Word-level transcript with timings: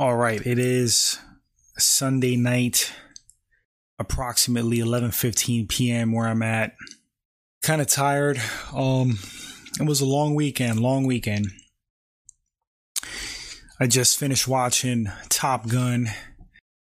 All 0.00 0.16
right, 0.16 0.40
it 0.46 0.60
is 0.60 1.18
Sunday 1.76 2.36
night, 2.36 2.92
approximately 3.98 4.78
11:15 4.78 5.68
p.m. 5.68 6.12
where 6.12 6.28
I'm 6.28 6.44
at. 6.44 6.76
Kind 7.64 7.80
of 7.80 7.88
tired. 7.88 8.40
Um 8.72 9.18
it 9.80 9.86
was 9.86 10.00
a 10.00 10.06
long 10.06 10.36
weekend, 10.36 10.78
long 10.78 11.04
weekend. 11.04 11.48
I 13.80 13.88
just 13.88 14.20
finished 14.20 14.46
watching 14.46 15.10
Top 15.30 15.68
Gun. 15.68 16.06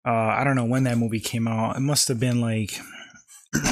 Uh 0.06 0.12
I 0.38 0.44
don't 0.44 0.56
know 0.56 0.66
when 0.66 0.84
that 0.84 1.00
movie 1.00 1.20
came 1.20 1.48
out. 1.48 1.78
It 1.78 1.80
must 1.80 2.10
have 2.10 2.20
been 2.20 2.40
like 2.40 2.80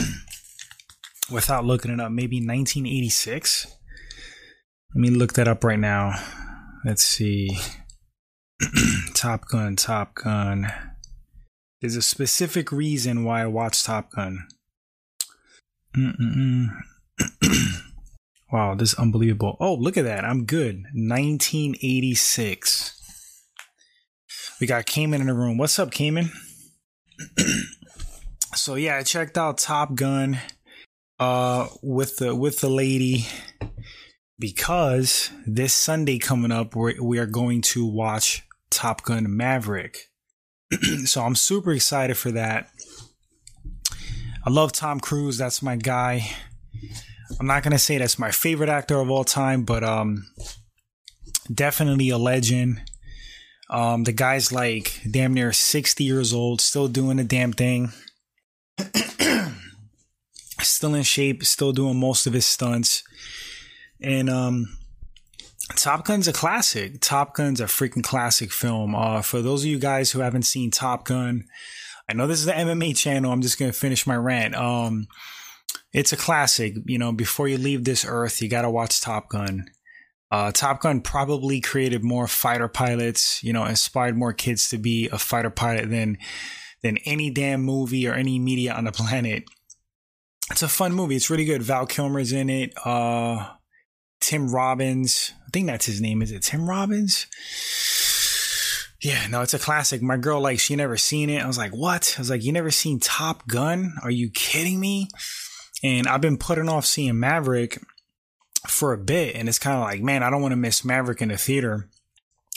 without 1.32 1.64
looking 1.64 1.92
it 1.92 2.00
up, 2.00 2.12
maybe 2.12 2.38
1986. 2.38 3.68
Let 4.96 5.00
me 5.00 5.12
look 5.12 5.34
that 5.34 5.48
up 5.48 5.64
right 5.64 5.78
now. 5.78 6.14
Let's 6.84 7.04
see. 7.04 7.56
Top 9.14 9.48
Gun, 9.48 9.76
Top 9.76 10.16
Gun. 10.16 10.72
There's 11.82 11.96
a 11.96 12.02
specific 12.02 12.72
reason 12.72 13.24
why 13.24 13.44
I 13.44 13.48
watch 13.48 13.84
Top 13.84 14.12
Gun. 14.12 14.48
wow, 18.52 18.76
this 18.76 18.94
is 18.94 19.00
unbelievable. 19.00 19.58
Oh, 19.60 19.76
look 19.76 19.98
at 19.98 20.06
that. 20.06 20.26
I'm 20.26 20.46
good. 20.46 20.86
1986. 20.94 22.94
We 24.60 24.66
got 24.66 24.88
Cayman 24.88 25.22
in 25.22 25.28
the 25.28 25.34
room. 25.34 25.58
What's 25.58 25.78
up, 25.78 25.92
Cayman? 25.92 26.32
so 28.56 28.76
yeah, 28.76 28.98
I 28.98 29.04
checked 29.04 29.38
out 29.38 29.60
Top 29.60 29.96
Gun 29.96 30.40
uh 31.20 31.68
with 31.82 32.18
the 32.18 32.36
with 32.36 32.60
the 32.60 32.70
lady 32.70 33.26
because 34.38 35.32
this 35.48 35.74
Sunday 35.74 36.20
coming 36.20 36.52
up 36.52 36.76
we 36.76 37.00
we 37.00 37.18
are 37.18 37.26
going 37.26 37.62
to 37.62 37.86
watch 37.86 38.47
Top 38.70 39.04
Gun 39.04 39.36
Maverick. 39.36 40.10
so 41.06 41.24
I'm 41.24 41.36
super 41.36 41.72
excited 41.72 42.18
for 42.18 42.32
that. 42.32 42.70
I 44.46 44.50
love 44.50 44.72
Tom 44.72 45.00
Cruise, 45.00 45.38
that's 45.38 45.62
my 45.62 45.76
guy. 45.76 46.30
I'm 47.40 47.48
not 47.48 47.64
to 47.64 47.80
say 47.80 47.98
that's 47.98 48.18
my 48.18 48.32
favorite 48.32 48.70
actor 48.70 49.00
of 49.00 49.10
all 49.10 49.24
time, 49.24 49.64
but 49.64 49.84
um 49.84 50.26
definitely 51.54 52.10
a 52.10 52.18
legend. 52.18 52.82
Um 53.70 54.06
the 54.06 54.14
guy's 54.14 54.52
like 54.52 55.02
damn 55.10 55.34
near 55.34 55.52
60 55.52 56.04
years 56.04 56.34
old, 56.34 56.62
still 56.62 56.88
doing 56.88 57.18
the 57.18 57.24
damn 57.24 57.52
thing 57.52 57.92
still 60.62 60.96
in 60.96 61.04
shape, 61.04 61.44
still 61.44 61.72
doing 61.74 62.00
most 62.00 62.28
of 62.28 62.34
his 62.34 62.46
stunts. 62.46 63.04
And 64.02 64.30
um 64.30 64.77
Top 65.76 66.06
Gun's 66.06 66.28
a 66.28 66.34
classic. 66.34 67.02
Top 67.02 67.36
Gun's 67.36 67.62
a 67.62 67.66
freaking 67.66 68.04
classic 68.04 68.52
film. 68.52 68.96
Uh 68.96 69.22
for 69.22 69.42
those 69.42 69.64
of 69.64 69.70
you 69.70 69.80
guys 69.80 70.12
who 70.12 70.20
haven't 70.20 70.44
seen 70.44 70.72
Top 70.72 71.06
Gun, 71.06 71.46
I 72.10 72.14
know 72.14 72.28
this 72.28 72.40
is 72.40 72.46
the 72.46 72.54
MMA 72.54 72.96
channel. 72.98 73.32
I'm 73.32 73.42
just 73.42 73.58
to 73.58 73.72
finish 73.72 74.08
my 74.08 74.16
rant. 74.16 74.56
Um 74.56 75.08
it's 75.94 76.14
a 76.14 76.18
classic, 76.18 76.76
you 76.86 76.98
know, 76.98 77.12
before 77.12 77.48
you 77.48 77.58
leave 77.58 77.84
this 77.84 78.06
earth, 78.08 78.42
you 78.42 78.50
got 78.50 78.64
to 78.64 78.70
watch 78.70 79.02
Top 79.02 79.30
Gun. 79.30 79.66
Uh, 80.30 80.52
Top 80.52 80.82
Gun 80.82 81.00
probably 81.00 81.62
created 81.62 82.04
more 82.04 82.28
fighter 82.28 82.68
pilots, 82.68 83.42
you 83.42 83.54
know, 83.54 83.64
inspired 83.66 84.18
more 84.18 84.34
kids 84.34 84.70
to 84.70 84.78
be 84.78 85.08
a 85.12 85.18
fighter 85.18 85.50
pilot 85.50 85.90
than 85.90 86.18
than 86.84 86.98
any 87.06 87.30
damn 87.30 87.62
movie 87.62 88.08
or 88.08 88.14
any 88.14 88.38
media 88.38 88.74
on 88.74 88.84
the 88.84 88.92
planet 88.92 89.46
it's 90.52 90.62
a 90.62 90.68
fun 90.68 90.94
movie. 90.94 91.16
It's 91.16 91.30
really 91.30 91.46
good. 91.46 91.62
Val 91.62 91.86
Kilmer's 91.86 92.32
in 92.32 92.50
it. 92.50 92.74
Uh, 92.84 93.50
Tim 94.20 94.50
Robbins. 94.50 95.34
I 95.46 95.50
think 95.52 95.68
that's 95.68 95.86
his 95.86 96.02
name. 96.02 96.22
Is 96.22 96.32
it 96.32 96.44
Tim 96.44 96.70
Robbins? 96.70 97.28
Yeah, 99.02 99.28
no, 99.28 99.42
it's 99.42 99.54
a 99.54 99.60
classic. 99.60 100.02
My 100.02 100.18
girl, 100.18 100.42
like, 100.42 100.60
she 100.60 100.76
never 100.76 100.98
seen 100.98 101.30
it. 101.30 101.44
I 101.44 101.48
was 101.48 101.58
like, 101.58 101.72
what? 101.72 102.16
I 102.18 102.22
was 102.22 102.30
like, 102.30 102.44
you 102.44 102.52
never 102.52 102.72
seen 102.72 103.00
Top 103.00 103.48
Gun? 103.48 103.94
Are 104.04 104.12
you 104.12 104.30
kidding 104.30 104.80
me? 104.80 105.10
And 105.84 106.08
I've 106.08 106.22
been 106.22 106.38
putting 106.38 106.68
off 106.68 106.86
seeing 106.86 107.20
Maverick 107.20 107.80
for 108.68 108.94
a 108.94 108.98
bit. 108.98 109.36
And 109.36 109.48
it's 109.48 109.60
kind 109.60 109.76
of 109.76 109.84
like, 109.84 110.02
man, 110.02 110.24
I 110.24 110.30
don't 110.30 110.42
want 110.42 110.54
to 110.54 110.58
miss 110.58 110.84
Maverick 110.84 111.22
in 111.22 111.30
the 111.30 111.38
theater. 111.38 111.88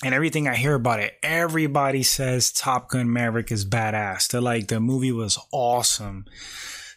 And 0.02 0.14
everything 0.14 0.48
I 0.48 0.56
hear 0.56 0.74
about 0.74 1.00
it, 1.00 1.12
everybody 1.22 2.02
says 2.02 2.52
Top 2.52 2.88
Gun 2.88 3.12
Maverick 3.12 3.52
is 3.52 3.66
badass. 3.66 4.28
They're 4.28 4.40
like, 4.40 4.68
the 4.68 4.80
movie 4.80 5.12
was 5.12 5.38
awesome. 5.52 6.24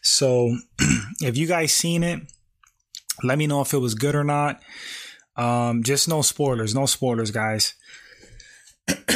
So 0.02 0.56
if 1.20 1.36
you 1.36 1.48
guys 1.48 1.74
seen 1.74 2.04
it, 2.04 2.22
let 3.22 3.38
me 3.38 3.48
know 3.48 3.62
if 3.62 3.74
it 3.74 3.78
was 3.80 3.96
good 3.96 4.16
or 4.16 4.24
not. 4.24 4.62
Um, 5.36 5.84
just 5.84 6.08
no 6.08 6.22
spoilers, 6.22 6.74
no 6.74 6.86
spoilers, 6.86 7.32
guys. 7.32 7.74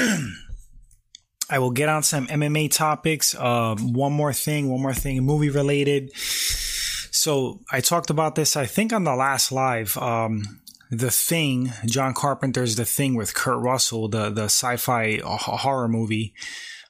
I 1.50 1.60
will 1.60 1.72
get 1.72 1.90
on 1.90 2.04
some 2.04 2.28
MMA 2.28 2.72
topics. 2.72 3.34
Uh, 3.34 3.76
one 3.80 4.14
more 4.14 4.34
thing, 4.34 4.70
one 4.70 4.82
more 4.82 4.94
thing, 4.94 5.24
movie 5.24 5.50
related. 5.50 6.12
So 6.16 7.62
I 7.72 7.80
talked 7.80 8.10
about 8.10 8.36
this, 8.36 8.56
I 8.56 8.66
think, 8.66 8.92
on 8.92 9.04
the 9.04 9.16
last 9.16 9.52
live. 9.52 9.98
Um, 9.98 10.44
the 10.90 11.12
Thing, 11.12 11.74
John 11.86 12.14
Carpenter's 12.14 12.76
The 12.76 12.86
Thing 12.86 13.16
with 13.16 13.34
Kurt 13.34 13.62
Russell, 13.62 14.08
the 14.08 14.30
the 14.30 14.46
sci-fi 14.46 15.20
horror 15.24 15.90
movie, 15.90 16.34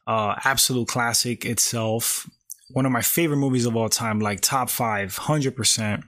uh, 0.06 0.36
absolute 0.44 0.88
classic 0.88 1.46
itself 1.46 2.28
one 2.70 2.86
of 2.86 2.92
my 2.92 3.02
favorite 3.02 3.38
movies 3.38 3.66
of 3.66 3.76
all 3.76 3.90
time, 3.90 4.20
like 4.20 4.42
top 4.42 4.70
five, 4.70 5.16
100%. 5.16 6.04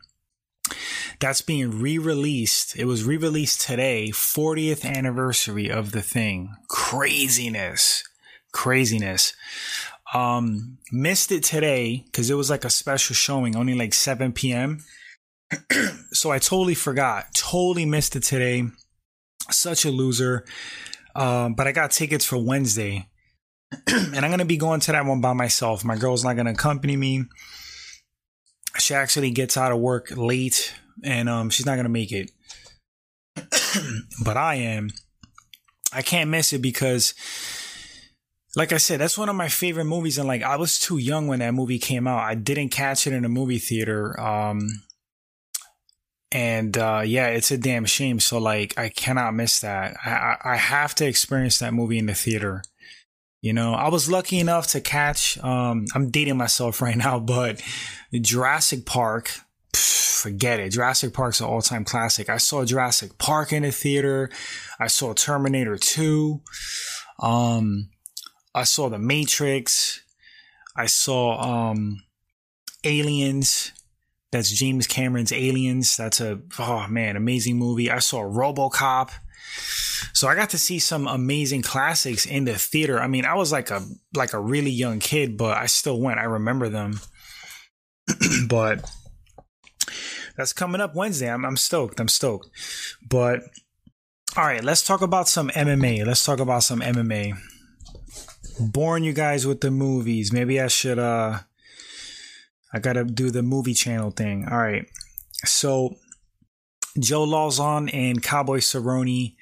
That's 1.19 1.41
being 1.41 1.81
re 1.81 1.97
released. 1.97 2.75
It 2.77 2.85
was 2.85 3.03
re 3.03 3.17
released 3.17 3.61
today, 3.61 4.09
40th 4.11 4.85
anniversary 4.85 5.69
of 5.69 5.91
the 5.91 6.01
thing. 6.01 6.55
Craziness. 6.67 8.03
Craziness. 8.51 9.33
Um, 10.13 10.77
missed 10.91 11.31
it 11.31 11.43
today 11.43 12.03
because 12.05 12.29
it 12.29 12.35
was 12.35 12.49
like 12.49 12.65
a 12.65 12.69
special 12.69 13.13
showing, 13.13 13.55
only 13.55 13.75
like 13.75 13.93
7 13.93 14.33
p.m. 14.33 14.83
so 16.11 16.31
I 16.31 16.39
totally 16.39 16.75
forgot. 16.75 17.33
Totally 17.33 17.85
missed 17.85 18.15
it 18.15 18.23
today. 18.23 18.63
Such 19.51 19.85
a 19.85 19.91
loser. 19.91 20.45
Um, 21.15 21.53
but 21.53 21.67
I 21.67 21.71
got 21.71 21.91
tickets 21.91 22.25
for 22.25 22.37
Wednesday. 22.37 23.07
and 23.87 24.15
I'm 24.15 24.29
going 24.29 24.39
to 24.39 24.45
be 24.45 24.57
going 24.57 24.79
to 24.81 24.91
that 24.91 25.05
one 25.05 25.21
by 25.21 25.33
myself. 25.33 25.85
My 25.85 25.95
girl's 25.95 26.23
not 26.23 26.35
going 26.35 26.45
to 26.45 26.53
accompany 26.53 26.97
me. 26.97 27.25
She 28.79 28.93
actually 28.93 29.31
gets 29.31 29.57
out 29.57 29.71
of 29.71 29.79
work 29.79 30.11
late 30.15 30.73
and 31.03 31.29
um, 31.29 31.49
she's 31.49 31.65
not 31.65 31.75
to 31.75 31.89
make 31.89 32.11
it. 32.11 32.31
but 34.23 34.37
I 34.37 34.55
am. 34.55 34.89
I 35.93 36.01
can't 36.01 36.29
miss 36.29 36.53
it 36.53 36.61
because, 36.61 37.13
like 38.55 38.73
I 38.73 38.77
said, 38.77 38.99
that's 38.99 39.17
one 39.17 39.29
of 39.29 39.35
my 39.35 39.47
favorite 39.47 39.85
movies. 39.85 40.17
And 40.17 40.27
like, 40.27 40.43
I 40.43 40.55
was 40.55 40.79
too 40.79 40.97
young 40.97 41.27
when 41.27 41.39
that 41.39 41.53
movie 41.53 41.79
came 41.79 42.07
out. 42.07 42.19
I 42.19 42.35
didn't 42.35 42.69
catch 42.69 43.07
it 43.07 43.13
in 43.13 43.25
a 43.25 43.29
movie 43.29 43.59
theater. 43.59 44.19
Um, 44.19 44.69
and 46.31 46.77
uh, 46.77 47.01
yeah, 47.05 47.27
it's 47.27 47.51
a 47.51 47.57
damn 47.57 47.85
shame. 47.85 48.19
So 48.19 48.37
like, 48.37 48.77
I 48.77 48.89
cannot 48.89 49.33
miss 49.33 49.61
that. 49.61 49.95
I 50.05 50.37
I 50.43 50.55
have 50.57 50.93
to 50.95 51.07
experience 51.07 51.59
that 51.59 51.73
movie 51.73 51.97
in 51.97 52.05
the 52.05 52.13
theater. 52.13 52.63
You 53.41 53.53
know, 53.53 53.73
I 53.73 53.87
was 53.87 54.09
lucky 54.09 54.39
enough 54.39 54.67
to 54.67 54.81
catch, 54.81 55.37
um, 55.43 55.85
I'm 55.95 56.09
dating 56.09 56.37
myself 56.37 56.81
right 56.81 56.97
now, 56.97 57.19
but 57.19 57.61
Jurassic 58.13 58.85
Park, 58.85 59.31
forget 59.73 60.59
it. 60.59 60.71
Jurassic 60.71 61.13
Park's 61.13 61.39
an 61.39 61.47
all 61.47 61.61
time 61.61 61.85
classic. 61.85 62.29
I 62.29 62.37
saw 62.37 62.65
Jurassic 62.65 63.17
Park 63.17 63.53
in 63.53 63.63
the 63.63 63.71
theater. 63.71 64.29
I 64.79 64.87
saw 64.87 65.13
Terminator 65.13 65.77
2. 65.77 66.41
Um, 67.21 67.89
I 68.53 68.63
saw 68.63 68.89
The 68.89 68.99
Matrix. 68.99 70.01
I 70.75 70.87
saw, 70.87 71.39
um, 71.41 72.03
Aliens. 72.83 73.71
That's 74.31 74.51
James 74.51 74.85
Cameron's 74.85 75.31
Aliens. 75.31 75.97
That's 75.97 76.21
a, 76.21 76.39
oh 76.59 76.87
man, 76.87 77.15
amazing 77.15 77.57
movie. 77.57 77.89
I 77.89 77.99
saw 77.99 78.21
Robocop. 78.21 79.11
So 80.13 80.27
I 80.27 80.35
got 80.35 80.49
to 80.51 80.57
see 80.57 80.79
some 80.79 81.07
amazing 81.07 81.61
classics 81.61 82.25
in 82.25 82.45
the 82.45 82.55
theater. 82.55 82.99
I 82.99 83.07
mean, 83.07 83.25
I 83.25 83.35
was 83.35 83.51
like 83.51 83.69
a 83.71 83.85
like 84.13 84.33
a 84.33 84.39
really 84.39 84.71
young 84.71 84.99
kid, 84.99 85.37
but 85.37 85.57
I 85.57 85.65
still 85.67 85.99
went. 85.99 86.19
I 86.19 86.23
remember 86.23 86.69
them. 86.69 86.99
but 88.47 88.89
that's 90.35 90.53
coming 90.53 90.81
up 90.81 90.95
Wednesday. 90.95 91.31
I'm, 91.31 91.45
I'm 91.45 91.57
stoked. 91.57 91.99
I'm 91.99 92.07
stoked. 92.07 92.49
But 93.07 93.41
all 94.37 94.45
right, 94.45 94.63
let's 94.63 94.83
talk 94.83 95.01
about 95.01 95.27
some 95.27 95.49
MMA. 95.49 96.05
Let's 96.05 96.23
talk 96.23 96.39
about 96.39 96.63
some 96.63 96.81
MMA. 96.81 97.33
Boring 98.59 99.03
you 99.03 99.13
guys 99.13 99.47
with 99.47 99.61
the 99.61 99.71
movies. 99.71 100.31
Maybe 100.31 100.59
I 100.59 100.67
should 100.67 100.99
uh 100.99 101.39
I 102.73 102.79
gotta 102.79 103.03
do 103.03 103.31
the 103.31 103.43
movie 103.43 103.73
channel 103.73 104.11
thing. 104.11 104.47
All 104.49 104.57
right. 104.57 104.85
So 105.45 105.95
Joe 106.99 107.25
Lauzon 107.25 107.93
and 107.93 108.21
Cowboy 108.21 108.59
Cerrone 108.59 109.35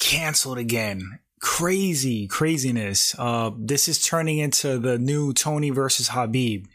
canceled 0.00 0.58
again. 0.58 1.20
Crazy, 1.40 2.26
craziness. 2.26 3.14
Uh, 3.18 3.50
this 3.56 3.88
is 3.88 4.04
turning 4.04 4.38
into 4.38 4.78
the 4.78 4.98
new 4.98 5.32
Tony 5.32 5.70
versus 5.70 6.08
Habib. 6.08 6.66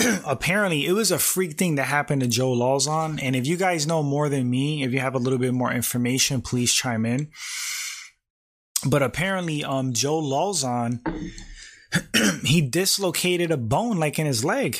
Apparently, 0.26 0.86
it 0.86 0.92
was 0.92 1.10
a 1.10 1.18
freak 1.18 1.52
thing 1.58 1.74
that 1.76 1.84
happened 1.84 2.22
to 2.22 2.28
Joe 2.28 2.52
Lauzon. 2.52 3.18
And 3.22 3.36
if 3.36 3.46
you 3.46 3.56
guys 3.56 3.86
know 3.86 4.02
more 4.02 4.28
than 4.28 4.48
me, 4.48 4.82
if 4.82 4.92
you 4.92 5.00
have 5.00 5.14
a 5.14 5.18
little 5.18 5.38
bit 5.38 5.54
more 5.54 5.72
information, 5.72 6.40
please 6.40 6.72
chime 6.72 7.04
in. 7.04 7.30
but 8.86 9.02
apparently, 9.02 9.64
um, 9.64 9.92
Joe 9.92 10.20
Lauzon, 10.20 11.00
he 12.44 12.60
dislocated 12.60 13.50
a 13.50 13.56
bone 13.56 13.98
like 13.98 14.18
in 14.18 14.26
his 14.26 14.44
leg. 14.44 14.78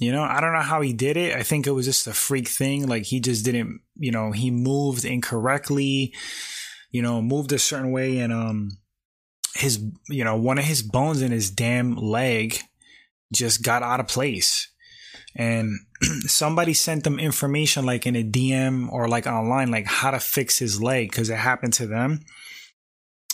You 0.00 0.12
know, 0.12 0.22
I 0.22 0.40
don't 0.40 0.54
know 0.54 0.60
how 0.60 0.80
he 0.80 0.94
did 0.94 1.18
it. 1.18 1.36
I 1.36 1.42
think 1.42 1.66
it 1.66 1.72
was 1.72 1.84
just 1.84 2.06
a 2.06 2.14
freak 2.14 2.48
thing. 2.48 2.88
Like 2.88 3.04
he 3.04 3.20
just 3.20 3.44
didn't, 3.44 3.80
you 3.96 4.10
know, 4.10 4.32
he 4.32 4.50
moved 4.50 5.04
incorrectly, 5.04 6.14
you 6.90 7.02
know, 7.02 7.22
moved 7.22 7.52
a 7.52 7.58
certain 7.58 7.92
way 7.92 8.18
and, 8.18 8.32
um, 8.32 8.70
his, 9.54 9.82
you 10.08 10.24
know, 10.24 10.36
one 10.36 10.58
of 10.58 10.64
his 10.64 10.82
bones 10.82 11.22
in 11.22 11.32
his 11.32 11.50
damn 11.50 11.96
leg 11.96 12.58
just 13.32 13.62
got 13.62 13.82
out 13.82 14.00
of 14.00 14.08
place. 14.08 14.68
And 15.36 15.78
somebody 16.26 16.74
sent 16.74 17.04
them 17.04 17.18
information 17.18 17.86
like 17.86 18.06
in 18.06 18.16
a 18.16 18.24
DM 18.24 18.90
or 18.90 19.08
like 19.08 19.26
online, 19.26 19.70
like 19.70 19.86
how 19.86 20.10
to 20.10 20.20
fix 20.20 20.58
his 20.58 20.82
leg 20.82 21.10
because 21.10 21.30
it 21.30 21.36
happened 21.36 21.72
to 21.74 21.86
them. 21.86 22.20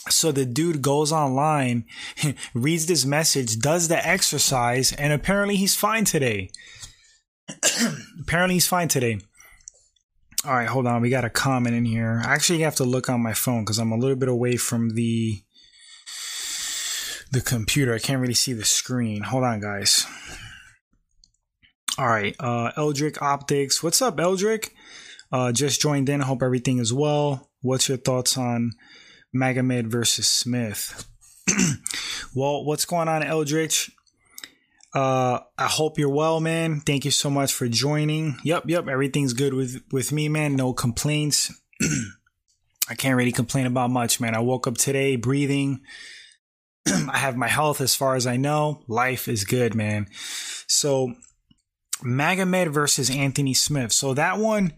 So 0.09 0.31
the 0.31 0.45
dude 0.45 0.81
goes 0.81 1.11
online, 1.11 1.85
reads 2.53 2.85
this 2.85 3.05
message, 3.05 3.59
does 3.59 3.87
the 3.87 4.07
exercise, 4.07 4.93
and 4.93 5.11
apparently 5.11 5.57
he's 5.57 5.75
fine 5.75 6.05
today. 6.05 6.51
apparently 8.21 8.55
he's 8.55 8.67
fine 8.67 8.87
today. 8.87 9.19
All 10.47 10.53
right, 10.53 10.67
hold 10.67 10.87
on. 10.87 11.01
We 11.01 11.09
got 11.09 11.25
a 11.25 11.29
comment 11.29 11.75
in 11.75 11.83
here. 11.83 12.21
I 12.25 12.33
actually 12.33 12.59
have 12.59 12.75
to 12.75 12.85
look 12.85 13.09
on 13.09 13.21
my 13.21 13.33
phone 13.33 13.65
because 13.65 13.79
I'm 13.79 13.91
a 13.91 13.97
little 13.97 14.15
bit 14.15 14.29
away 14.29 14.55
from 14.55 14.91
the 14.91 15.43
the 17.31 17.41
computer. 17.41 17.93
I 17.93 17.99
can't 17.99 18.21
really 18.21 18.33
see 18.33 18.53
the 18.53 18.63
screen. 18.63 19.23
Hold 19.23 19.43
on, 19.43 19.59
guys. 19.59 20.05
All 21.97 22.07
right, 22.07 22.35
uh, 22.39 22.71
Eldrick 22.77 23.21
Optics. 23.21 23.83
What's 23.83 24.01
up, 24.01 24.17
Eldrick? 24.17 24.69
Uh, 25.31 25.51
just 25.51 25.81
joined 25.81 26.07
in. 26.07 26.21
I 26.21 26.25
Hope 26.25 26.41
everything 26.41 26.79
is 26.79 26.93
well. 26.93 27.49
What's 27.61 27.89
your 27.89 27.97
thoughts 27.97 28.37
on 28.37 28.71
Magomed 29.35 29.87
versus 29.87 30.27
Smith. 30.27 31.07
well, 32.35 32.63
what's 32.65 32.85
going 32.85 33.07
on, 33.07 33.23
Eldritch? 33.23 33.91
Uh, 34.93 35.39
I 35.57 35.67
hope 35.67 35.99
you're 35.99 36.09
well, 36.09 36.39
man. 36.39 36.79
Thank 36.79 37.05
you 37.05 37.11
so 37.11 37.29
much 37.29 37.53
for 37.53 37.67
joining. 37.67 38.37
Yep, 38.43 38.63
yep, 38.67 38.87
everything's 38.87 39.33
good 39.33 39.53
with 39.53 39.83
with 39.91 40.11
me, 40.11 40.29
man. 40.29 40.55
No 40.55 40.73
complaints. 40.73 41.53
I 42.89 42.95
can't 42.95 43.17
really 43.17 43.33
complain 43.33 43.65
about 43.65 43.89
much, 43.89 44.19
man. 44.21 44.33
I 44.33 44.39
woke 44.39 44.65
up 44.65 44.77
today 44.77 45.17
breathing. 45.17 45.81
I 46.87 47.17
have 47.17 47.35
my 47.35 47.49
health 47.49 47.81
as 47.81 47.95
far 47.95 48.15
as 48.15 48.25
I 48.25 48.37
know. 48.37 48.83
Life 48.87 49.27
is 49.27 49.43
good, 49.43 49.75
man. 49.75 50.07
So, 50.67 51.13
Magomed 52.03 52.69
versus 52.69 53.09
Anthony 53.09 53.53
Smith. 53.53 53.91
So 53.91 54.13
that 54.13 54.37
one, 54.37 54.73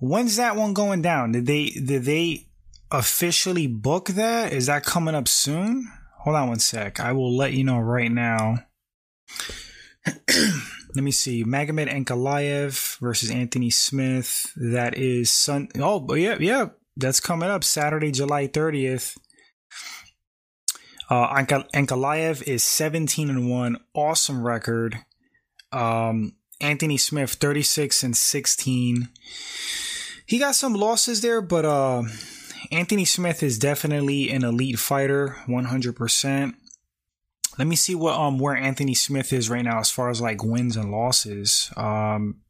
when's 0.00 0.36
that 0.36 0.56
one 0.56 0.72
going 0.72 1.02
down? 1.02 1.32
Did 1.32 1.46
they 1.46 1.70
did 1.70 2.04
they 2.04 2.48
officially 2.90 3.66
book 3.66 4.08
that? 4.10 4.52
Is 4.52 4.66
that 4.66 4.84
coming 4.84 5.14
up 5.14 5.28
soon? 5.28 5.90
Hold 6.20 6.36
on 6.36 6.48
one 6.48 6.58
sec. 6.60 7.00
I 7.00 7.12
will 7.12 7.36
let 7.36 7.54
you 7.54 7.64
know 7.64 7.78
right 7.78 8.12
now. 8.12 8.58
let 10.94 11.04
me 11.04 11.10
see. 11.10 11.44
Magomed 11.44 11.92
Ankalaev 11.92 12.98
versus 12.98 13.30
Anthony 13.30 13.70
Smith. 13.70 14.52
That 14.56 14.96
is 14.96 15.30
Sun. 15.30 15.68
Oh, 15.78 16.14
yeah, 16.14 16.36
yeah. 16.40 16.66
That's 16.96 17.20
coming 17.20 17.48
up 17.48 17.64
Saturday, 17.64 18.10
July 18.10 18.48
30th. 18.48 19.16
Uh, 21.08 21.34
Ankalaev 21.34 22.42
is 22.46 22.64
17 22.64 23.30
and 23.30 23.50
1. 23.50 23.76
Awesome 23.94 24.46
record. 24.46 24.98
Um, 25.70 26.36
Anthony 26.60 26.96
Smith, 26.96 27.32
36 27.32 28.02
and 28.02 28.16
16. 28.16 29.08
He 30.26 30.38
got 30.38 30.54
some 30.54 30.74
losses 30.74 31.20
there, 31.20 31.42
but 31.42 31.64
uh, 31.64 32.04
Anthony 32.70 33.04
Smith 33.04 33.42
is 33.42 33.58
definitely 33.58 34.30
an 34.30 34.44
elite 34.44 34.78
fighter, 34.78 35.36
100%. 35.46 36.54
Let 37.58 37.68
me 37.68 37.76
see 37.76 37.94
what 37.94 38.18
um 38.18 38.38
where 38.38 38.56
Anthony 38.56 38.94
Smith 38.94 39.32
is 39.32 39.50
right 39.50 39.64
now 39.64 39.78
as 39.78 39.90
far 39.90 40.10
as 40.10 40.20
like 40.20 40.42
wins 40.42 40.76
and 40.76 40.90
losses. 40.90 41.70
Um, 41.76 42.40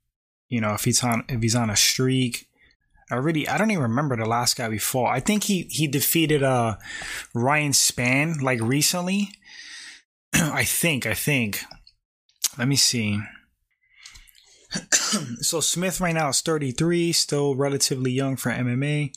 you 0.49 0.61
know, 0.61 0.75
if 0.75 0.85
he's 0.85 1.03
on 1.03 1.25
if 1.29 1.43
he's 1.43 1.57
on 1.57 1.71
a 1.71 1.77
streak. 1.77 2.49
I 3.11 3.17
really 3.17 3.47
I 3.47 3.59
don't 3.59 3.71
even 3.71 3.83
remember 3.83 4.17
the 4.17 4.25
last 4.25 4.57
guy 4.57 4.69
we 4.69 4.79
fought. 4.79 5.13
I 5.13 5.21
think 5.21 5.45
he 5.45 5.63
he 5.71 5.87
defeated 5.87 6.43
uh 6.43 6.77
Ryan 7.35 7.73
Spann 7.73 8.41
like 8.41 8.61
recently. 8.61 9.29
I 10.35 10.65
think, 10.65 11.05
I 11.05 11.15
think. 11.15 11.63
Let 12.59 12.69
me 12.69 12.77
see. 12.77 13.21
so 15.41 15.61
Smith 15.61 16.01
right 16.01 16.15
now 16.15 16.31
is 16.31 16.41
33, 16.41 17.13
still 17.13 17.55
relatively 17.55 18.11
young 18.11 18.37
for 18.37 18.51
MMA. 18.51 19.13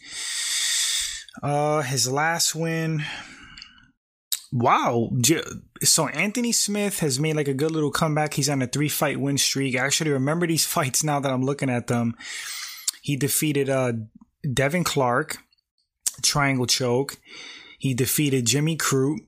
Uh, 1.42 1.82
his 1.82 2.12
last 2.12 2.56
win. 2.56 3.04
Wow. 4.56 5.10
So 5.84 6.08
Anthony 6.08 6.54
Smith 6.54 7.00
has 7.00 7.20
made 7.20 7.36
like 7.36 7.50
a 7.50 7.54
good 7.54 7.72
little 7.72 7.92
comeback. 7.92 8.36
He's 8.36 8.48
on 8.48 8.62
a 8.62 8.68
three 8.68 8.88
fight 8.88 9.20
win 9.20 9.38
streak. 9.38 9.76
I 9.76 9.86
actually 9.86 10.12
remember 10.12 10.48
these 10.48 10.66
fights 10.76 11.04
now 11.04 11.20
that 11.20 11.30
I'm 11.32 11.44
looking 11.44 11.70
at 11.70 11.88
them. 11.88 12.16
He 13.02 13.18
defeated 13.18 13.70
uh 13.70 13.92
Devin 14.52 14.86
Clark, 14.86 15.40
triangle 16.24 16.68
choke. 16.68 17.18
He 17.80 17.94
defeated 17.94 18.46
Jimmy 18.46 18.78
Crute, 18.78 19.20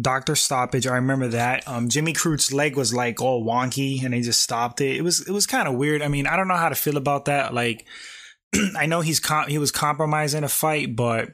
doctor 0.00 0.36
stoppage. 0.36 0.86
I 0.86 0.94
remember 0.94 1.28
that. 1.28 1.66
Um, 1.66 1.88
Jimmy 1.88 2.12
Crute's 2.12 2.52
leg 2.52 2.76
was 2.76 2.94
like 2.94 3.20
all 3.20 3.44
wonky, 3.44 4.04
and 4.04 4.14
they 4.14 4.20
just 4.20 4.40
stopped 4.40 4.80
it. 4.80 4.94
It 4.94 5.02
was 5.02 5.26
it 5.26 5.32
was 5.32 5.46
kind 5.46 5.66
of 5.66 5.74
weird. 5.74 6.00
I 6.00 6.06
mean, 6.06 6.28
I 6.28 6.36
don't 6.36 6.46
know 6.46 6.54
how 6.56 6.68
to 6.68 6.76
feel 6.76 6.96
about 6.96 7.24
that. 7.24 7.52
Like, 7.52 7.86
I 8.78 8.86
know 8.86 9.00
he's 9.00 9.18
com- 9.18 9.48
he 9.48 9.58
was 9.58 9.72
compromising 9.72 10.44
a 10.44 10.48
fight, 10.48 10.94
but 10.94 11.30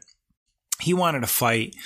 he 0.83 0.95
wanted 0.95 1.21
to 1.21 1.27
fight. 1.27 1.77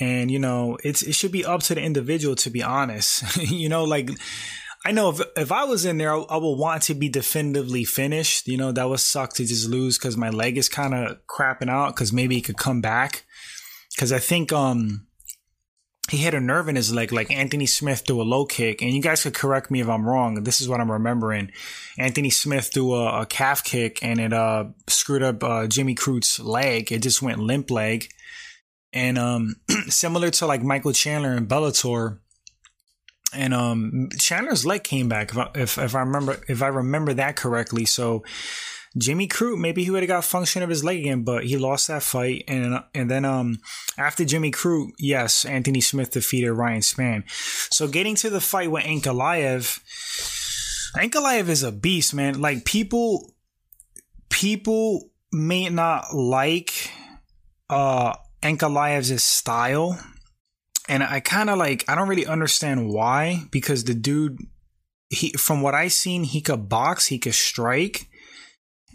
And 0.00 0.30
you 0.30 0.38
know 0.38 0.76
it's 0.82 1.02
it 1.02 1.14
should 1.14 1.32
be 1.32 1.44
up 1.44 1.62
to 1.64 1.74
the 1.74 1.80
individual 1.80 2.34
to 2.36 2.50
be 2.50 2.62
honest. 2.62 3.22
You 3.54 3.68
know 3.68 3.84
like 3.84 4.10
i 4.86 4.92
know 4.92 5.10
if 5.10 5.20
if 5.36 5.52
i 5.52 5.64
was 5.64 5.84
in 5.84 5.96
there 5.96 6.12
I, 6.12 6.18
I 6.18 6.36
will 6.36 6.56
want 6.56 6.82
to 6.84 6.94
be 6.94 7.08
definitively 7.08 7.84
finished. 7.84 8.48
You 8.48 8.56
know 8.56 8.72
that 8.72 8.88
would 8.88 9.00
suck 9.00 9.34
to 9.34 9.46
just 9.46 9.68
lose 9.68 9.98
because 9.98 10.16
my 10.16 10.30
leg 10.30 10.58
is 10.58 10.68
kind 10.68 10.94
of 10.94 11.18
crapping 11.26 11.70
out 11.70 11.94
because 11.94 12.12
maybe 12.12 12.34
he 12.34 12.42
could 12.42 12.58
come 12.58 12.80
back. 12.80 13.24
Because 13.94 14.12
i 14.12 14.18
think 14.18 14.52
um 14.52 15.06
he 16.10 16.18
hit 16.18 16.34
a 16.34 16.40
nerve 16.40 16.68
in 16.68 16.76
his 16.76 16.92
leg 16.92 17.12
like 17.12 17.30
anthony 17.30 17.64
smith 17.64 18.04
threw 18.06 18.20
a 18.20 18.24
low 18.24 18.44
kick. 18.44 18.82
And 18.82 18.92
you 18.92 19.00
guys 19.00 19.22
could 19.22 19.34
correct 19.34 19.70
me 19.70 19.80
if 19.80 19.88
i'm 19.88 20.06
wrong. 20.06 20.44
This 20.44 20.60
is 20.60 20.68
what 20.68 20.80
i'm 20.80 20.90
remembering. 20.90 21.50
Anthony 21.98 22.30
smith 22.30 22.70
threw 22.72 22.94
a, 22.94 23.22
a 23.22 23.26
calf 23.26 23.64
kick 23.64 24.02
and 24.02 24.20
it 24.20 24.32
uh 24.32 24.66
screwed 24.88 25.22
up 25.22 25.42
uh, 25.42 25.66
jimmy 25.66 25.94
crute's 25.94 26.38
leg. 26.38 26.92
It 26.92 27.02
just 27.02 27.22
went 27.22 27.38
limp 27.38 27.70
leg. 27.70 28.08
And 28.92 29.18
um, 29.18 29.56
similar 29.88 30.30
to 30.30 30.46
like 30.46 30.62
Michael 30.62 30.92
Chandler 30.92 31.32
and 31.32 31.48
Bellator, 31.48 32.18
and 33.34 33.52
um, 33.52 34.08
Chandler's 34.18 34.64
leg 34.64 34.84
came 34.84 35.08
back 35.08 35.32
if 35.32 35.38
I, 35.38 35.50
if, 35.56 35.78
if 35.78 35.94
I 35.96 36.00
remember 36.00 36.40
if 36.48 36.62
I 36.62 36.68
remember 36.68 37.12
that 37.14 37.34
correctly. 37.34 37.84
So 37.84 38.22
Jimmy 38.96 39.26
Crute, 39.26 39.58
maybe 39.58 39.82
he 39.82 39.90
would 39.90 40.02
have 40.02 40.08
got 40.08 40.24
function 40.24 40.62
of 40.62 40.68
his 40.68 40.84
leg 40.84 41.00
again, 41.00 41.22
but 41.24 41.44
he 41.44 41.56
lost 41.56 41.88
that 41.88 42.02
fight. 42.02 42.44
And 42.46 42.82
and 42.94 43.10
then 43.10 43.24
um 43.24 43.58
after 43.98 44.24
Jimmy 44.24 44.50
Crute, 44.50 44.90
yes, 44.98 45.44
Anthony 45.44 45.80
Smith 45.80 46.12
defeated 46.12 46.52
Ryan 46.52 46.80
Spann. 46.80 47.24
So 47.72 47.88
getting 47.88 48.14
to 48.16 48.30
the 48.30 48.40
fight 48.40 48.70
with 48.70 48.84
Ankalaev, 48.84 49.80
Ankalaev 50.96 51.48
is 51.48 51.62
a 51.62 51.72
beast, 51.72 52.14
man. 52.14 52.40
Like 52.40 52.64
people 52.64 53.34
people 54.30 55.10
may 55.32 55.68
not 55.68 56.14
like 56.14 56.90
uh 57.68 58.14
Ankalaev's 58.42 59.24
style. 59.24 59.98
And 60.86 61.02
I 61.02 61.20
kind 61.20 61.48
of 61.48 61.56
like, 61.56 61.82
I 61.88 61.94
don't 61.94 62.08
really 62.08 62.26
understand 62.26 62.90
why, 62.90 63.44
because 63.50 63.84
the 63.84 63.94
dude, 63.94 64.36
he, 65.08 65.32
from 65.32 65.62
what 65.62 65.74
I 65.74 65.88
seen, 65.88 66.24
he 66.24 66.42
could 66.42 66.68
box, 66.68 67.06
he 67.06 67.18
could 67.18 67.34
strike, 67.34 68.06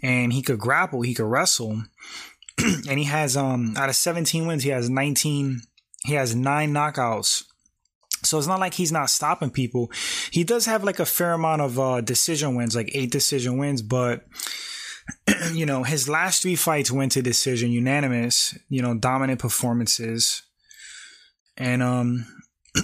and 0.02 0.32
he 0.32 0.42
could 0.42 0.58
grapple, 0.58 1.02
he 1.02 1.14
could 1.14 1.26
wrestle. 1.26 1.82
and 2.58 2.98
he 2.98 3.04
has, 3.04 3.36
um, 3.36 3.74
out 3.76 3.88
of 3.88 3.96
17 3.96 4.46
wins, 4.46 4.62
he 4.62 4.70
has 4.70 4.90
19, 4.90 5.60
he 6.04 6.14
has 6.14 6.34
nine 6.34 6.72
knockouts. 6.72 7.44
So 8.22 8.38
it's 8.38 8.46
not 8.46 8.60
like 8.60 8.74
he's 8.74 8.92
not 8.92 9.08
stopping 9.08 9.50
people. 9.50 9.90
He 10.30 10.44
does 10.44 10.66
have 10.66 10.84
like 10.84 11.00
a 11.00 11.06
fair 11.06 11.32
amount 11.32 11.62
of 11.62 11.78
uh, 11.78 12.00
decision 12.02 12.54
wins, 12.54 12.76
like 12.76 12.90
eight 12.94 13.10
decision 13.10 13.56
wins, 13.56 13.80
but 13.80 14.26
you 15.52 15.66
know, 15.66 15.82
his 15.82 16.08
last 16.08 16.42
three 16.42 16.56
fights 16.56 16.90
went 16.90 17.12
to 17.12 17.22
decision, 17.22 17.70
unanimous, 17.70 18.56
you 18.68 18.82
know, 18.82 18.94
dominant 18.94 19.40
performances. 19.40 20.42
And 21.56 21.82
um 21.82 22.26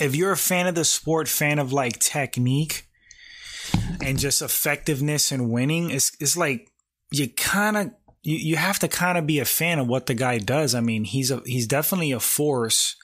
if 0.00 0.14
you're 0.14 0.32
a 0.32 0.36
fan 0.36 0.66
of 0.66 0.74
the 0.74 0.84
sport, 0.84 1.28
fan 1.28 1.58
of 1.58 1.72
like 1.72 1.98
technique 1.98 2.85
and 4.02 4.18
just 4.18 4.42
effectiveness 4.42 5.32
and 5.32 5.50
winning, 5.50 5.90
it's 5.90 6.12
it's 6.20 6.36
like 6.36 6.70
you 7.10 7.28
kind 7.28 7.76
of 7.76 7.90
you, 8.22 8.36
you 8.36 8.56
have 8.56 8.78
to 8.80 8.88
kind 8.88 9.18
of 9.18 9.26
be 9.26 9.38
a 9.38 9.44
fan 9.44 9.78
of 9.78 9.86
what 9.86 10.06
the 10.06 10.14
guy 10.14 10.38
does. 10.38 10.74
I 10.74 10.80
mean, 10.80 11.04
he's 11.04 11.30
a 11.30 11.42
he's 11.46 11.66
definitely 11.66 12.12
a 12.12 12.20
force. 12.20 12.96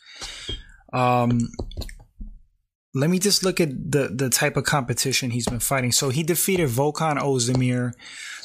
Um 0.92 1.50
let 2.94 3.08
me 3.08 3.18
just 3.18 3.42
look 3.42 3.60
at 3.60 3.70
the 3.70 4.08
the 4.14 4.28
type 4.28 4.56
of 4.56 4.64
competition 4.64 5.30
he's 5.30 5.48
been 5.48 5.60
fighting. 5.60 5.92
So 5.92 6.10
he 6.10 6.22
defeated 6.22 6.68
Volkan 6.68 7.18
Ozdemir. 7.18 7.92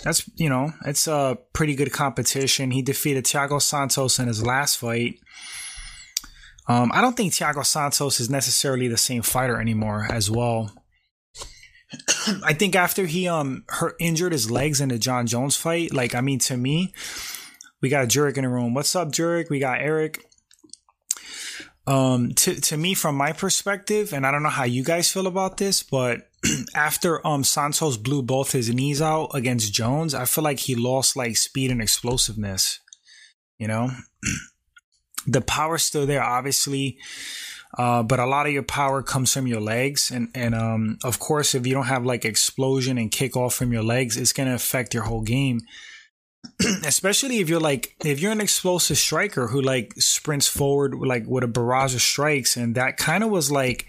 That's 0.04 0.30
you 0.36 0.50
know, 0.50 0.72
it's 0.86 1.08
a 1.08 1.38
pretty 1.54 1.76
good 1.76 1.92
competition. 1.92 2.72
He 2.72 2.82
defeated 2.82 3.26
Thiago 3.26 3.62
Santos 3.62 4.20
in 4.20 4.28
his 4.28 4.46
last 4.46 4.78
fight. 4.78 5.20
Um, 6.70 6.92
I 6.94 7.02
don't 7.02 7.16
think 7.16 7.34
Thiago 7.34 7.66
Santos 7.66 8.20
is 8.20 8.30
necessarily 8.30 8.88
the 8.88 8.98
same 8.98 9.22
fighter 9.22 9.60
anymore 9.60 10.08
as 10.10 10.30
well. 10.30 10.72
I 12.44 12.54
think 12.54 12.76
after 12.76 13.06
he 13.06 13.28
um 13.28 13.64
hurt 13.70 13.96
injured 14.00 14.34
his 14.34 14.52
legs 14.52 14.82
in 14.82 14.90
the 14.90 14.98
Jon 14.98 15.28
Jones 15.28 15.56
fight, 15.56 15.94
like 15.94 16.16
I 16.16 16.22
mean 16.22 16.40
to 16.40 16.58
me, 16.58 16.94
we 17.82 17.90
got 17.90 18.08
Jurek 18.08 18.38
in 18.38 18.44
the 18.44 18.50
room. 18.50 18.74
What's 18.74 18.96
up, 18.96 19.10
Jurek? 19.10 19.50
We 19.50 19.60
got 19.60 19.80
Eric. 19.80 20.24
Um, 21.86 22.34
to 22.34 22.60
to 22.60 22.76
me, 22.76 22.94
from 22.94 23.16
my 23.16 23.32
perspective, 23.32 24.12
and 24.12 24.26
I 24.26 24.32
don't 24.32 24.44
know 24.44 24.50
how 24.50 24.66
you 24.66 24.84
guys 24.84 25.10
feel 25.10 25.28
about 25.28 25.58
this, 25.58 25.84
but 25.84 26.30
after 26.76 27.26
um 27.26 27.46
Santos 27.46 27.96
blew 27.96 28.22
both 28.22 28.52
his 28.52 28.74
knees 28.74 29.02
out 29.02 29.30
against 29.34 29.74
Jones, 29.74 30.14
I 30.14 30.26
feel 30.26 30.44
like 30.44 30.60
he 30.60 30.76
lost 30.76 31.16
like 31.16 31.38
speed 31.38 31.72
and 31.72 31.82
explosiveness. 31.82 32.82
You 33.58 33.70
know, 33.70 33.92
the 35.28 35.42
power's 35.42 35.84
still 35.84 36.06
there, 36.06 36.24
obviously. 36.24 36.98
Uh, 37.78 38.02
but 38.04 38.20
a 38.20 38.26
lot 38.26 38.46
of 38.46 38.54
your 38.54 38.64
power 38.64 39.04
comes 39.04 39.34
from 39.34 39.48
your 39.48 39.60
legs. 39.60 40.10
And, 40.12 40.30
and, 40.34 40.56
um, 40.56 40.98
of 41.04 41.20
course, 41.20 41.54
if 41.54 41.68
you 41.68 41.74
don't 41.74 41.88
have 41.88 42.06
like 42.06 42.26
explosion 42.26 42.98
and 42.98 43.12
kickoff 43.12 43.54
from 43.54 43.74
your 43.74 43.84
legs, 43.84 44.18
it's 44.18 44.34
going 44.34 44.48
to 44.48 44.56
affect 44.56 44.94
your 44.94 45.04
whole 45.04 45.22
game. 45.22 45.62
Especially 46.86 47.40
if 47.40 47.50
you're 47.50 47.60
like, 47.60 47.96
if 48.06 48.22
you're 48.22 48.32
an 48.32 48.42
explosive 48.42 48.98
striker 48.98 49.48
who 49.48 49.62
like 49.62 49.94
sprints 49.98 50.48
forward, 50.48 50.96
like 50.96 51.26
with 51.28 51.44
a 51.44 51.48
barrage 51.48 51.94
of 51.94 52.02
strikes. 52.02 52.56
And 52.56 52.74
that 52.76 52.98
kind 52.98 53.24
of 53.24 53.30
was 53.30 53.52
like 53.52 53.86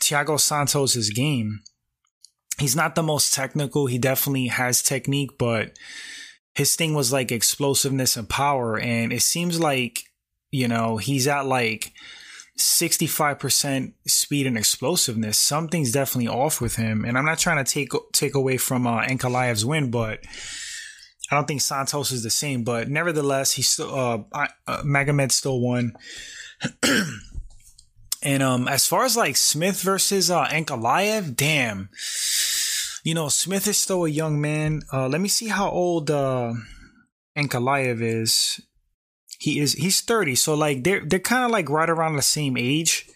Thiago 0.00 0.38
Santos's 0.38 1.10
game. 1.10 1.60
He's 2.58 2.76
not 2.76 2.94
the 2.94 3.02
most 3.02 3.32
technical. 3.32 3.86
He 3.86 3.98
definitely 3.98 4.48
has 4.48 4.82
technique, 4.82 5.38
but 5.38 5.72
his 6.54 6.76
thing 6.76 6.92
was 6.92 7.12
like 7.12 7.32
explosiveness 7.32 8.16
and 8.16 8.28
power. 8.28 8.78
And 8.78 9.12
it 9.12 9.22
seems 9.22 9.58
like, 9.58 10.00
you 10.50 10.68
know, 10.68 10.98
he's 10.98 11.26
at 11.26 11.46
like, 11.46 11.92
65% 12.58 13.92
speed 14.06 14.46
and 14.46 14.58
explosiveness. 14.58 15.38
Something's 15.38 15.92
definitely 15.92 16.28
off 16.28 16.60
with 16.60 16.76
him. 16.76 17.04
And 17.04 17.16
I'm 17.16 17.24
not 17.24 17.38
trying 17.38 17.64
to 17.64 17.70
take 17.70 17.90
take 18.12 18.34
away 18.34 18.56
from 18.56 18.86
uh, 18.86 19.02
Ankalaev's 19.02 19.64
win, 19.64 19.90
but 19.90 20.20
I 21.30 21.36
don't 21.36 21.46
think 21.46 21.60
Santos 21.60 22.10
is 22.10 22.22
the 22.22 22.30
same. 22.30 22.64
But 22.64 22.88
nevertheless, 22.88 23.52
he 23.52 23.62
still 23.62 23.94
uh, 23.94 24.22
uh 24.66 24.82
Magomed 24.82 25.32
still 25.32 25.60
won. 25.60 25.92
and 28.22 28.42
um, 28.42 28.68
as 28.68 28.86
far 28.86 29.04
as 29.04 29.16
like 29.16 29.36
Smith 29.36 29.80
versus 29.80 30.30
uh, 30.30 30.46
Ankalaev, 30.46 31.36
damn, 31.36 31.88
you 33.04 33.14
know 33.14 33.28
Smith 33.28 33.66
is 33.66 33.78
still 33.78 34.04
a 34.04 34.10
young 34.10 34.40
man. 34.40 34.82
Uh, 34.92 35.08
let 35.08 35.20
me 35.20 35.28
see 35.28 35.48
how 35.48 35.70
old 35.70 36.10
uh, 36.10 36.52
Ankalaev 37.36 38.02
is 38.02 38.60
he 39.40 39.58
is 39.58 39.72
he's 39.72 40.02
30 40.02 40.34
so 40.34 40.54
like 40.54 40.84
they're 40.84 41.00
they're 41.00 41.18
kind 41.18 41.44
of 41.44 41.50
like 41.50 41.70
right 41.70 41.88
around 41.88 42.14
the 42.14 42.22
same 42.22 42.56
age. 42.58 43.08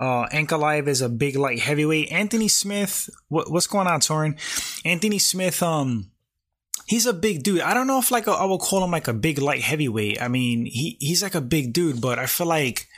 Uh 0.00 0.26
Ankalaev 0.28 0.88
is 0.88 1.02
a 1.02 1.08
big 1.08 1.36
light 1.36 1.60
heavyweight. 1.60 2.10
Anthony 2.10 2.48
Smith 2.48 3.10
what, 3.28 3.52
what's 3.52 3.66
going 3.66 3.86
on 3.86 4.00
Torin? 4.00 4.38
Anthony 4.86 5.18
Smith 5.18 5.62
um 5.62 6.10
he's 6.86 7.04
a 7.04 7.12
big 7.12 7.42
dude. 7.42 7.60
I 7.60 7.74
don't 7.74 7.86
know 7.86 7.98
if 7.98 8.10
like 8.10 8.26
a, 8.26 8.30
I 8.30 8.46
will 8.46 8.58
call 8.58 8.82
him 8.82 8.90
like 8.90 9.06
a 9.06 9.12
big 9.12 9.38
light 9.38 9.60
heavyweight. 9.60 10.20
I 10.22 10.28
mean 10.28 10.64
he 10.64 10.96
he's 10.98 11.22
like 11.22 11.34
a 11.34 11.42
big 11.42 11.74
dude 11.74 12.00
but 12.00 12.18
I 12.18 12.24
feel 12.24 12.46
like 12.46 12.88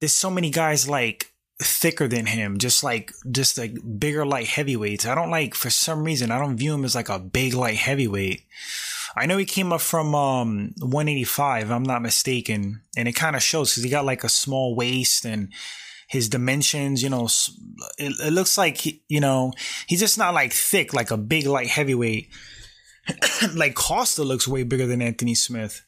there's 0.00 0.12
so 0.12 0.30
many 0.30 0.50
guys 0.50 0.86
like 0.86 1.32
thicker 1.60 2.08
than 2.08 2.26
him 2.26 2.58
just 2.58 2.82
like 2.82 3.12
just 3.30 3.56
like 3.56 3.76
bigger 3.98 4.26
light 4.26 4.48
heavyweights 4.48 5.06
I 5.06 5.14
don't 5.14 5.30
like 5.30 5.54
for 5.54 5.70
some 5.70 6.04
reason 6.04 6.30
I 6.30 6.38
don't 6.38 6.56
view 6.56 6.74
him 6.74 6.84
as 6.84 6.94
like 6.94 7.08
a 7.08 7.18
big 7.18 7.54
light 7.54 7.76
heavyweight 7.76 8.42
I 9.16 9.26
know 9.26 9.38
he 9.38 9.44
came 9.44 9.72
up 9.72 9.80
from 9.80 10.14
um, 10.14 10.74
185, 10.78 11.70
I'm 11.70 11.84
not 11.84 12.02
mistaken, 12.02 12.82
and 12.96 13.06
it 13.06 13.12
kind 13.12 13.36
of 13.36 13.42
shows 13.42 13.70
because 13.70 13.84
he 13.84 13.90
got 13.90 14.04
like 14.04 14.24
a 14.24 14.28
small 14.28 14.74
waist 14.74 15.24
and 15.24 15.52
his 16.08 16.28
dimensions. 16.28 17.02
You 17.02 17.10
know, 17.10 17.28
it, 17.98 18.12
it 18.20 18.32
looks 18.32 18.58
like 18.58 18.78
he, 18.78 19.02
you 19.08 19.20
know 19.20 19.52
he's 19.86 20.00
just 20.00 20.18
not 20.18 20.34
like 20.34 20.52
thick 20.52 20.92
like 20.92 21.10
a 21.10 21.16
big 21.16 21.46
light 21.46 21.68
heavyweight. 21.68 22.28
like 23.54 23.74
Costa 23.74 24.24
looks 24.24 24.48
way 24.48 24.64
bigger 24.64 24.86
than 24.86 25.02
Anthony 25.02 25.34
Smith. 25.34 25.82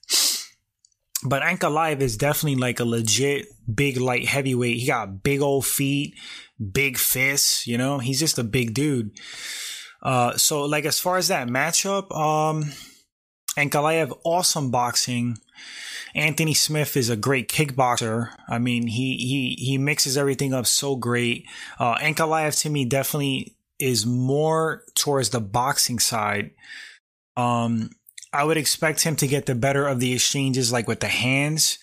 But 1.26 1.42
Ankalaev 1.42 2.00
is 2.00 2.16
definitely 2.16 2.60
like 2.60 2.78
a 2.78 2.84
legit 2.84 3.46
big 3.72 3.96
light 3.96 4.26
heavyweight. 4.26 4.76
He 4.76 4.86
got 4.86 5.24
big 5.24 5.40
old 5.40 5.66
feet, 5.66 6.14
big 6.72 6.96
fists, 6.96 7.66
you 7.66 7.76
know, 7.76 7.98
he's 7.98 8.20
just 8.20 8.38
a 8.38 8.44
big 8.44 8.74
dude. 8.74 9.10
Uh, 10.02 10.36
so 10.36 10.62
like 10.64 10.84
as 10.84 11.00
far 11.00 11.16
as 11.16 11.28
that 11.28 11.48
matchup, 11.48 12.14
um, 12.16 12.72
Ankalaev, 13.56 14.16
awesome 14.24 14.70
boxing. 14.70 15.36
Anthony 16.14 16.54
Smith 16.54 16.96
is 16.96 17.10
a 17.10 17.16
great 17.16 17.48
kickboxer. 17.48 18.30
I 18.48 18.58
mean, 18.58 18.86
he 18.86 19.16
he 19.16 19.56
he 19.58 19.78
mixes 19.78 20.16
everything 20.16 20.54
up 20.54 20.66
so 20.66 20.94
great. 20.96 21.44
Uh, 21.78 21.96
Ankalaev 21.96 22.58
to 22.62 22.70
me 22.70 22.84
definitely 22.84 23.56
is 23.78 24.06
more 24.06 24.84
towards 24.94 25.30
the 25.30 25.40
boxing 25.40 25.98
side. 25.98 26.52
Um, 27.36 27.90
I 28.36 28.44
would 28.44 28.58
expect 28.58 29.02
him 29.02 29.16
to 29.16 29.26
get 29.26 29.46
the 29.46 29.54
better 29.54 29.86
of 29.86 29.98
the 29.98 30.12
exchanges, 30.12 30.70
like 30.70 30.86
with 30.86 31.00
the 31.00 31.08
hands. 31.08 31.78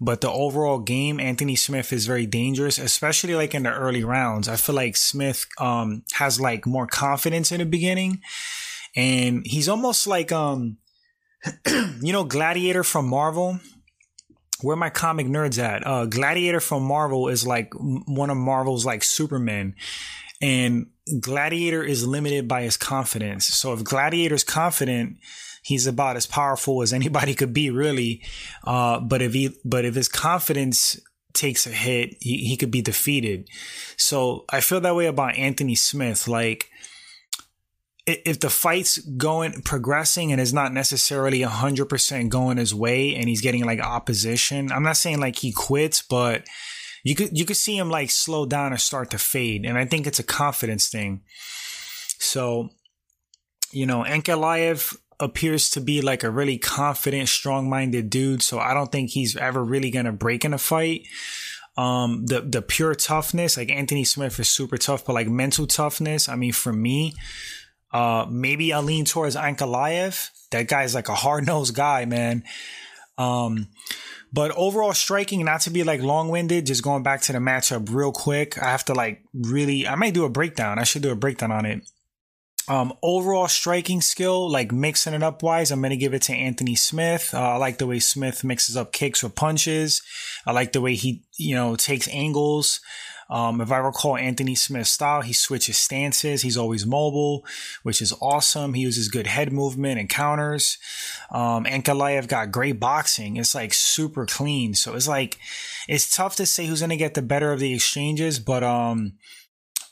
But 0.00 0.22
the 0.22 0.30
overall 0.30 0.78
game, 0.78 1.20
Anthony 1.20 1.56
Smith 1.56 1.92
is 1.92 2.06
very 2.06 2.24
dangerous, 2.24 2.78
especially 2.78 3.34
like 3.34 3.54
in 3.54 3.64
the 3.64 3.72
early 3.72 4.02
rounds. 4.02 4.48
I 4.48 4.56
feel 4.56 4.74
like 4.74 4.96
Smith 4.96 5.46
um, 5.58 6.04
has 6.12 6.40
like 6.40 6.64
more 6.64 6.86
confidence 6.86 7.52
in 7.52 7.58
the 7.58 7.66
beginning, 7.66 8.22
and 8.96 9.42
he's 9.44 9.68
almost 9.68 10.06
like 10.06 10.32
um 10.32 10.78
you 12.00 12.12
know, 12.12 12.24
Gladiator 12.24 12.84
from 12.84 13.06
Marvel. 13.08 13.60
Where 14.62 14.76
my 14.76 14.90
comic 14.90 15.26
nerds 15.26 15.58
at? 15.58 15.86
Uh, 15.86 16.04
Gladiator 16.04 16.60
from 16.60 16.82
Marvel 16.82 17.28
is 17.28 17.46
like 17.46 17.72
one 17.74 18.30
of 18.30 18.36
Marvel's 18.36 18.86
like 18.86 19.02
Superman, 19.02 19.74
and 20.40 20.86
Gladiator 21.18 21.82
is 21.82 22.06
limited 22.06 22.46
by 22.46 22.62
his 22.62 22.76
confidence. 22.76 23.46
So 23.46 23.72
if 23.72 23.84
Gladiator's 23.84 24.44
confident, 24.44 25.16
he's 25.62 25.86
about 25.86 26.16
as 26.16 26.26
powerful 26.26 26.82
as 26.82 26.92
anybody 26.92 27.34
could 27.34 27.52
be, 27.52 27.70
really. 27.70 28.22
Uh, 28.64 29.00
but 29.00 29.22
if 29.22 29.32
he, 29.32 29.56
but 29.64 29.84
if 29.84 29.94
his 29.94 30.08
confidence 30.08 31.00
takes 31.32 31.66
a 31.66 31.70
hit, 31.70 32.16
he, 32.20 32.44
he 32.44 32.56
could 32.56 32.70
be 32.70 32.82
defeated. 32.82 33.48
So 33.96 34.44
I 34.50 34.60
feel 34.60 34.80
that 34.80 34.96
way 34.96 35.06
about 35.06 35.36
Anthony 35.36 35.74
Smith. 35.74 36.26
Like 36.26 36.70
if 38.06 38.40
the 38.40 38.50
fight's 38.50 38.98
going 38.98 39.62
progressing 39.62 40.32
and 40.32 40.40
is 40.40 40.52
not 40.52 40.72
necessarily 40.72 41.40
100% 41.40 42.28
going 42.28 42.56
his 42.56 42.74
way 42.74 43.14
and 43.14 43.28
he's 43.28 43.40
getting 43.40 43.64
like 43.64 43.80
opposition 43.80 44.72
i'm 44.72 44.82
not 44.82 44.96
saying 44.96 45.20
like 45.20 45.36
he 45.36 45.52
quits 45.52 46.02
but 46.02 46.44
you 47.04 47.14
could 47.14 47.36
you 47.36 47.44
could 47.44 47.56
see 47.56 47.76
him 47.76 47.90
like 47.90 48.10
slow 48.10 48.46
down 48.46 48.72
or 48.72 48.78
start 48.78 49.10
to 49.10 49.18
fade 49.18 49.64
and 49.64 49.78
i 49.78 49.84
think 49.84 50.06
it's 50.06 50.18
a 50.18 50.24
confidence 50.24 50.88
thing 50.88 51.20
so 52.18 52.70
you 53.72 53.86
know 53.86 54.02
Ankalaev 54.04 54.96
appears 55.20 55.70
to 55.70 55.80
be 55.80 56.00
like 56.00 56.24
a 56.24 56.30
really 56.30 56.58
confident 56.58 57.28
strong-minded 57.28 58.10
dude 58.10 58.42
so 58.42 58.58
i 58.58 58.74
don't 58.74 58.90
think 58.90 59.10
he's 59.10 59.36
ever 59.36 59.62
really 59.62 59.90
going 59.90 60.06
to 60.06 60.12
break 60.12 60.44
in 60.44 60.52
a 60.52 60.58
fight 60.58 61.02
um 61.76 62.26
the 62.26 62.40
the 62.40 62.60
pure 62.60 62.96
toughness 62.96 63.56
like 63.56 63.70
Anthony 63.70 64.02
Smith 64.02 64.40
is 64.40 64.48
super 64.48 64.76
tough 64.76 65.04
but 65.04 65.12
like 65.12 65.28
mental 65.28 65.68
toughness 65.68 66.28
I 66.28 66.34
mean 66.34 66.52
for 66.52 66.72
me 66.72 67.14
uh, 67.92 68.26
maybe 68.30 68.72
I 68.72 68.80
lean 68.80 69.04
towards 69.04 69.36
Ankalaev. 69.36 70.30
That 70.50 70.68
guy's 70.68 70.94
like 70.94 71.08
a 71.08 71.14
hard 71.14 71.46
nosed 71.46 71.74
guy, 71.74 72.04
man. 72.04 72.44
Um, 73.18 73.68
but 74.32 74.52
overall 74.52 74.92
striking, 74.92 75.44
not 75.44 75.62
to 75.62 75.70
be 75.70 75.82
like 75.82 76.00
long 76.00 76.28
winded, 76.28 76.66
just 76.66 76.84
going 76.84 77.02
back 77.02 77.20
to 77.22 77.32
the 77.32 77.38
matchup 77.38 77.92
real 77.92 78.12
quick. 78.12 78.62
I 78.62 78.70
have 78.70 78.84
to 78.86 78.94
like 78.94 79.22
really, 79.34 79.86
I 79.86 79.96
might 79.96 80.14
do 80.14 80.24
a 80.24 80.30
breakdown. 80.30 80.78
I 80.78 80.84
should 80.84 81.02
do 81.02 81.10
a 81.10 81.16
breakdown 81.16 81.50
on 81.50 81.66
it. 81.66 81.82
Um, 82.68 82.92
overall 83.02 83.48
striking 83.48 84.00
skill, 84.00 84.48
like 84.48 84.70
mixing 84.70 85.14
it 85.14 85.22
up 85.22 85.42
wise, 85.42 85.72
I'm 85.72 85.80
going 85.80 85.90
to 85.90 85.96
give 85.96 86.14
it 86.14 86.22
to 86.22 86.34
Anthony 86.34 86.76
Smith. 86.76 87.30
Uh, 87.34 87.54
I 87.54 87.56
like 87.56 87.78
the 87.78 87.86
way 87.86 87.98
Smith 87.98 88.44
mixes 88.44 88.76
up 88.76 88.92
kicks 88.92 89.24
or 89.24 89.28
punches. 89.28 90.02
I 90.46 90.52
like 90.52 90.72
the 90.72 90.80
way 90.80 90.94
he, 90.94 91.24
you 91.36 91.56
know, 91.56 91.74
takes 91.74 92.06
angles. 92.08 92.80
Um, 93.28 93.60
if 93.60 93.70
I 93.70 93.78
recall 93.78 94.16
Anthony 94.16 94.56
Smith's 94.56 94.90
style, 94.90 95.22
he 95.22 95.32
switches 95.32 95.76
stances. 95.76 96.42
He's 96.42 96.56
always 96.56 96.84
mobile, 96.84 97.44
which 97.84 98.02
is 98.02 98.12
awesome. 98.20 98.74
He 98.74 98.82
uses 98.82 99.08
good 99.08 99.28
head 99.28 99.52
movement 99.52 100.00
and 100.00 100.08
counters. 100.08 100.78
Um, 101.30 101.64
Ankalaev 101.64 102.26
got 102.26 102.50
great 102.50 102.80
boxing. 102.80 103.36
It's 103.36 103.54
like 103.54 103.72
super 103.72 104.26
clean. 104.26 104.74
So 104.74 104.94
it's 104.94 105.06
like, 105.06 105.38
it's 105.88 106.14
tough 106.14 106.34
to 106.36 106.46
say 106.46 106.66
who's 106.66 106.80
going 106.80 106.90
to 106.90 106.96
get 106.96 107.14
the 107.14 107.22
better 107.22 107.52
of 107.52 107.60
the 107.60 107.72
exchanges, 107.72 108.40
but, 108.40 108.64
um, 108.64 109.12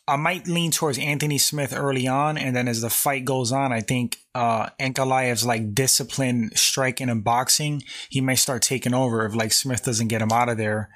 I 0.08 0.16
might 0.16 0.48
lean 0.48 0.70
towards 0.70 0.98
Anthony 0.98 1.38
Smith 1.38 1.74
early 1.76 2.08
on, 2.08 2.38
and 2.38 2.56
then 2.56 2.66
as 2.66 2.80
the 2.80 2.90
fight 2.90 3.24
goes 3.24 3.52
on, 3.52 3.72
I 3.72 3.80
think 3.80 4.18
uh 4.34 4.70
Ankalaev's 4.80 5.44
like 5.44 5.74
discipline 5.74 6.50
striking 6.54 7.10
and 7.10 7.22
boxing, 7.22 7.82
he 8.08 8.20
may 8.20 8.34
start 8.34 8.62
taking 8.62 8.94
over 8.94 9.26
if 9.26 9.34
like 9.34 9.52
Smith 9.52 9.84
doesn't 9.84 10.08
get 10.08 10.22
him 10.22 10.32
out 10.32 10.48
of 10.48 10.56
there. 10.56 10.88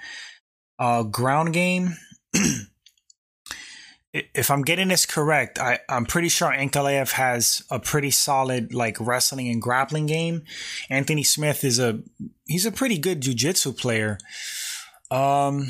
Uh 0.78 1.02
ground 1.02 1.52
game, 1.52 1.96
if 4.12 4.50
I'm 4.50 4.62
getting 4.62 4.88
this 4.88 5.06
correct, 5.06 5.58
I, 5.58 5.80
I'm 5.88 6.04
pretty 6.04 6.28
sure 6.28 6.50
Ankalaev 6.50 7.12
has 7.12 7.62
a 7.70 7.78
pretty 7.78 8.10
solid 8.10 8.74
like 8.74 8.96
wrestling 9.00 9.48
and 9.48 9.62
grappling 9.62 10.06
game. 10.06 10.42
Anthony 10.90 11.22
Smith 11.22 11.64
is 11.64 11.78
a 11.78 12.00
he's 12.46 12.66
a 12.66 12.72
pretty 12.72 12.98
good 12.98 13.22
jujitsu 13.22 13.76
player. 13.76 14.18
Um, 15.10 15.68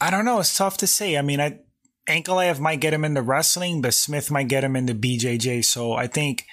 I 0.00 0.10
don't 0.10 0.24
know. 0.24 0.40
It's 0.40 0.56
tough 0.56 0.76
to 0.78 0.86
say. 0.86 1.16
I 1.16 1.22
mean, 1.22 1.40
I 1.40 1.60
Ankalaev 2.08 2.58
might 2.60 2.80
get 2.80 2.94
him 2.94 3.04
into 3.04 3.22
wrestling, 3.22 3.80
but 3.80 3.94
Smith 3.94 4.30
might 4.30 4.48
get 4.48 4.64
him 4.64 4.76
into 4.76 4.94
BJJ. 4.94 5.64
So 5.64 5.92
I 5.92 6.06
think, 6.06 6.44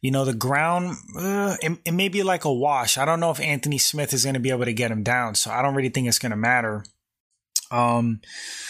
you 0.00 0.10
know, 0.10 0.24
the 0.24 0.34
ground, 0.34 0.96
uh, 1.16 1.56
it, 1.62 1.78
it 1.86 1.92
may 1.92 2.08
be 2.08 2.22
like 2.22 2.44
a 2.44 2.52
wash. 2.52 2.98
I 2.98 3.04
don't 3.04 3.20
know 3.20 3.30
if 3.30 3.40
Anthony 3.40 3.78
Smith 3.78 4.12
is 4.12 4.24
going 4.24 4.34
to 4.34 4.40
be 4.40 4.50
able 4.50 4.66
to 4.66 4.72
get 4.72 4.90
him 4.90 5.02
down. 5.02 5.34
So 5.34 5.50
I 5.50 5.62
don't 5.62 5.74
really 5.74 5.88
think 5.88 6.08
it's 6.08 6.18
going 6.18 6.30
to 6.30 6.36
matter. 6.36 6.84
Um, 7.70 8.20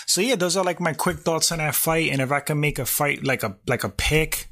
so 0.07 0.21
yeah, 0.21 0.37
those 0.37 0.57
are 0.57 0.65
like 0.65 0.81
my 0.81 0.93
quick 0.93 1.19
thoughts 1.19 1.51
on 1.51 1.59
that 1.59 1.75
fight. 1.75 2.11
And 2.13 2.23
if 2.23 2.31
I 2.31 2.41
can 2.41 2.61
make 2.61 2.79
a 2.79 2.87
fight 2.87 3.25
like 3.25 3.43
a 3.43 3.57
like 3.67 3.83
a 3.83 3.89
pick, 3.89 4.49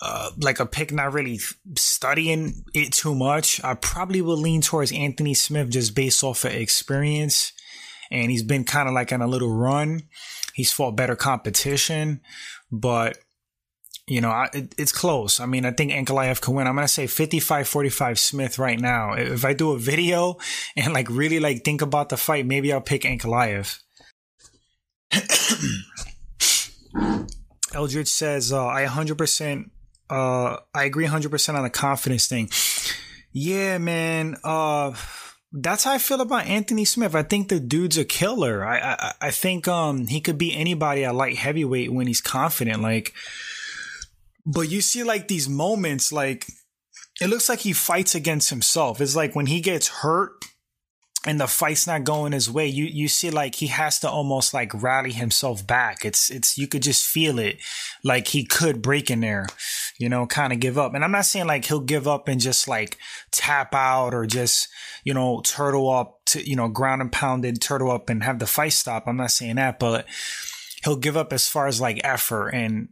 uh, 0.00 0.30
like 0.38 0.60
a 0.60 0.66
pick, 0.66 0.92
not 0.92 1.12
really 1.12 1.40
studying 1.76 2.64
it 2.72 2.92
too 2.92 3.14
much, 3.14 3.62
I 3.64 3.74
probably 3.74 4.22
will 4.22 4.36
lean 4.36 4.60
towards 4.60 4.92
Anthony 4.92 5.34
Smith 5.34 5.70
just 5.70 5.96
based 5.96 6.22
off 6.22 6.44
of 6.44 6.52
experience. 6.52 7.52
And 8.10 8.30
he's 8.30 8.42
been 8.42 8.64
kind 8.64 8.88
of 8.88 8.94
like 8.94 9.12
on 9.12 9.22
a 9.22 9.26
little 9.26 9.52
run. 9.52 10.02
He's 10.54 10.72
fought 10.72 10.96
better 10.96 11.16
competition, 11.16 12.20
but 12.70 13.18
you 14.06 14.20
know, 14.20 14.30
I, 14.30 14.48
it, 14.52 14.74
it's 14.76 14.92
close. 14.92 15.40
I 15.40 15.46
mean, 15.46 15.64
I 15.64 15.70
think 15.70 15.90
Ankalaev 15.90 16.40
can 16.40 16.54
win. 16.54 16.66
I'm 16.66 16.74
going 16.74 16.86
to 16.86 16.92
say 16.92 17.06
55 17.06 17.66
45 17.66 18.18
Smith 18.18 18.58
right 18.58 18.78
now. 18.78 19.14
If 19.14 19.44
I 19.44 19.54
do 19.54 19.72
a 19.72 19.78
video 19.78 20.36
and 20.76 20.92
like 20.92 21.08
really 21.08 21.40
like 21.40 21.64
think 21.64 21.82
about 21.82 22.10
the 22.10 22.16
fight, 22.16 22.46
maybe 22.46 22.72
I'll 22.72 22.80
pick 22.80 23.02
Ankalaev. 23.02 23.80
Eldridge 27.74 28.08
says, 28.08 28.52
uh, 28.52 28.66
I 28.66 28.84
100%, 28.84 29.70
uh, 30.10 30.56
I 30.74 30.84
agree 30.84 31.06
100% 31.06 31.54
on 31.54 31.64
the 31.64 31.70
confidence 31.70 32.28
thing. 32.28 32.50
Yeah, 33.32 33.78
man. 33.78 34.36
Uh, 34.44 34.94
that's 35.56 35.84
how 35.84 35.92
I 35.92 35.98
feel 35.98 36.20
about 36.20 36.46
Anthony 36.46 36.84
Smith. 36.84 37.14
I 37.14 37.22
think 37.22 37.48
the 37.48 37.60
dude's 37.60 37.96
a 37.96 38.04
killer. 38.04 38.64
I, 38.64 38.78
I, 38.78 39.12
I 39.20 39.30
think, 39.30 39.68
um, 39.68 40.08
he 40.08 40.20
could 40.20 40.36
be 40.36 40.54
anybody 40.54 41.04
at 41.04 41.14
light 41.14 41.36
heavyweight 41.36 41.92
when 41.92 42.08
he's 42.08 42.20
confident. 42.20 42.82
Like, 42.82 43.14
but 44.44 44.68
you 44.68 44.80
see 44.80 45.04
like 45.04 45.28
these 45.28 45.48
moments, 45.48 46.12
like 46.12 46.46
it 47.20 47.28
looks 47.28 47.48
like 47.48 47.60
he 47.60 47.72
fights 47.72 48.16
against 48.16 48.50
himself. 48.50 49.00
It's 49.00 49.14
like 49.14 49.34
when 49.36 49.46
he 49.46 49.60
gets 49.60 49.88
hurt 49.88 50.44
and 51.26 51.40
the 51.40 51.46
fight's 51.46 51.86
not 51.86 52.04
going 52.04 52.32
his 52.32 52.50
way, 52.50 52.66
you 52.66 52.84
you 52.84 53.08
see 53.08 53.30
like 53.30 53.56
he 53.56 53.68
has 53.68 53.98
to 54.00 54.10
almost 54.10 54.52
like 54.52 54.82
rally 54.82 55.12
himself 55.12 55.66
back. 55.66 56.04
It's 56.04 56.30
it's 56.30 56.58
you 56.58 56.68
could 56.68 56.82
just 56.82 57.06
feel 57.06 57.38
it, 57.38 57.58
like 58.02 58.28
he 58.28 58.44
could 58.44 58.82
break 58.82 59.10
in 59.10 59.20
there, 59.20 59.46
you 59.98 60.08
know, 60.08 60.26
kind 60.26 60.52
of 60.52 60.60
give 60.60 60.78
up. 60.78 60.94
And 60.94 61.02
I'm 61.02 61.12
not 61.12 61.24
saying 61.24 61.46
like 61.46 61.64
he'll 61.64 61.80
give 61.80 62.06
up 62.06 62.28
and 62.28 62.40
just 62.40 62.68
like 62.68 62.98
tap 63.30 63.74
out 63.74 64.14
or 64.14 64.26
just 64.26 64.68
you 65.04 65.14
know 65.14 65.40
turtle 65.44 65.90
up 65.90 66.20
to 66.26 66.46
you 66.46 66.56
know 66.56 66.68
ground 66.68 67.00
and 67.00 67.12
pounded 67.12 67.60
turtle 67.60 67.90
up 67.90 68.10
and 68.10 68.22
have 68.22 68.38
the 68.38 68.46
fight 68.46 68.72
stop. 68.72 69.04
I'm 69.06 69.16
not 69.16 69.30
saying 69.30 69.56
that, 69.56 69.78
but 69.78 70.06
he'll 70.84 70.96
give 70.96 71.16
up 71.16 71.32
as 71.32 71.48
far 71.48 71.66
as 71.66 71.80
like 71.80 72.00
effort 72.04 72.50
and 72.50 72.88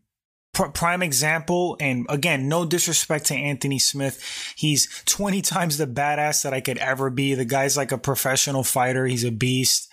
prime 0.53 1.03
example. 1.03 1.77
And 1.81 2.07
again, 2.09 2.49
no 2.49 2.65
disrespect 2.65 3.27
to 3.27 3.35
Anthony 3.35 3.79
Smith. 3.79 4.23
He's 4.57 5.03
20 5.07 5.43
times 5.43 5.79
the 5.79 5.87
badass 5.87 6.43
that 6.43 6.55
I 6.55 6.61
could 6.61 6.79
ever 6.79 7.11
be. 7.11 7.35
The 7.35 7.45
guy's 7.45 7.77
like 7.77 7.93
a 7.93 7.99
professional 7.99 8.65
fighter. 8.65 9.07
He's 9.07 9.25
a 9.25 9.33
beast. 9.33 9.89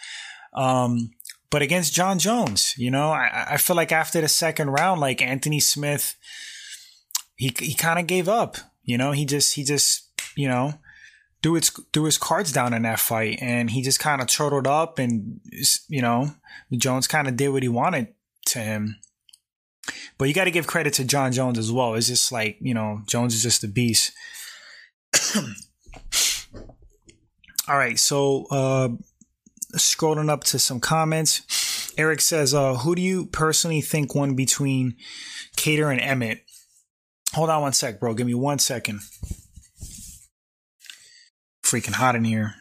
Um, 0.53 1.11
but 1.49 1.61
against 1.61 1.93
jon 1.93 2.19
Jones, 2.19 2.75
you 2.77 2.91
know, 2.91 3.09
I, 3.09 3.47
I 3.51 3.57
feel 3.57 3.75
like 3.75 3.91
after 3.91 4.21
the 4.21 4.27
second 4.27 4.69
round, 4.69 5.01
like 5.01 5.21
Anthony 5.21 5.59
Smith, 5.59 6.15
he, 7.35 7.51
he 7.57 7.73
kind 7.73 7.97
of 7.97 8.07
gave 8.07 8.27
up, 8.27 8.57
you 8.83 8.97
know, 8.97 9.13
he 9.13 9.25
just, 9.25 9.55
he 9.55 9.63
just, 9.63 10.09
you 10.35 10.47
know, 10.47 10.73
threw 11.41 11.53
his, 11.53 11.71
threw 11.93 12.03
his 12.03 12.17
cards 12.17 12.51
down 12.51 12.73
in 12.73 12.83
that 12.83 12.99
fight 12.99 13.39
and 13.41 13.71
he 13.71 13.81
just 13.81 13.99
kind 13.99 14.21
of 14.21 14.27
turtled 14.27 14.67
up 14.67 14.99
and, 14.99 15.39
you 15.87 16.01
know, 16.01 16.31
Jones 16.73 17.07
kind 17.07 17.27
of 17.27 17.35
did 17.35 17.49
what 17.49 17.63
he 17.63 17.69
wanted 17.69 18.13
to 18.47 18.59
him. 18.59 18.97
But 20.19 20.27
you 20.27 20.33
got 20.33 20.43
to 20.43 20.51
give 20.51 20.67
credit 20.67 20.93
to 20.95 21.05
Jon 21.05 21.31
Jones 21.31 21.57
as 21.57 21.71
well. 21.71 21.95
It's 21.95 22.07
just 22.07 22.29
like, 22.31 22.57
you 22.59 22.73
know, 22.73 23.01
Jones 23.07 23.33
is 23.33 23.41
just 23.41 23.63
a 23.63 23.67
beast. 23.69 24.11
All 27.67 27.77
right, 27.77 27.97
so 27.97 28.45
uh, 28.51 28.89
scrolling 29.75 30.29
up 30.29 30.43
to 30.45 30.59
some 30.59 30.81
comments. 30.81 31.93
Eric 31.97 32.19
says, 32.19 32.53
uh, 32.53 32.75
who 32.75 32.95
do 32.95 33.01
you 33.01 33.27
personally 33.27 33.79
think 33.79 34.13
won 34.13 34.35
between 34.35 34.95
Kattar 35.55 35.91
and 35.91 36.01
Emmett? 36.01 36.43
Hold 37.33 37.49
on 37.49 37.61
one 37.61 37.73
sec, 37.73 37.99
bro. 37.99 38.13
Give 38.13 38.27
me 38.27 38.33
one 38.33 38.59
second. 38.59 38.99
Freaking 41.63 41.93
hot 41.93 42.15
in 42.15 42.25
here. 42.25 42.55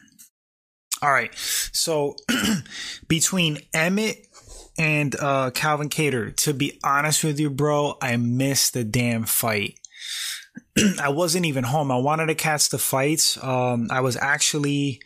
All 1.01 1.11
right. 1.11 1.33
So 1.35 2.15
between 3.07 3.59
Emmett 3.73 4.27
and 4.79 5.13
uh, 5.19 5.51
Calvin 5.51 5.89
Kattar. 5.89 6.35
To 6.37 6.53
be 6.53 6.79
honest 6.83 7.23
with 7.23 7.39
you, 7.39 7.49
bro, 7.49 7.97
I 8.01 8.15
missed 8.15 8.73
the 8.73 8.85
damn 8.85 9.25
fight. 9.25 9.77
I 10.99 11.09
wasn't 11.09 11.45
even 11.45 11.65
home. 11.65 11.91
I 11.91 11.97
wanted 11.97 12.27
to 12.27 12.35
catch 12.35 12.69
the 12.69 12.79
fights. 12.79 13.41
Um, 13.43 13.89
I 13.91 13.99
was 13.99 14.15
actually 14.15 15.01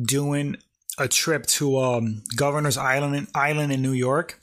doing 0.00 0.56
a 0.96 1.08
trip 1.08 1.44
to 1.46 1.78
um, 1.78 2.22
Governor's 2.36 2.78
Island 2.78 3.28
Island 3.34 3.72
in 3.72 3.82
New 3.82 3.92
York, 3.92 4.38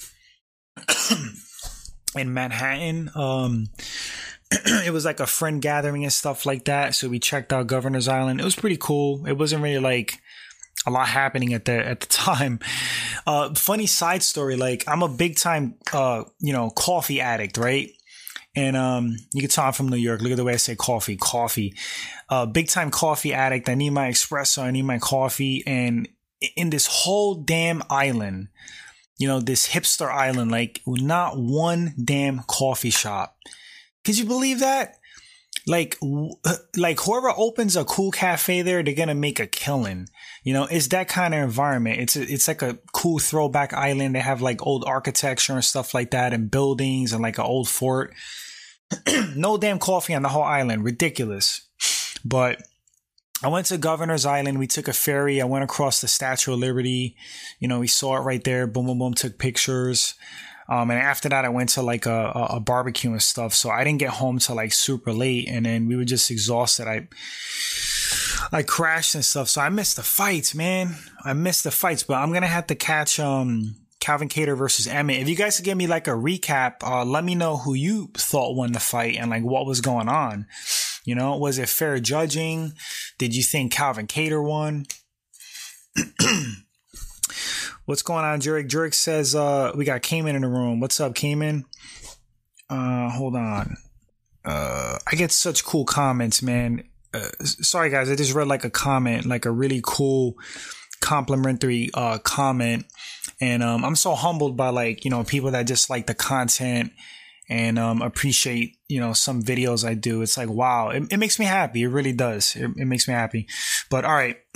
in 2.15 2.33
Manhattan. 2.33 3.11
Um, 3.15 3.69
it 4.51 4.91
was 4.91 5.05
like 5.05 5.21
a 5.21 5.27
friend 5.27 5.61
gathering 5.61 6.03
and 6.03 6.13
stuff 6.13 6.45
like 6.45 6.65
that. 6.65 6.93
So 6.93 7.07
we 7.07 7.19
checked 7.19 7.53
out 7.53 7.67
Governor's 7.67 8.09
Island. 8.09 8.41
It 8.41 8.45
was 8.45 8.55
pretty 8.55 8.77
cool. 8.77 9.25
It 9.25 9.37
wasn't 9.37 9.63
really 9.63 9.79
like 9.79 10.19
a 10.85 10.91
lot 10.91 11.07
happening 11.07 11.53
at 11.53 11.65
the 11.65 11.73
at 11.73 11.99
the 12.01 12.07
time. 12.09 12.59
Uh, 13.25 13.53
funny 13.53 13.87
side 13.87 14.23
story, 14.23 14.55
like 14.55 14.83
I'm 14.87 15.03
a 15.03 15.09
big 15.09 15.37
time 15.37 15.75
uh, 15.93 16.23
you 16.39 16.53
know, 16.53 16.69
coffee 16.69 17.21
addict, 17.21 17.57
right? 17.57 17.89
And 18.55 18.77
um, 18.77 19.17
you 19.33 19.41
can 19.41 19.49
tell 19.49 19.65
I'm 19.65 19.73
from 19.73 19.89
New 19.89 19.97
York. 19.97 20.21
Look 20.21 20.31
at 20.31 20.37
the 20.37 20.43
way 20.43 20.53
I 20.53 20.57
say 20.57 20.75
coffee, 20.75 21.17
coffee. 21.17 21.75
Uh, 22.29 22.45
big 22.45 22.69
time 22.69 22.89
coffee 22.89 23.33
addict. 23.33 23.67
I 23.67 23.75
need 23.75 23.89
my 23.89 24.09
espresso. 24.09 24.63
I 24.63 24.71
need 24.71 24.83
my 24.83 24.97
coffee. 24.97 25.61
And 25.67 26.07
in 26.55 26.69
this 26.69 26.87
whole 26.87 27.35
damn 27.35 27.83
island, 27.89 28.47
you 29.17 29.27
know, 29.27 29.41
this 29.41 29.67
hipster 29.67 30.09
island, 30.09 30.51
like 30.51 30.81
not 30.87 31.37
one 31.37 31.93
damn 32.01 32.43
coffee 32.47 32.89
shop. 32.89 33.37
Could 34.05 34.17
you 34.17 34.25
believe 34.25 34.59
that? 34.59 34.95
Like 35.67 35.97
like 36.77 36.99
whoever 36.99 37.31
opens 37.35 37.75
a 37.75 37.85
cool 37.85 38.11
cafe 38.11 38.61
there, 38.61 38.83
they're 38.83 38.93
gonna 38.93 39.15
make 39.15 39.39
a 39.39 39.47
killing. 39.47 40.07
You 40.43 40.53
know, 40.53 40.65
it's 40.65 40.87
that 40.89 41.07
kind 41.07 41.33
of 41.33 41.41
environment. 41.41 41.99
It's 41.99 42.15
a, 42.15 42.21
it's 42.21 42.47
like 42.47 42.61
a 42.61 42.77
cool 42.93 43.19
throwback 43.19 43.73
island. 43.73 44.15
They 44.15 44.19
have 44.19 44.41
like 44.41 44.65
old 44.65 44.83
architecture 44.85 45.53
and 45.53 45.63
stuff 45.63 45.93
like 45.93 46.11
that, 46.11 46.33
and 46.33 46.51
buildings 46.51 47.13
and 47.13 47.21
like 47.21 47.37
an 47.37 47.45
old 47.45 47.67
fort. 47.67 48.13
no 49.35 49.57
damn 49.57 49.79
coffee 49.79 50.13
on 50.13 50.21
the 50.21 50.29
whole 50.29 50.43
island, 50.43 50.83
ridiculous. 50.83 51.67
But 52.23 52.61
I 53.43 53.47
went 53.49 53.67
to 53.67 53.77
Governor's 53.77 54.25
Island. 54.25 54.59
We 54.59 54.67
took 54.67 54.87
a 54.87 54.93
ferry. 54.93 55.41
I 55.41 55.45
went 55.45 55.63
across 55.63 56.01
the 56.01 56.07
Statue 56.07 56.53
of 56.53 56.59
Liberty. 56.59 57.15
You 57.59 57.67
know, 57.67 57.79
we 57.79 57.87
saw 57.87 58.15
it 58.17 58.21
right 58.21 58.43
there. 58.43 58.65
Boom, 58.65 58.85
boom, 58.85 58.99
boom. 58.99 59.13
Took 59.13 59.37
pictures. 59.37 60.15
Um, 60.67 60.89
and 60.89 60.99
after 60.99 61.29
that, 61.29 61.45
I 61.45 61.49
went 61.49 61.69
to 61.69 61.81
like 61.81 62.05
a, 62.05 62.47
a, 62.49 62.59
barbecue 62.59 63.11
and 63.11 63.21
stuff. 63.21 63.53
So 63.53 63.69
I 63.69 63.83
didn't 63.83 63.99
get 63.99 64.09
home 64.09 64.39
till 64.39 64.55
like 64.55 64.73
super 64.73 65.13
late, 65.13 65.47
and 65.47 65.65
then 65.65 65.87
we 65.87 65.95
were 65.95 66.05
just 66.05 66.31
exhausted. 66.31 66.87
I 66.87 67.07
I 68.51 68.63
crashed 68.63 69.15
and 69.15 69.23
stuff, 69.23 69.49
so 69.49 69.61
I 69.61 69.69
missed 69.69 69.97
the 69.97 70.03
fights, 70.03 70.55
man. 70.55 70.95
I 71.23 71.33
missed 71.33 71.63
the 71.63 71.71
fights, 71.71 72.03
but 72.03 72.15
I'm 72.15 72.33
gonna 72.33 72.47
have 72.47 72.67
to 72.67 72.75
catch 72.75 73.19
um 73.19 73.75
Calvin 73.99 74.29
Kattar 74.29 74.57
versus 74.57 74.87
Emmett. 74.87 75.21
If 75.21 75.29
you 75.29 75.35
guys 75.35 75.55
could 75.55 75.65
give 75.65 75.77
me 75.77 75.87
like 75.87 76.07
a 76.07 76.11
recap, 76.11 76.83
uh, 76.83 77.05
let 77.05 77.23
me 77.23 77.35
know 77.35 77.57
who 77.57 77.73
you 77.73 78.09
thought 78.15 78.55
won 78.55 78.71
the 78.71 78.79
fight 78.79 79.17
and 79.17 79.29
like 79.29 79.43
what 79.43 79.65
was 79.65 79.81
going 79.81 80.09
on. 80.09 80.47
You 81.05 81.15
know, 81.15 81.37
was 81.37 81.59
it 81.59 81.69
fair 81.69 81.99
judging? 81.99 82.73
Did 83.17 83.35
you 83.35 83.43
think 83.43 83.71
Calvin 83.71 84.07
Kattar 84.07 84.43
won? 84.43 84.85
What's 87.85 88.01
going 88.01 88.25
on, 88.25 88.41
Jurek? 88.41 88.67
Jurek 88.67 88.95
says 88.95 89.35
uh, 89.35 89.71
we 89.75 89.85
got 89.85 90.01
Cayman 90.01 90.35
in 90.35 90.41
the 90.41 90.47
room. 90.47 90.79
What's 90.79 90.99
up, 90.99 91.13
Cayman? 91.13 91.65
Uh, 92.67 93.11
hold 93.11 93.35
on. 93.35 93.77
Uh, 94.43 94.97
I 95.05 95.15
get 95.15 95.31
such 95.31 95.63
cool 95.63 95.85
comments, 95.85 96.41
man. 96.41 96.83
Uh, 97.13 97.29
sorry, 97.43 97.91
guys. 97.91 98.09
I 98.09 98.15
just 98.15 98.33
read 98.33 98.47
like 98.47 98.63
a 98.63 98.71
comment, 98.71 99.27
like 99.27 99.45
a 99.45 99.51
really 99.51 99.81
cool 99.83 100.35
complimentary 100.99 101.91
uh, 101.93 102.17
comment, 102.17 102.87
and 103.39 103.61
um, 103.61 103.85
I'm 103.85 103.95
so 103.95 104.15
humbled 104.15 104.57
by 104.57 104.69
like 104.69 105.05
you 105.05 105.11
know 105.11 105.23
people 105.23 105.51
that 105.51 105.67
just 105.67 105.87
like 105.87 106.07
the 106.07 106.15
content 106.15 106.91
and 107.47 107.77
um, 107.77 108.01
appreciate 108.01 108.77
you 108.87 108.99
know 108.99 109.13
some 109.13 109.43
videos 109.43 109.87
I 109.87 109.93
do. 109.93 110.23
It's 110.23 110.37
like 110.37 110.49
wow, 110.49 110.89
it, 110.89 111.03
it 111.11 111.17
makes 111.17 111.37
me 111.37 111.45
happy. 111.45 111.83
It 111.83 111.89
really 111.89 112.13
does. 112.13 112.55
It, 112.55 112.71
it 112.77 112.85
makes 112.85 113.07
me 113.07 113.13
happy. 113.13 113.47
But 113.91 114.05
all 114.05 114.13
right. 114.15 114.37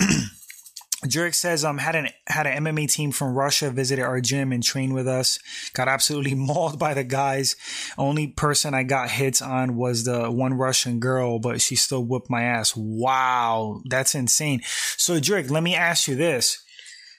Jurek 1.06 1.34
says, 1.34 1.64
um, 1.64 1.78
had 1.78 1.96
an 1.96 2.08
had 2.26 2.46
an 2.46 2.64
MMA 2.64 2.92
team 2.92 3.10
from 3.10 3.34
Russia 3.34 3.70
visited 3.70 4.02
our 4.02 4.20
gym 4.20 4.52
and 4.52 4.62
trained 4.62 4.92
with 4.92 5.08
us. 5.08 5.38
Got 5.72 5.88
absolutely 5.88 6.34
mauled 6.34 6.78
by 6.78 6.92
the 6.92 7.04
guys. 7.04 7.56
Only 7.96 8.28
person 8.28 8.74
I 8.74 8.82
got 8.82 9.10
hits 9.10 9.40
on 9.40 9.76
was 9.76 10.04
the 10.04 10.30
one 10.30 10.54
Russian 10.54 11.00
girl, 11.00 11.38
but 11.38 11.60
she 11.62 11.74
still 11.74 12.04
whipped 12.04 12.28
my 12.28 12.42
ass. 12.42 12.74
Wow, 12.76 13.82
that's 13.88 14.14
insane. 14.14 14.60
So 14.98 15.14
Jurek, 15.18 15.50
let 15.50 15.62
me 15.62 15.74
ask 15.74 16.06
you 16.06 16.16
this, 16.16 16.62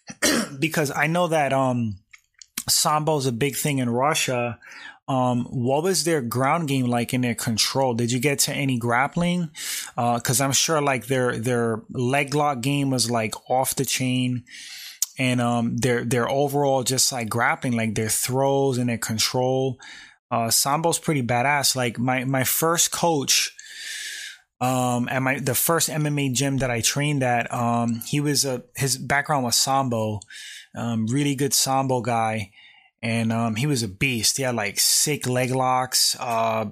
because 0.59 0.91
I 0.91 1.07
know 1.07 1.27
that 1.27 1.51
um, 1.51 1.95
sambo 2.69 3.17
is 3.17 3.25
a 3.25 3.31
big 3.31 3.55
thing 3.55 3.79
in 3.79 3.89
Russia. 3.89 4.59
Um, 5.07 5.45
what 5.45 5.83
was 5.83 6.03
their 6.03 6.21
ground 6.21 6.67
game 6.67 6.85
like 6.85 7.13
in 7.13 7.21
their 7.21 7.35
control? 7.35 7.93
Did 7.93 8.11
you 8.11 8.19
get 8.19 8.39
to 8.39 8.53
any 8.53 8.77
grappling? 8.77 9.49
Uh, 9.97 10.19
cause 10.19 10.39
I'm 10.39 10.53
sure 10.53 10.81
like 10.81 11.07
their, 11.07 11.37
their 11.37 11.81
leg 11.89 12.33
lock 12.33 12.61
game 12.61 12.91
was 12.91 13.11
like 13.11 13.33
off 13.49 13.75
the 13.75 13.83
chain 13.83 14.43
and, 15.17 15.41
um, 15.41 15.75
their, 15.77 16.05
their 16.05 16.29
overall 16.29 16.83
just 16.83 17.11
like 17.11 17.29
grappling, 17.29 17.75
like 17.75 17.95
their 17.95 18.09
throws 18.09 18.77
and 18.77 18.89
their 18.89 18.97
control. 18.97 19.77
Uh, 20.29 20.49
Sambo's 20.49 20.99
pretty 20.99 21.23
badass. 21.23 21.75
Like 21.75 21.99
my, 21.99 22.23
my 22.23 22.45
first 22.45 22.91
coach, 22.91 23.53
um, 24.61 25.09
at 25.09 25.21
my, 25.21 25.39
the 25.39 25.55
first 25.55 25.89
MMA 25.89 26.31
gym 26.33 26.57
that 26.57 26.71
I 26.71 26.79
trained 26.81 27.23
at, 27.23 27.51
um, 27.51 28.01
he 28.05 28.21
was 28.21 28.45
a, 28.45 28.63
his 28.75 28.97
background 28.97 29.43
was 29.43 29.57
Sambo, 29.57 30.21
um, 30.75 31.07
really 31.07 31.35
good 31.35 31.53
Sambo 31.53 31.99
guy 31.99 32.51
and 33.01 33.31
um, 33.31 33.55
he 33.55 33.65
was 33.65 33.83
a 33.83 33.87
beast. 33.87 34.37
He 34.37 34.43
had 34.43 34.55
like 34.55 34.79
sick 34.79 35.27
leg 35.27 35.51
locks, 35.51 36.15
uh, 36.19 36.67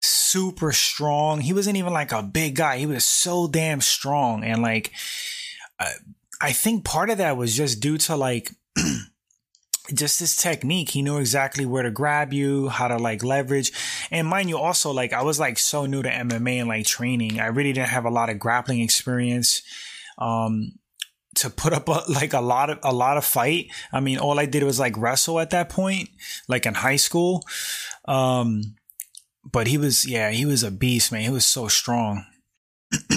super 0.00 0.72
strong. 0.72 1.40
He 1.40 1.52
wasn't 1.52 1.76
even 1.76 1.92
like 1.92 2.12
a 2.12 2.22
big 2.22 2.56
guy. 2.56 2.78
He 2.78 2.86
was 2.86 3.04
so 3.04 3.48
damn 3.48 3.80
strong, 3.80 4.44
and 4.44 4.62
like, 4.62 4.92
uh, 5.78 5.90
I 6.40 6.52
think 6.52 6.84
part 6.84 7.10
of 7.10 7.18
that 7.18 7.36
was 7.36 7.56
just 7.56 7.80
due 7.80 7.98
to 7.98 8.16
like. 8.16 8.52
just 9.92 10.20
his 10.20 10.36
technique. 10.36 10.90
He 10.90 11.02
knew 11.02 11.18
exactly 11.18 11.66
where 11.66 11.82
to 11.82 11.90
grab 11.90 12.32
you, 12.32 12.68
how 12.68 12.88
to 12.88 12.96
like 12.96 13.24
leverage. 13.24 13.72
And 14.10 14.28
mind 14.28 14.48
you, 14.48 14.56
also 14.56 14.92
like 14.92 15.12
I 15.12 15.22
was 15.22 15.40
like 15.40 15.58
so 15.58 15.86
new 15.86 16.02
to 16.02 16.08
MMA 16.08 16.60
and 16.60 16.68
like 16.68 16.86
training. 16.86 17.40
I 17.40 17.46
really 17.46 17.72
didn't 17.72 17.88
have 17.88 18.04
a 18.04 18.10
lot 18.10 18.30
of 18.30 18.38
grappling 18.38 18.80
experience. 18.80 19.62
Um, 20.18 20.78
to 21.36 21.50
put 21.50 21.72
up 21.72 21.88
a, 21.88 22.02
like 22.08 22.32
a 22.32 22.40
lot 22.40 22.70
of 22.70 22.78
a 22.82 22.92
lot 22.92 23.16
of 23.16 23.24
fight. 23.24 23.68
I 23.92 24.00
mean, 24.00 24.18
all 24.18 24.38
I 24.38 24.46
did 24.46 24.62
was 24.62 24.78
like 24.78 24.96
wrestle 24.96 25.40
at 25.40 25.50
that 25.50 25.68
point, 25.68 26.10
like 26.48 26.66
in 26.66 26.74
high 26.74 26.96
school. 26.96 27.42
Um, 28.06 28.76
but 29.44 29.66
he 29.66 29.78
was, 29.78 30.06
yeah, 30.06 30.30
he 30.30 30.44
was 30.44 30.62
a 30.62 30.70
beast, 30.70 31.10
man. 31.10 31.22
He 31.22 31.30
was 31.30 31.44
so 31.44 31.68
strong. 31.68 32.24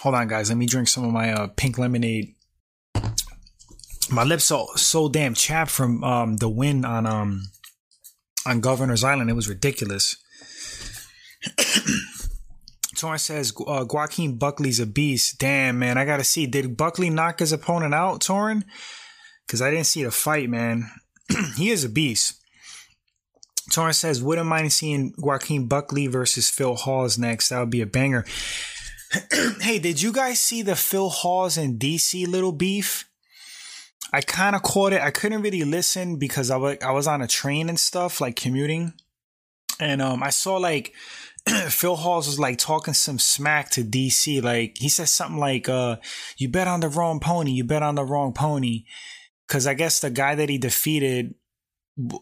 Hold 0.00 0.14
on, 0.14 0.28
guys. 0.28 0.48
Let 0.48 0.58
me 0.58 0.66
drink 0.66 0.88
some 0.88 1.04
of 1.04 1.12
my 1.12 1.32
uh, 1.32 1.48
pink 1.56 1.78
lemonade. 1.78 2.34
My 4.10 4.24
lips 4.24 4.50
are 4.50 4.66
so 4.76 5.08
damn 5.08 5.34
chapped 5.34 5.70
from 5.70 6.02
um, 6.02 6.36
the 6.38 6.48
wind 6.48 6.84
on 6.84 7.06
um 7.06 7.42
on 8.46 8.60
Governor's 8.60 9.04
Island. 9.04 9.30
It 9.30 9.34
was 9.34 9.48
ridiculous. 9.48 10.16
Torn 12.96 13.18
says 13.18 13.52
uh, 13.66 13.86
Joaquin 13.88 14.36
Buckley's 14.36 14.80
a 14.80 14.86
beast. 14.86 15.38
Damn, 15.38 15.78
man, 15.78 15.96
I 15.96 16.04
gotta 16.04 16.24
see. 16.24 16.46
Did 16.46 16.76
Buckley 16.76 17.10
knock 17.10 17.38
his 17.38 17.52
opponent 17.52 17.94
out, 17.94 18.20
Torn? 18.20 18.64
Because 19.46 19.62
I 19.62 19.70
didn't 19.70 19.86
see 19.86 20.02
the 20.02 20.10
fight, 20.10 20.48
man. 20.48 20.90
he 21.56 21.70
is 21.70 21.84
a 21.84 21.88
beast. 21.88 22.40
Torrance 23.70 23.98
says, 23.98 24.22
wouldn't 24.22 24.48
mind 24.48 24.72
seeing 24.72 25.14
Joaquin 25.16 25.66
Buckley 25.68 26.08
versus 26.08 26.50
Phil 26.50 26.74
Hawes 26.74 27.18
next. 27.18 27.48
That 27.48 27.60
would 27.60 27.70
be 27.70 27.80
a 27.80 27.86
banger. 27.86 28.24
hey, 29.60 29.78
did 29.78 30.02
you 30.02 30.12
guys 30.12 30.40
see 30.40 30.62
the 30.62 30.74
Phil 30.74 31.08
Hawes 31.08 31.56
and 31.56 31.78
DC 31.78 32.26
little 32.26 32.52
beef? 32.52 33.08
I 34.12 34.20
kind 34.22 34.56
of 34.56 34.62
caught 34.62 34.92
it. 34.92 35.00
I 35.00 35.12
couldn't 35.12 35.42
really 35.42 35.62
listen 35.62 36.16
because 36.16 36.50
i 36.50 36.56
I 36.56 36.90
was 36.90 37.06
on 37.06 37.22
a 37.22 37.28
train 37.28 37.68
and 37.68 37.78
stuff, 37.78 38.20
like 38.20 38.34
commuting. 38.34 38.92
And 39.78 40.02
um, 40.02 40.22
I 40.22 40.30
saw 40.30 40.56
like 40.56 40.92
Phil 41.68 41.96
Hawes 41.96 42.26
was 42.26 42.38
like 42.38 42.58
talking 42.58 42.94
some 42.94 43.18
smack 43.18 43.70
to 43.70 43.82
DC. 43.82 44.42
Like 44.42 44.76
he 44.78 44.88
said 44.88 45.08
something 45.08 45.38
like, 45.38 45.68
uh, 45.68 45.96
you 46.36 46.48
bet 46.48 46.68
on 46.68 46.80
the 46.80 46.88
wrong 46.88 47.20
pony, 47.20 47.52
you 47.52 47.64
bet 47.64 47.82
on 47.82 47.94
the 47.94 48.04
wrong 48.04 48.32
pony. 48.32 48.84
Cause 49.48 49.66
I 49.66 49.74
guess 49.74 50.00
the 50.00 50.10
guy 50.10 50.36
that 50.36 50.48
he 50.48 50.58
defeated, 50.58 51.34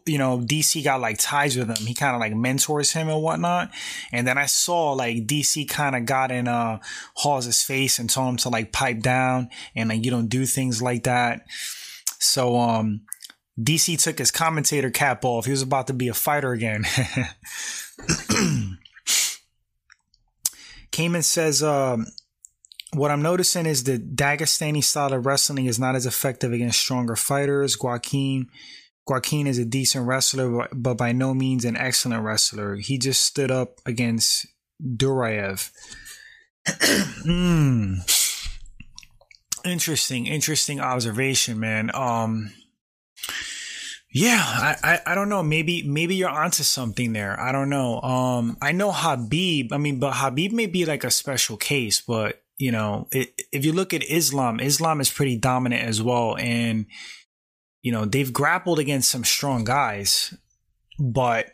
you 0.07 0.17
know, 0.17 0.39
DC 0.39 0.83
got 0.83 1.01
like 1.01 1.19
ties 1.19 1.57
with 1.57 1.69
him. 1.69 1.87
He 1.87 1.95
kind 1.95 2.15
of 2.15 2.21
like 2.21 2.35
mentors 2.35 2.93
him 2.93 3.09
and 3.09 3.23
whatnot. 3.23 3.71
And 4.13 4.27
then 4.27 4.39
I 4.39 4.47
saw 4.47 4.93
like 4.93 5.27
DC 5.27 5.69
kind 5.69 5.95
of 5.95 6.07
got 6.07 6.31
in, 6.33 6.49
uh, 6.49 6.79
Hawes' 7.17 7.63
face 7.63 7.99
and 7.99 8.09
told 8.09 8.31
him 8.31 8.37
to 8.39 8.49
like 8.49 8.73
pipe 8.73 9.01
down 9.01 9.51
and 9.77 9.91
like, 9.91 10.05
you 10.05 10.11
don't 10.11 10.29
do 10.29 10.47
things 10.47 10.81
like 10.81 11.05
that. 11.05 11.43
So, 12.19 12.59
um, 12.59 13.03
DC 13.61 14.01
took 14.03 14.19
his 14.19 14.31
commentator 14.31 14.91
cap 14.91 15.25
off. 15.25 15.45
He 15.45 15.51
was 15.51 15.63
about 15.63 15.89
to 15.89 15.93
be 15.93 16.09
a 16.09 16.15
fighter 16.15 16.53
again. 16.53 16.85
Cayman 20.99 21.23
says, 21.23 21.63
um, 21.63 22.09
what 22.93 23.13
I'm 23.13 23.23
noticing 23.23 23.67
is 23.67 23.85
the 23.85 24.01
Dagestani 24.01 24.83
style 24.83 25.13
of 25.13 25.27
wrestling 25.27 25.67
is 25.67 25.79
not 25.79 25.95
as 25.95 26.07
effective 26.07 26.53
against 26.53 26.81
stronger 26.81 27.15
fighters. 27.15 27.81
Joaquin, 27.81 28.49
Joaquin 29.07 29.47
is 29.47 29.59
a 29.59 29.65
decent 29.65 30.09
wrestler, 30.09 30.67
but 30.75 30.95
by 30.95 31.13
no 31.13 31.35
means 31.35 31.65
an 31.65 31.77
excellent 31.77 32.25
wrestler. 32.25 32.75
He 32.75 32.99
just 32.99 33.23
stood 33.23 33.53
up 33.53 33.81
against 33.87 34.49
Duraev. 34.83 35.71
mm. 36.67 38.35
Interesting, 39.65 40.27
interesting 40.27 40.81
observation, 40.81 41.61
man. 41.61 41.93
Um, 41.95 42.53
yeah, 44.11 44.43
I, 44.43 44.77
I, 44.83 45.13
I, 45.13 45.15
don't 45.15 45.29
know. 45.29 45.43
Maybe 45.43 45.83
maybe 45.83 46.15
you're 46.15 46.31
onto 46.31 46.63
something 46.63 47.13
there. 47.13 47.39
I 47.39 47.53
don't 47.53 47.69
know. 47.69 48.01
Um, 48.01 48.57
I 48.63 48.73
know 48.73 48.91
Habib. 48.91 49.73
I 49.73 49.77
mean, 49.77 49.99
but 49.99 50.15
Habib 50.15 50.53
may 50.53 50.67
be 50.67 50.87
like 50.87 51.05
a 51.05 51.11
special 51.11 51.59
case. 51.59 52.01
But 52.01 52.43
you 52.57 52.73
know, 52.73 53.07
it, 53.13 53.35
if 53.53 53.67
you 53.67 53.73
look 53.73 53.93
at 53.93 54.03
Islam, 54.03 54.61
Islam 54.61 55.03
is 55.03 55.11
pretty 55.11 55.37
dominant 55.37 55.83
as 55.83 56.03
well, 56.03 56.37
and 56.39 56.87
you 57.83 57.93
know 57.93 58.07
they've 58.07 58.33
grappled 58.33 58.79
against 58.79 59.11
some 59.11 59.25
strong 59.25 59.65
guys, 59.65 60.33
but 60.99 61.51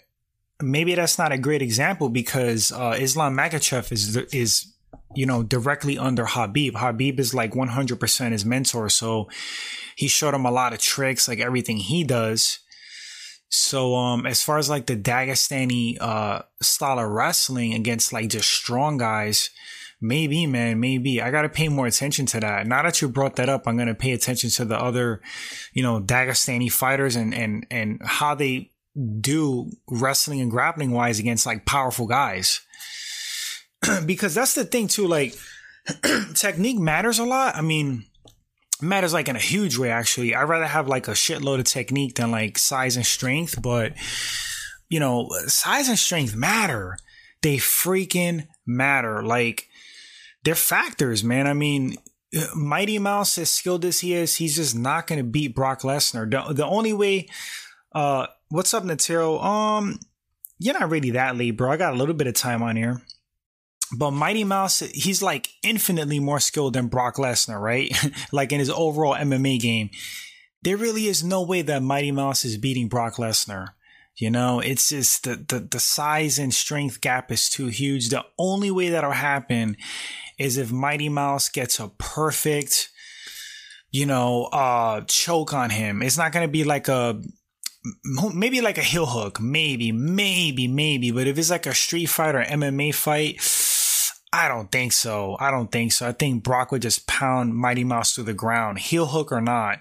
maybe 0.62 0.94
that's 0.94 1.18
not 1.18 1.32
a 1.32 1.38
great 1.38 1.60
example 1.60 2.08
because 2.08 2.70
uh, 2.70 2.96
Islam 2.96 3.36
Makhachev 3.36 3.90
is 3.90 4.16
is 4.16 4.72
you 5.16 5.26
know 5.26 5.42
directly 5.42 5.98
under 5.98 6.24
Habib. 6.24 6.76
Habib 6.76 7.18
is 7.18 7.34
like 7.34 7.52
100% 7.52 8.30
his 8.30 8.44
mentor, 8.44 8.88
so 8.88 9.28
he 9.96 10.08
showed 10.08 10.34
him 10.34 10.46
a 10.46 10.50
lot 10.50 10.72
of 10.72 10.80
tricks, 10.80 11.28
like 11.28 11.40
everything 11.40 11.78
he 11.78 12.04
does. 12.04 12.60
So, 13.48 13.94
um, 13.94 14.26
as 14.26 14.42
far 14.42 14.58
as 14.58 14.68
like 14.68 14.86
the 14.86 14.96
Dagestani, 14.96 15.96
uh, 16.00 16.42
style 16.60 16.98
of 16.98 17.08
wrestling 17.08 17.74
against 17.74 18.12
like 18.12 18.28
just 18.28 18.50
strong 18.50 18.96
guys, 18.98 19.50
maybe, 20.00 20.46
man, 20.46 20.80
maybe 20.80 21.22
I 21.22 21.30
got 21.30 21.42
to 21.42 21.48
pay 21.48 21.68
more 21.68 21.86
attention 21.86 22.26
to 22.26 22.40
that. 22.40 22.66
Now 22.66 22.82
that 22.82 23.00
you 23.00 23.08
brought 23.08 23.36
that 23.36 23.48
up, 23.48 23.66
I'm 23.66 23.76
going 23.76 23.88
to 23.88 23.94
pay 23.94 24.12
attention 24.12 24.50
to 24.50 24.64
the 24.64 24.78
other, 24.78 25.20
you 25.72 25.82
know, 25.82 26.00
Dagestani 26.00 26.70
fighters 26.70 27.16
and, 27.16 27.34
and, 27.34 27.66
and 27.70 28.00
how 28.04 28.34
they 28.34 28.72
do 29.20 29.70
wrestling 29.88 30.40
and 30.40 30.50
grappling 30.50 30.90
wise 30.90 31.18
against 31.18 31.46
like 31.46 31.64
powerful 31.64 32.06
guys. 32.06 32.60
because 34.06 34.34
that's 34.34 34.54
the 34.54 34.64
thing 34.64 34.88
too, 34.88 35.06
like 35.06 35.34
technique 36.34 36.78
matters 36.78 37.18
a 37.18 37.24
lot. 37.24 37.56
I 37.56 37.60
mean, 37.60 38.04
matters 38.84 39.12
like 39.12 39.28
in 39.28 39.36
a 39.36 39.40
huge 39.40 39.78
way 39.78 39.90
actually. 39.90 40.34
I'd 40.34 40.48
rather 40.48 40.66
have 40.66 40.88
like 40.88 41.08
a 41.08 41.12
shitload 41.12 41.58
of 41.58 41.64
technique 41.64 42.16
than 42.16 42.30
like 42.30 42.58
size 42.58 42.96
and 42.96 43.06
strength, 43.06 43.60
but 43.60 43.92
you 44.88 45.00
know, 45.00 45.28
size 45.46 45.88
and 45.88 45.98
strength 45.98 46.34
matter. 46.34 46.96
They 47.42 47.56
freaking 47.56 48.46
matter. 48.66 49.22
Like 49.22 49.68
they're 50.44 50.54
factors, 50.54 51.24
man. 51.24 51.46
I 51.46 51.54
mean, 51.54 51.96
Mighty 52.54 52.98
Mouse, 52.98 53.38
as 53.38 53.50
skilled 53.50 53.84
as 53.84 54.00
he 54.00 54.14
is, 54.14 54.36
he's 54.36 54.56
just 54.56 54.74
not 54.74 55.06
going 55.06 55.18
to 55.18 55.24
beat 55.24 55.54
Brock 55.54 55.82
Lesnar. 55.82 56.30
The, 56.30 56.52
the 56.52 56.66
only 56.66 56.92
way, 56.92 57.28
uh, 57.94 58.26
what's 58.48 58.74
up, 58.74 58.84
Natero? 58.84 59.42
Um, 59.42 60.00
you're 60.58 60.78
not 60.78 60.90
really 60.90 61.10
that 61.10 61.36
late, 61.36 61.52
bro. 61.52 61.70
I 61.70 61.76
got 61.76 61.94
a 61.94 61.96
little 61.96 62.14
bit 62.14 62.26
of 62.26 62.34
time 62.34 62.62
on 62.62 62.76
here. 62.76 63.02
But 63.96 64.12
Mighty 64.12 64.44
Mouse, 64.44 64.80
he's 64.80 65.22
like 65.22 65.48
infinitely 65.62 66.18
more 66.18 66.40
skilled 66.40 66.74
than 66.74 66.88
Brock 66.88 67.16
Lesnar, 67.16 67.60
right? 67.60 67.94
like 68.32 68.52
in 68.52 68.58
his 68.58 68.70
overall 68.70 69.14
MMA 69.14 69.60
game. 69.60 69.90
There 70.62 70.76
really 70.76 71.06
is 71.06 71.22
no 71.22 71.42
way 71.42 71.62
that 71.62 71.82
Mighty 71.82 72.10
Mouse 72.10 72.44
is 72.44 72.56
beating 72.56 72.88
Brock 72.88 73.16
Lesnar. 73.16 73.68
You 74.16 74.30
know, 74.30 74.60
it's 74.60 74.90
just 74.90 75.24
the, 75.24 75.36
the, 75.36 75.58
the 75.58 75.80
size 75.80 76.38
and 76.38 76.54
strength 76.54 77.00
gap 77.00 77.32
is 77.32 77.48
too 77.50 77.66
huge. 77.66 78.08
The 78.08 78.24
only 78.38 78.70
way 78.70 78.90
that'll 78.90 79.10
happen 79.10 79.76
is 80.38 80.56
if 80.56 80.70
Mighty 80.70 81.08
Mouse 81.08 81.48
gets 81.48 81.80
a 81.80 81.88
perfect, 81.88 82.90
you 83.90 84.06
know, 84.06 84.44
uh, 84.44 85.02
choke 85.02 85.52
on 85.52 85.70
him. 85.70 86.00
It's 86.00 86.16
not 86.16 86.32
going 86.32 86.46
to 86.46 86.50
be 86.50 86.62
like 86.62 86.86
a, 86.88 87.20
maybe 88.32 88.60
like 88.60 88.78
a 88.78 88.82
heel 88.82 89.06
hook. 89.06 89.40
Maybe, 89.40 89.90
maybe, 89.90 90.68
maybe. 90.68 91.10
But 91.10 91.26
if 91.26 91.36
it's 91.36 91.50
like 91.50 91.66
a 91.66 91.74
street 91.74 92.06
fight 92.06 92.36
or 92.36 92.42
MMA 92.42 92.94
fight, 92.94 93.40
I 94.34 94.48
don't 94.48 94.72
think 94.72 94.92
so. 94.92 95.36
I 95.38 95.52
don't 95.52 95.70
think 95.70 95.92
so. 95.92 96.08
I 96.08 96.12
think 96.12 96.42
Brock 96.42 96.72
would 96.72 96.82
just 96.82 97.06
pound 97.06 97.54
Mighty 97.54 97.84
Mouse 97.84 98.12
through 98.12 98.24
the 98.24 98.34
ground, 98.34 98.80
heel 98.80 99.06
hook 99.06 99.30
or 99.30 99.40
not. 99.40 99.78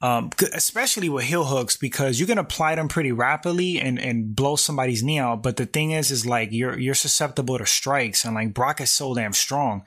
Um, 0.00 0.30
especially 0.54 1.10
with 1.10 1.26
heel 1.26 1.44
hooks 1.44 1.76
because 1.76 2.18
you 2.18 2.24
can 2.24 2.38
apply 2.38 2.74
them 2.74 2.88
pretty 2.88 3.12
rapidly 3.12 3.78
and, 3.78 3.98
and 3.98 4.34
blow 4.34 4.56
somebody's 4.56 5.02
knee 5.02 5.18
out. 5.18 5.42
But 5.42 5.58
the 5.58 5.66
thing 5.66 5.90
is, 5.90 6.10
is 6.10 6.24
like 6.24 6.48
you're, 6.52 6.78
you're 6.78 6.94
susceptible 6.94 7.58
to 7.58 7.66
strikes 7.66 8.24
and 8.24 8.34
like 8.34 8.54
Brock 8.54 8.80
is 8.80 8.90
so 8.90 9.14
damn 9.14 9.34
strong. 9.34 9.82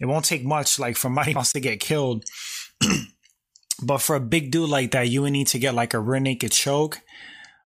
It 0.00 0.06
won't 0.06 0.24
take 0.24 0.44
much 0.44 0.78
like 0.78 0.96
for 0.96 1.10
Mighty 1.10 1.34
Mouse 1.34 1.52
to 1.54 1.60
get 1.60 1.80
killed. 1.80 2.24
but 3.82 3.98
for 3.98 4.14
a 4.14 4.20
big 4.20 4.52
dude 4.52 4.70
like 4.70 4.92
that, 4.92 5.08
you 5.08 5.22
would 5.22 5.32
need 5.32 5.48
to 5.48 5.58
get 5.58 5.74
like 5.74 5.94
a 5.94 6.00
rear 6.00 6.20
naked 6.20 6.52
choke. 6.52 7.00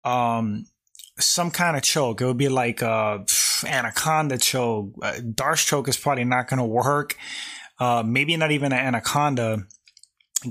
Um, 0.05 0.67
some 1.17 1.53
kind 1.53 1.77
of 1.77 1.85
choke. 1.85 2.21
It 2.21 2.27
would 2.27 2.39
be 2.39 2.49
like 2.49 2.83
anaconda 3.64 4.38
choke. 4.38 4.92
Uh, 5.03 5.20
D'Arce 5.35 5.64
choke 5.64 5.88
is 5.88 5.96
probably 5.96 6.25
not 6.25 6.48
going 6.48 6.59
to 6.59 6.64
work. 6.64 7.16
Uh, 7.79 8.03
maybe 8.05 8.37
not 8.37 8.51
even 8.51 8.72
an 8.72 8.79
anaconda. 8.79 9.66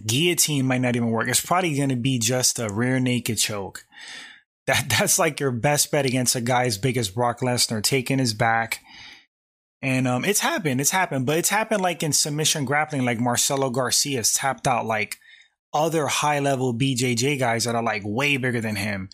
Guillotine 0.05 0.65
might 0.65 0.81
not 0.81 0.95
even 0.95 1.09
work. 1.09 1.27
It's 1.27 1.45
probably 1.45 1.75
going 1.75 1.89
to 1.89 1.95
be 1.95 2.19
just 2.19 2.59
a 2.59 2.69
rear 2.69 2.99
naked 2.99 3.37
choke. 3.37 3.85
That 4.67 4.89
that's 4.99 5.19
like 5.19 5.39
your 5.39 5.51
best 5.51 5.91
bet 5.91 6.05
against 6.05 6.35
a 6.35 6.41
guy 6.41 6.65
as 6.65 6.77
big 6.77 6.97
as 6.97 7.09
Brock 7.09 7.39
Lesnar, 7.39 7.83
taking 7.83 8.19
his 8.19 8.33
back. 8.33 8.79
And 9.81 10.07
um, 10.07 10.23
it's 10.25 10.41
happened. 10.41 10.79
It's 10.79 10.91
happened, 10.91 11.25
but 11.25 11.39
it's 11.39 11.49
happened 11.49 11.81
like 11.81 12.03
in 12.03 12.13
submission 12.13 12.65
grappling, 12.65 13.03
like 13.03 13.19
Marcelo 13.19 13.71
Garcia's 13.71 14.31
tapped 14.31 14.67
out 14.67 14.85
like 14.85 15.17
other 15.73 16.07
high 16.07 16.39
level 16.39 16.73
BJJ 16.73 17.39
guys 17.39 17.63
that 17.65 17.75
are 17.75 17.83
like 17.83 18.03
way 18.05 18.37
bigger 18.37 18.61
than 18.61 18.75
him 18.75 19.09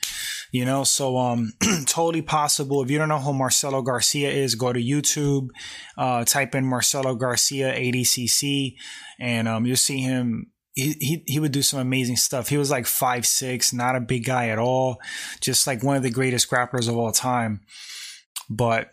you 0.52 0.66
know 0.66 0.84
so 0.84 1.18
um 1.18 1.54
totally 1.86 2.22
possible 2.22 2.82
if 2.82 2.90
you 2.90 2.98
don't 2.98 3.10
know 3.10 3.20
who 3.20 3.34
marcelo 3.34 3.82
garcia 3.82 4.30
is 4.30 4.56
go 4.56 4.72
to 4.72 4.80
youtube 4.82 5.50
uh 5.98 6.24
type 6.24 6.56
in 6.56 6.66
marcelo 6.66 7.16
garcia 7.16 7.74
adcc 7.74 8.74
and 9.20 9.48
um 9.48 9.66
you'll 9.66 9.76
see 9.76 10.00
him 10.00 10.52
he, 10.78 10.96
he, 11.00 11.24
he 11.26 11.40
would 11.40 11.52
do 11.52 11.64
some 11.64 11.80
amazing 11.80 12.18
stuff. 12.18 12.50
He 12.50 12.58
was 12.58 12.70
like 12.70 12.86
five 12.86 13.26
six, 13.26 13.74
not 13.74 13.96
a 13.96 14.00
big 14.00 14.26
guy 14.26 14.50
at 14.50 14.60
all, 14.60 15.02
just 15.42 15.66
like 15.66 15.82
one 15.82 15.98
of 15.98 16.04
the 16.04 16.12
greatest 16.12 16.52
grapplers 16.52 16.88
of 16.88 16.96
all 16.96 17.12
time. 17.12 17.62
But 18.48 18.92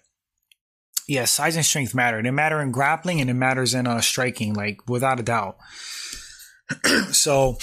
yeah, 1.07 1.27
size 1.27 1.57
and 1.57 1.65
strength 1.65 1.95
matter. 1.95 2.23
They 2.23 2.31
matter 2.31 2.59
in 2.63 2.73
grappling 2.73 3.21
and 3.21 3.29
it 3.29 3.35
matters 3.35 3.75
in 3.75 3.87
uh, 3.87 4.01
striking, 4.01 4.55
like 4.55 4.89
without 4.89 5.21
a 5.21 5.23
doubt. 5.23 5.59
so 7.13 7.57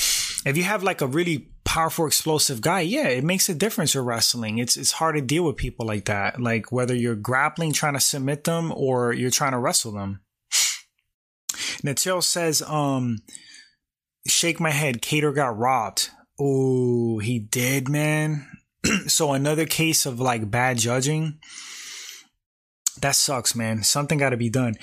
if 0.46 0.58
you 0.58 0.64
have 0.64 0.84
like 0.84 1.02
a 1.02 1.08
really 1.08 1.50
powerful, 1.64 2.06
explosive 2.06 2.62
guy, 2.62 2.82
yeah, 2.82 3.08
it 3.08 3.24
makes 3.24 3.50
a 3.50 3.56
difference 3.56 3.96
in 3.96 4.02
wrestling. 4.02 4.58
It's 4.58 4.78
it's 4.78 4.92
hard 4.92 5.16
to 5.16 5.22
deal 5.22 5.44
with 5.44 5.58
people 5.58 5.86
like 5.86 6.06
that. 6.06 6.40
Like 6.40 6.72
whether 6.72 6.96
you're 6.96 7.16
grappling, 7.16 7.74
trying 7.74 7.94
to 7.94 8.00
submit 8.00 8.44
them, 8.44 8.72
or 8.76 9.14
you're 9.14 9.32
trying 9.32 9.54
to 9.54 9.60
wrestle 9.60 9.94
them. 9.94 10.22
Natil 11.84 12.24
says, 12.24 12.62
um, 12.62 13.20
shake 14.28 14.60
my 14.60 14.70
head. 14.70 15.02
Kattar 15.02 15.34
got 15.34 15.58
robbed. 15.58 16.10
Oh, 16.40 17.20
he 17.20 17.40
did, 17.40 17.90
man. 17.90 18.48
so 19.08 19.34
another 19.34 19.66
case 19.66 20.06
of 20.06 20.20
like 20.20 20.50
bad 20.50 20.78
judging. 20.78 21.40
That 23.02 23.16
sucks, 23.16 23.56
man. 23.56 23.84
Something 23.84 24.20
got 24.20 24.30
to 24.30 24.38
be 24.38 24.50
done. 24.50 24.76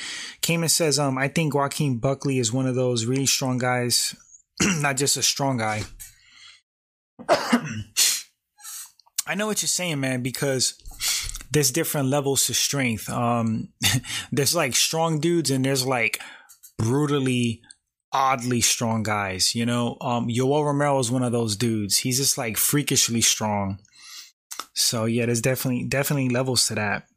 Cayman 0.43 0.69
says, 0.69 0.99
um, 0.99 1.17
I 1.17 1.29
think 1.29 1.55
Joaquin 1.55 1.99
Buckley 1.99 2.39
is 2.39 2.53
one 2.53 2.67
of 2.67 2.75
those 2.75 3.07
really 3.07 3.27
strong 3.27 3.59
guys, 3.59 4.15
not 4.81 4.97
just 4.97 5.17
a 5.17 5.23
strong 5.23 5.57
guy. 5.57 5.83
I 7.29 7.85
know 9.37 9.47
what 9.47 9.63
you're 9.63 9.69
saying, 9.69 10.01
man, 10.01 10.23
because 10.23 10.75
there's 11.53 11.71
different 11.71 12.09
levels 12.09 12.47
to 12.47 12.55
strength. 12.55 13.09
Um, 13.09 13.69
there's 14.33 14.55
like 14.55 14.75
strong 14.75 15.21
dudes 15.21 15.51
and 15.51 15.65
there's 15.65 15.87
like 15.87 16.21
brutally, 16.77 17.63
oddly 18.13 18.61
strong 18.61 19.03
guys. 19.03 19.55
You 19.55 19.67
know, 19.67 19.97
um, 20.01 20.29
Yoel 20.29 20.65
Romero 20.65 20.99
is 20.99 21.11
one 21.11 21.23
of 21.23 21.33
those 21.33 21.57
dudes. 21.57 21.99
He's 21.99 22.19
just 22.19 22.37
like 22.37 22.57
freakishly 22.57 23.21
strong. 23.21 23.79
So 24.75 25.05
yeah, 25.05 25.27
there's 25.27 25.43
definitely 25.43 25.85
definitely 25.85 26.31
levels 26.31 26.67
to 26.69 26.75
that. 26.77 27.08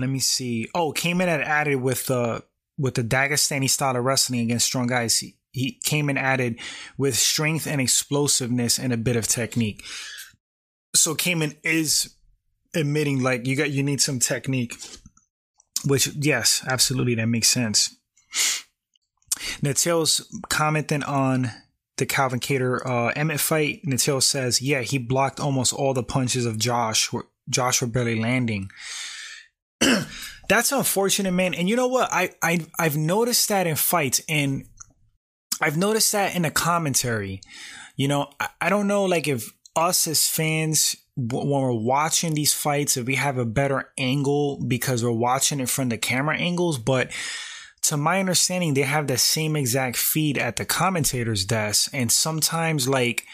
Let 0.00 0.10
me 0.10 0.18
see. 0.18 0.68
Oh, 0.74 0.92
came 0.92 1.20
in 1.20 1.28
at 1.28 1.40
added 1.40 1.76
with 1.76 2.06
the 2.06 2.44
with 2.78 2.94
the 2.94 3.04
Dagestani 3.04 3.68
style 3.68 3.96
of 3.96 4.04
wrestling 4.04 4.40
against 4.40 4.66
strong 4.66 4.86
guys. 4.86 5.18
He, 5.18 5.36
he 5.52 5.78
came 5.84 6.08
and 6.08 6.18
added 6.18 6.58
with 6.96 7.14
strength 7.14 7.66
and 7.66 7.80
explosiveness 7.80 8.78
and 8.78 8.92
a 8.92 8.96
bit 8.96 9.16
of 9.16 9.28
technique. 9.28 9.84
So 10.94 11.14
Cayman 11.14 11.56
is 11.62 12.14
admitting 12.74 13.20
like 13.22 13.46
you 13.46 13.56
got 13.56 13.70
you 13.70 13.82
need 13.82 14.00
some 14.00 14.18
technique. 14.18 14.74
Which 15.86 16.08
yes, 16.14 16.62
absolutely 16.66 17.14
that 17.16 17.26
makes 17.26 17.48
sense. 17.48 17.96
Natil's 19.62 20.26
commenting 20.48 21.02
on 21.02 21.50
the 21.96 22.06
Calvin 22.06 22.40
Kattar 22.40 22.84
uh, 22.84 23.12
Emmett 23.16 23.40
fight. 23.40 23.84
Natil 23.84 24.22
says, 24.22 24.60
"Yeah, 24.60 24.80
he 24.80 24.98
blocked 24.98 25.40
almost 25.40 25.72
all 25.72 25.94
the 25.94 26.02
punches 26.02 26.46
of 26.46 26.58
Josh. 26.58 27.10
Josh 27.48 27.80
were 27.80 27.86
barely 27.86 28.18
landing." 28.18 28.70
That's 30.48 30.72
unfortunate, 30.72 31.32
man. 31.32 31.54
And 31.54 31.68
you 31.68 31.76
know 31.76 31.88
what? 31.88 32.12
I 32.12 32.30
I 32.42 32.66
I've 32.78 32.96
noticed 32.96 33.48
that 33.48 33.66
in 33.66 33.76
fights, 33.76 34.20
and 34.28 34.64
I've 35.60 35.76
noticed 35.76 36.12
that 36.12 36.34
in 36.34 36.42
the 36.42 36.50
commentary. 36.50 37.40
You 37.96 38.08
know, 38.08 38.30
I, 38.40 38.48
I 38.62 38.68
don't 38.70 38.86
know, 38.86 39.04
like 39.04 39.28
if 39.28 39.52
us 39.76 40.06
as 40.06 40.26
fans 40.26 40.96
when 41.16 41.48
we're 41.48 41.72
watching 41.72 42.34
these 42.34 42.54
fights, 42.54 42.96
if 42.96 43.06
we 43.06 43.16
have 43.16 43.38
a 43.38 43.44
better 43.44 43.92
angle 43.98 44.62
because 44.66 45.04
we're 45.04 45.10
watching 45.10 45.60
it 45.60 45.68
from 45.68 45.90
the 45.90 45.98
camera 45.98 46.36
angles, 46.36 46.78
but 46.78 47.10
to 47.82 47.96
my 47.96 48.20
understanding, 48.20 48.74
they 48.74 48.82
have 48.82 49.06
the 49.06 49.18
same 49.18 49.56
exact 49.56 49.96
feed 49.96 50.38
at 50.38 50.56
the 50.56 50.64
commentator's 50.64 51.44
desk. 51.44 51.90
And 51.92 52.10
sometimes 52.10 52.88
like 52.88 53.26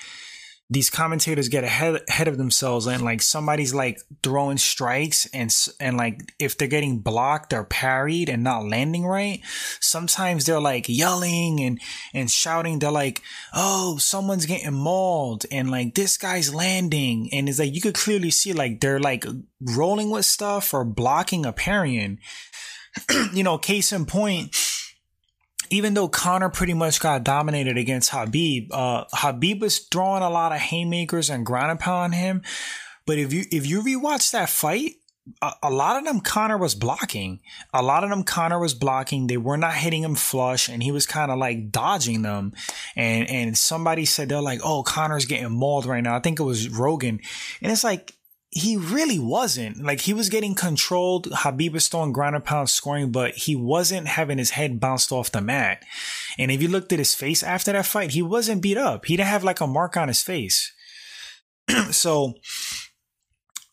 these 0.68 0.90
commentators 0.90 1.48
get 1.48 1.62
ahead, 1.62 2.02
ahead 2.09 2.26
of 2.26 2.38
themselves 2.38 2.87
and 2.87 3.02
like 3.02 3.22
somebody's 3.22 3.72
like 3.72 4.00
throwing 4.22 4.59
strikes 4.59 5.26
and 5.33 5.55
and 5.79 5.96
like 5.96 6.33
if 6.40 6.59
they're 6.59 6.66
getting 6.66 6.98
blocked 6.98 7.52
or 7.52 7.62
parried 7.62 8.29
and 8.29 8.42
not 8.42 8.66
landing 8.66 9.07
right 9.07 9.40
sometimes 9.81 10.44
they're 10.44 10.61
like 10.61 10.88
yelling 10.88 11.61
and 11.61 11.81
and 12.12 12.31
shouting. 12.31 12.79
They're 12.79 12.90
like 12.90 13.22
oh 13.55 13.98
someone's 13.98 14.46
getting 14.46 14.72
mauled 14.72 15.44
and 15.52 15.70
like 15.70 15.94
this 15.94 16.16
guy's 16.16 16.55
landing. 16.55 17.31
And 17.33 17.48
it's 17.48 17.59
like 17.59 17.74
you 17.74 17.81
could 17.81 17.94
clearly 17.94 18.31
see 18.31 18.52
like 18.52 18.81
they're 18.81 19.00
like 19.00 19.24
rolling 19.61 20.11
with 20.11 20.24
stuff 20.24 20.74
or 20.74 20.85
blocking 20.85 21.46
a 21.46 21.52
parrying 21.52 22.18
you 23.33 23.42
know 23.42 23.59
case 23.59 23.92
in 23.92 24.07
point 24.07 24.57
even 25.70 25.94
though 25.94 26.09
Conor 26.09 26.48
pretty 26.50 26.74
much 26.74 27.00
got 27.00 27.24
dominated 27.24 27.76
against 27.76 28.11
Habib, 28.11 28.72
uh, 28.72 29.05
Khabib 29.14 29.61
was 29.61 29.79
throwing 29.79 30.22
a 30.22 30.31
lot 30.31 30.52
of 30.52 30.59
haymakers 30.59 31.31
and 31.31 31.44
ground 31.44 31.70
and 31.70 31.81
pound 31.81 31.96
on 31.96 32.12
him. 32.12 32.42
But 33.07 33.18
if 33.18 33.33
you 33.33 33.44
if 33.50 33.66
you 33.66 33.83
rewatch 33.83 34.33
that 34.33 34.50
fight, 34.50 34.96
a, 35.42 35.52
a, 35.64 35.70
lot 35.70 35.96
of 35.96 36.05
them 36.05 36.20
Conor 36.20 36.59
was 36.59 36.74
blocking. 36.74 37.40
A 37.72 37.83
lot 37.83 38.05
of 38.05 38.11
them 38.11 38.22
Conor 38.24 38.59
was 38.59 38.74
blocking. 38.74 39.26
They 39.26 39.37
were 39.37 39.57
not 39.57 39.74
hitting 39.74 40.02
him 40.02 40.14
flush, 40.14 40.68
and 40.68 40.83
he 40.83 40.92
was 40.92 41.07
kind 41.07 41.31
of 41.31 41.38
like 41.38 41.70
dodging 41.70 42.22
them. 42.22 42.52
And 42.94 43.29
and 43.31 43.59
somebody 43.59 44.05
said 44.05 44.29
they're 44.29 44.40
like, 44.40 44.61
"Oh, 44.64 44.83
Conor's 44.83 45.24
getting 45.24 45.52
mauled 45.52 45.87
right 45.87 46.02
now." 46.02 46.16
I 46.16 46.20
think 46.20 46.40
it 46.40 46.44
was 46.44 46.68
Rogan, 46.68 47.20
and 47.62 47.72
it's 47.72 47.85
like 47.85 48.15
he 48.50 48.76
really 48.76 49.18
wasn't. 49.18 49.82
Like 49.82 50.00
he 50.00 50.14
was 50.14 50.28
getting 50.28 50.54
controlled. 50.54 51.28
Habib 51.30 51.74
was 51.74 51.88
throwing 51.88 52.12
ground 52.12 52.37
and 52.37 52.44
pound 52.44 52.70
scoring, 52.70 53.12
but 53.12 53.35
he 53.35 53.56
wasn't 53.56 54.06
having 54.09 54.38
his 54.38 54.50
head 54.50 54.80
bounced 54.80 55.12
off 55.12 55.32
the 55.32 55.40
mat. 55.40 55.82
And 56.38 56.50
if 56.50 56.62
you 56.62 56.68
looked 56.68 56.92
at 56.92 56.98
his 56.98 57.14
face 57.14 57.42
after 57.42 57.72
that 57.72 57.87
fight, 57.87 58.12
he 58.12 58.22
wasn't 58.22 58.62
beat 58.62 58.78
up. 58.78 59.06
He 59.06 59.16
didn't 59.16 59.28
have 59.28 59.44
like 59.44 59.61
a 59.61 59.66
mark 59.66 59.96
on 59.96 60.09
his 60.09 60.22
face. 60.22 60.72
so 61.90 62.35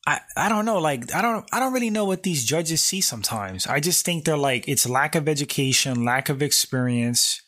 I, 0.05 0.19
I 0.35 0.49
don't 0.49 0.65
know 0.65 0.79
like 0.79 1.13
I 1.13 1.21
don't 1.21 1.45
I 1.53 1.59
don't 1.59 1.73
really 1.73 1.89
know 1.89 2.05
what 2.05 2.23
these 2.23 2.43
judges 2.43 2.83
see 2.83 3.01
sometimes. 3.01 3.67
I 3.67 3.79
just 3.79 4.03
think 4.03 4.25
they're 4.25 4.35
like 4.37 4.67
it's 4.67 4.89
lack 4.89 5.15
of 5.15 5.29
education, 5.29 6.03
lack 6.03 6.29
of 6.29 6.41
experience. 6.41 7.41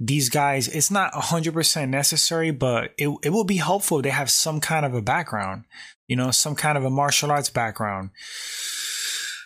These 0.00 0.28
guys, 0.28 0.66
it's 0.66 0.90
not 0.90 1.12
100% 1.12 1.88
necessary, 1.88 2.50
but 2.50 2.90
it, 2.98 3.16
it 3.22 3.30
will 3.30 3.44
be 3.44 3.58
helpful 3.58 4.02
they 4.02 4.10
have 4.10 4.28
some 4.28 4.58
kind 4.58 4.84
of 4.84 4.92
a 4.92 5.00
background 5.00 5.66
you 6.06 6.16
know, 6.16 6.30
some 6.30 6.54
kind 6.54 6.76
of 6.76 6.84
a 6.84 6.90
martial 6.90 7.30
arts 7.30 7.50
background. 7.50 8.10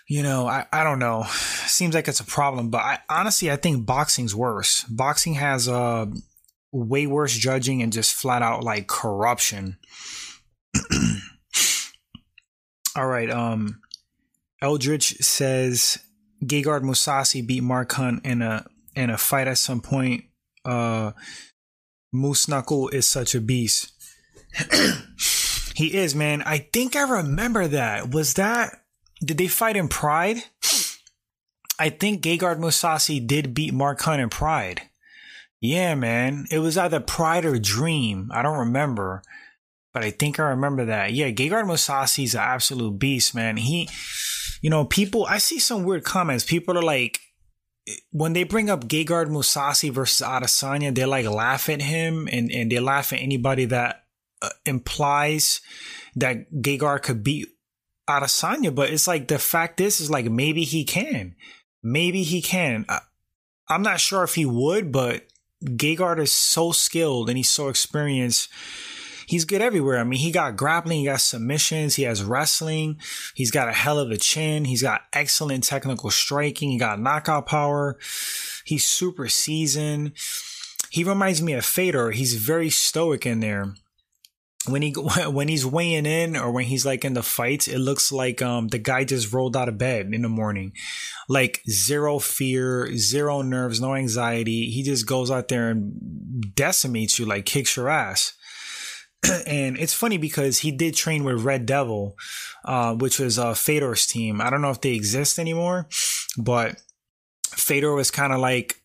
You 0.09 0.23
know, 0.23 0.47
I, 0.47 0.67
I 0.73 0.85
don't 0.85 0.99
know. 0.99 1.25
Seems 1.67 1.95
like 1.95 2.09
it's 2.09 2.21
a 2.21 2.25
problem, 2.25 2.71
but 2.71 2.79
I 2.79 2.99
honestly 3.11 3.51
I 3.51 3.57
think 3.57 3.85
boxing's 3.85 4.35
worse. 4.35 4.85
Boxing 4.85 5.35
has 5.35 5.69
uh 5.69 6.07
way 6.73 7.07
worse 7.07 7.37
judging 7.37 7.83
and 7.83 7.93
just 7.93 8.15
flat 8.15 8.41
out 8.43 8.65
like 8.65 8.87
corruption. 8.87 9.77
All 12.97 13.07
right, 13.07 13.31
um 13.31 13.81
Eldridge 14.63 15.19
says 15.19 15.99
Gegard 16.43 16.83
Mousasi 16.83 17.47
beat 17.47 17.63
Mark 17.63 17.93
Hunt 17.93 18.25
in 18.25 18.41
a 18.41 18.65
in 18.97 19.11
a 19.11 19.19
fight 19.19 19.47
at 19.47 19.59
some 19.59 19.83
point. 19.83 20.25
Uh 20.65 21.13
Moose 22.13 22.49
Knuckle 22.49 22.89
is 22.89 23.07
such 23.07 23.35
a 23.35 23.43
beast. 23.43 23.93
He 25.79 25.97
is, 25.97 26.13
man. 26.13 26.43
I 26.43 26.59
think 26.73 26.97
I 26.97 27.09
remember 27.09 27.69
that. 27.69 28.13
Was 28.13 28.35
that 28.35 28.83
did 29.25 29.39
they 29.39 29.47
fight 29.47 29.77
in 29.77 29.87
Pride? 29.87 30.39
I 31.79 31.89
think 31.91 32.21
Gegard 32.21 32.59
Mousasi 32.59 33.25
did 33.25 33.55
beat 33.55 33.73
Mark 33.73 34.01
Hunt 34.01 34.21
in 34.21 34.29
Pride. 34.29 34.83
Yeah, 35.61 35.95
man. 35.95 36.47
It 36.51 36.59
was 36.59 36.77
either 36.77 36.99
Pride 36.99 37.45
or 37.45 37.61
Dream. 37.61 38.29
I 38.35 38.43
don't 38.43 38.59
remember. 38.59 39.23
But 39.95 40.03
I 40.03 40.11
think 40.11 40.41
I 40.41 40.49
remember 40.49 40.85
that. 40.87 41.13
Yeah, 41.13 41.31
Gegard 41.31 41.67
Mousasi 41.67 42.25
is 42.25 42.35
an 42.35 42.41
absolute 42.41 42.99
beast, 42.99 43.33
man. 43.33 43.57
He, 43.57 43.89
you 44.61 44.71
know, 44.71 44.85
people, 44.85 45.27
I 45.27 45.39
see 45.39 45.61
some 45.61 45.85
weird 45.85 46.03
comments. 46.03 46.45
People 46.45 46.77
are 46.77 46.83
like, 46.83 47.21
when 48.11 48.33
they 48.33 48.43
bring 48.43 48.69
up 48.69 48.89
Gegard 48.89 49.29
Mousasi 49.29 49.93
versus 49.93 50.27
Adesanya, 50.27 50.93
they 50.93 51.05
like 51.05 51.27
laugh 51.27 51.69
at 51.69 51.83
him 51.83 52.29
and, 52.33 52.51
and 52.51 52.69
they 52.69 52.81
laugh 52.81 53.13
at 53.13 53.21
anybody 53.21 53.65
that 53.67 54.03
uh, 54.43 54.51
implies 54.65 55.61
that 56.17 56.53
Gegard 56.53 57.03
could 57.03 57.23
beat 57.23 57.49
Adesanya. 58.09 58.75
But 58.75 58.91
it's 58.91 59.07
like 59.07 59.29
the 59.29 59.39
fact 59.39 59.81
is, 59.81 60.01
is 60.01 60.11
like 60.11 60.27
maybe 60.27 60.65
he 60.65 60.85
can. 60.85 61.35
Maybe 61.83 62.23
he 62.23 62.43
can. 62.43 62.85
I, 62.89 63.01
I'm 63.69 63.83
not 63.83 64.01
sure 64.01 64.25
if 64.25 64.35
he 64.35 64.47
would, 64.47 64.93
but 64.93 65.27
Gegard 65.65 66.19
is 66.19 66.33
so 66.33 66.73
skilled 66.73 67.29
and 67.29 67.37
he's 67.37 67.51
so 67.51 67.69
experienced. 67.69 68.49
He's 69.27 69.45
good 69.45 69.61
everywhere. 69.61 69.99
I 69.99 70.05
mean, 70.05 70.21
he 70.21 70.31
got 70.31 70.57
grappling, 70.57 71.01
he 71.01 71.05
got 71.05 71.21
submissions, 71.21 71.97
he 71.97 72.05
has 72.05 72.25
wrestling, 72.25 72.99
he's 73.35 73.51
got 73.51 73.69
a 73.69 73.73
hell 73.73 73.99
of 73.99 74.11
a 74.11 74.17
chin, 74.17 74.65
he's 74.65 74.81
got 74.81 75.03
excellent 75.13 75.65
technical 75.65 76.11
striking, 76.11 76.71
he 76.71 76.79
got 76.79 76.99
knockout 76.99 77.45
power, 77.45 77.99
he's 78.65 78.87
super 78.87 79.29
seasoned. 79.29 80.13
He 80.89 81.05
reminds 81.05 81.43
me 81.43 81.53
of 81.53 81.67
Fedor. 81.67 82.13
He's 82.13 82.35
very 82.35 82.71
stoic 82.71 83.27
in 83.27 83.41
there 83.41 83.75
when 84.67 84.83
he 84.83 84.93
when 85.27 85.49
he's 85.49 85.67
weighing 85.67 86.07
in 86.07 86.37
or 86.37 86.51
when 86.51 86.65
he's 86.65 86.87
like 86.87 87.05
in 87.05 87.15
the 87.15 87.23
fights, 87.23 87.69
it 87.69 87.79
looks 87.79 88.11
like 88.11 88.43
um 88.43 88.69
the 88.69 88.79
guy 88.79 89.05
just 89.05 89.33
rolled 89.33 89.57
out 89.57 89.69
of 89.69 89.79
bed 89.79 90.13
in 90.13 90.23
the 90.23 90.29
morning, 90.29 90.73
like 91.29 91.63
zero 91.69 92.19
fear, 92.19 92.95
zero 92.97 93.43
nerves, 93.43 93.81
no 93.81 93.95
anxiety. 93.95 94.71
He 94.71 94.83
just 94.83 95.07
goes 95.07 95.31
out 95.31 95.49
there 95.49 95.71
and 95.71 96.55
decimates 96.55 97.19
you, 97.19 97.27
like 97.27 97.47
kicks 97.47 97.77
your 97.77 97.89
ass. 97.89 98.35
and 99.47 99.79
it's 99.79 99.95
funny 99.95 100.17
because 100.17 100.59
he 100.59 100.71
did 100.71 100.95
train 100.95 101.25
with 101.25 101.43
Red 101.43 101.67
Devil, 101.67 102.17
uh, 102.65 102.95
which 102.95 103.19
was 103.19 103.39
uh, 103.39 103.55
Fedor's 103.55 104.07
team. 104.07 104.41
I 104.41 104.51
don't 104.51 104.63
know 104.63 104.71
if 104.71 104.81
they 104.81 104.95
exist 104.95 105.39
anymore, 105.39 105.89
but 106.37 106.81
Fedor 107.47 107.95
was 107.95 108.11
kind 108.11 108.33
of 108.33 108.39
like, 108.39 108.81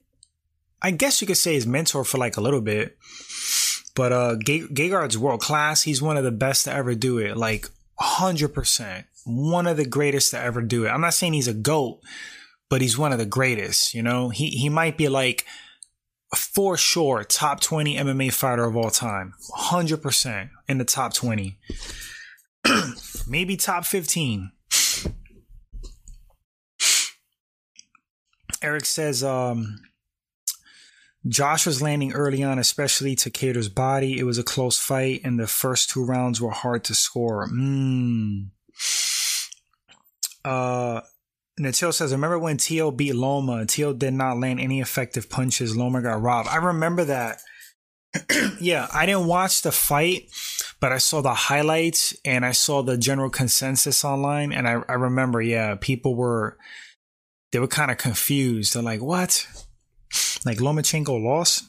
I 0.82 0.92
guess 0.92 1.22
you 1.22 1.28
could 1.28 1.38
say 1.38 1.54
his 1.54 1.68
mentor 1.68 2.04
for 2.04 2.18
like 2.18 2.38
a 2.38 2.42
little 2.42 2.62
bit. 2.62 2.98
But 3.96 4.12
uh, 4.12 4.36
Gegard's 4.38 5.18
world 5.18 5.42
class. 5.42 5.84
He's 5.84 6.02
one 6.02 6.18
of 6.18 6.24
the 6.24 6.32
best 6.32 6.66
to 6.66 6.74
ever 6.74 6.96
do 6.96 7.20
it. 7.20 7.38
Like 7.38 7.68
100%. 8.00 9.06
One 9.26 9.68
of 9.68 9.78
the 9.78 9.86
greatest 9.86 10.32
to 10.32 10.40
ever 10.40 10.62
do 10.62 10.86
it. 10.86 10.90
I'm 10.90 11.02
not 11.02 11.14
saying 11.14 11.34
he's 11.34 11.48
a 11.48 11.54
GOAT, 11.54 12.00
but 12.70 12.82
he's 12.82 12.98
one 12.98 13.14
of 13.14 13.20
the 13.20 13.26
greatest. 13.26 13.94
You 13.94 14.04
know, 14.04 14.30
he, 14.30 14.48
he 14.48 14.70
might 14.70 14.98
be 14.98 15.08
like, 15.10 15.46
for 16.36 16.78
sure, 16.78 17.24
top 17.24 17.60
20 17.60 17.96
MMA 17.98 18.34
fighter 18.34 18.64
of 18.64 18.76
all 18.76 18.90
time. 18.90 19.34
100% 19.52 20.50
in 20.68 20.78
the 20.78 20.86
top 20.86 21.14
20. 21.14 21.58
Maybe 23.28 23.56
top 23.56 23.86
15. 23.86 24.52
Eric 28.62 28.86
says, 28.86 29.24
um, 29.24 29.82
Josh 31.28 31.66
was 31.66 31.82
landing 31.82 32.14
early 32.14 32.44
on, 32.44 32.60
especially 32.60 33.16
to 33.16 33.30
Kattar's 33.30 33.70
body. 33.70 34.20
It 34.20 34.24
was 34.24 34.38
a 34.38 34.44
close 34.44 34.78
fight, 34.78 35.22
and 35.24 35.40
the 35.40 35.48
first 35.48 35.90
two 35.90 36.04
rounds 36.04 36.42
were 36.42 36.52
hard 36.52 36.84
to 36.86 36.96
score. 36.96 37.48
Mm. 37.48 38.50
Uh, 40.44 41.02
Natil 41.60 41.94
says, 41.94 42.12
remember 42.12 42.40
when 42.40 42.58
Tio 42.58 42.92
beat 42.92 43.16
Loma? 43.16 43.66
Tio 43.66 43.94
did 43.94 44.14
not 44.14 44.40
land 44.40 44.60
any 44.60 44.82
effective 44.82 45.30
punches. 45.30 45.78
Loma 45.78 46.02
got 46.02 46.22
robbed. 46.22 46.50
I 46.50 46.58
remember 46.58 47.06
that. 47.06 47.40
yeah, 48.60 48.88
I 48.94 49.06
didn't 49.06 49.28
watch 49.28 49.62
the 49.62 49.72
fight, 49.72 50.30
but 50.80 50.92
I 50.92 50.98
saw 50.98 51.22
the 51.22 51.34
highlights 51.34 52.16
and 52.26 52.46
I 52.46 52.52
saw 52.52 52.82
the 52.82 52.98
general 52.98 53.30
consensus 53.30 54.04
online. 54.04 54.52
And 54.52 54.68
I, 54.68 54.82
I 54.90 54.94
remember, 54.94 55.42
yeah, 55.42 55.76
people 55.80 56.16
were, 56.16 56.58
they 57.52 57.60
were 57.60 57.68
kind 57.68 57.92
of 57.92 57.98
confused. 57.98 58.74
They're 58.74 58.84
like, 58.84 59.02
what? 59.02 59.48
Like 60.46 60.58
Lomachenko 60.58 61.24
lost. 61.24 61.66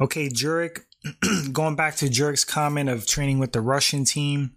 Okay, 0.00 0.28
Jurek, 0.28 0.80
going 1.52 1.76
back 1.76 1.96
to 1.96 2.06
Jurek's 2.06 2.44
comment 2.44 2.88
of 2.88 3.06
training 3.06 3.38
with 3.38 3.52
the 3.52 3.60
Russian 3.60 4.04
team. 4.04 4.52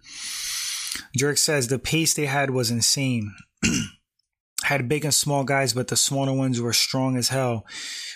Jurek 1.16 1.38
says 1.38 1.68
the 1.68 1.78
pace 1.78 2.14
they 2.14 2.26
had 2.26 2.50
was 2.50 2.70
insane. 2.70 3.34
had 4.64 4.88
big 4.88 5.04
and 5.04 5.14
small 5.14 5.44
guys, 5.44 5.72
but 5.72 5.88
the 5.88 5.96
smaller 5.96 6.32
ones 6.32 6.60
were 6.60 6.72
strong 6.72 7.16
as 7.16 7.28
hell. 7.28 7.64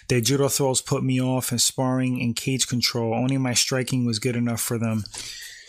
Their 0.09 0.21
judo 0.21 0.49
throws 0.49 0.81
put 0.81 1.05
me 1.05 1.21
off, 1.21 1.53
and 1.53 1.61
sparring 1.61 2.21
and 2.21 2.35
cage 2.35 2.67
control. 2.67 3.15
Only 3.15 3.39
my 3.39 3.55
striking 3.55 4.05
was 4.05 4.19
good 4.19 4.37
enough 4.37 4.61
for 4.61 4.79
them. 4.79 5.05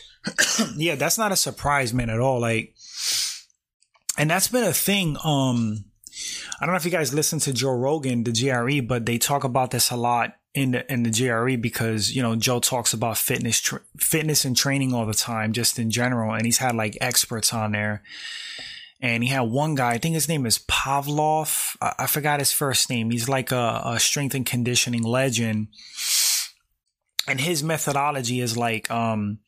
yeah, 0.76 0.96
that's 0.96 1.18
not 1.18 1.32
a 1.32 1.38
surprise, 1.38 1.94
man, 1.94 2.10
at 2.10 2.20
all. 2.20 2.40
Like, 2.40 2.74
and 4.18 4.30
that's 4.30 4.48
been 4.48 4.64
a 4.64 4.74
thing. 4.74 5.18
Um, 5.24 5.86
I 6.60 6.65
don't 6.65 6.73
know 6.73 6.78
if 6.78 6.86
you 6.86 6.91
guys 6.91 7.13
listen 7.13 7.39
to 7.39 7.54
Joe 7.54 7.71
Rogan, 7.71 8.23
the 8.23 8.32
JRE, 8.32 8.88
but 8.88 9.06
they 9.06 9.17
talk 9.17 9.43
about 9.43 9.71
this 9.71 9.91
a 9.91 9.95
lot 9.95 10.36
in 10.54 10.71
the 10.71 10.91
in 10.91 11.04
the 11.04 11.10
JRE 11.10 11.60
because 11.62 12.15
you 12.15 12.21
know 12.21 12.36
Joe 12.36 12.60
talks 12.60 12.93
about 12.93 13.17
fitness, 13.17 13.73
fitness 13.97 14.45
and 14.45 14.56
training 14.56 14.93
all 14.93 15.06
the 15.06 15.13
time, 15.13 15.54
just 15.54 15.80
in 15.80 15.89
general, 15.89 16.34
and 16.34 16.45
he's 16.45 16.60
had 16.60 16.76
like 16.76 16.97
experts 17.02 17.54
on 17.54 17.71
there. 17.71 18.04
And 19.02 19.21
he 19.21 19.30
had 19.30 19.41
one 19.41 19.76
guy, 19.76 19.91
I 19.91 19.97
think 19.97 20.13
his 20.13 20.30
name 20.30 20.45
is 20.45 20.60
Pavlov. 20.60 21.76
I, 21.82 21.93
I 21.99 22.08
forgot 22.08 22.39
his 22.39 22.54
first 22.54 22.89
name. 22.89 23.12
He's 23.12 23.28
like 23.28 23.52
a, 23.52 23.82
a 23.84 23.99
strength 23.99 24.34
and 24.34 24.45
conditioning 24.45 25.04
legend. 25.04 25.67
And 27.28 27.41
his 27.41 27.63
methodology 27.63 28.39
is 28.39 28.56
like 28.56 28.89
um, 28.89 29.39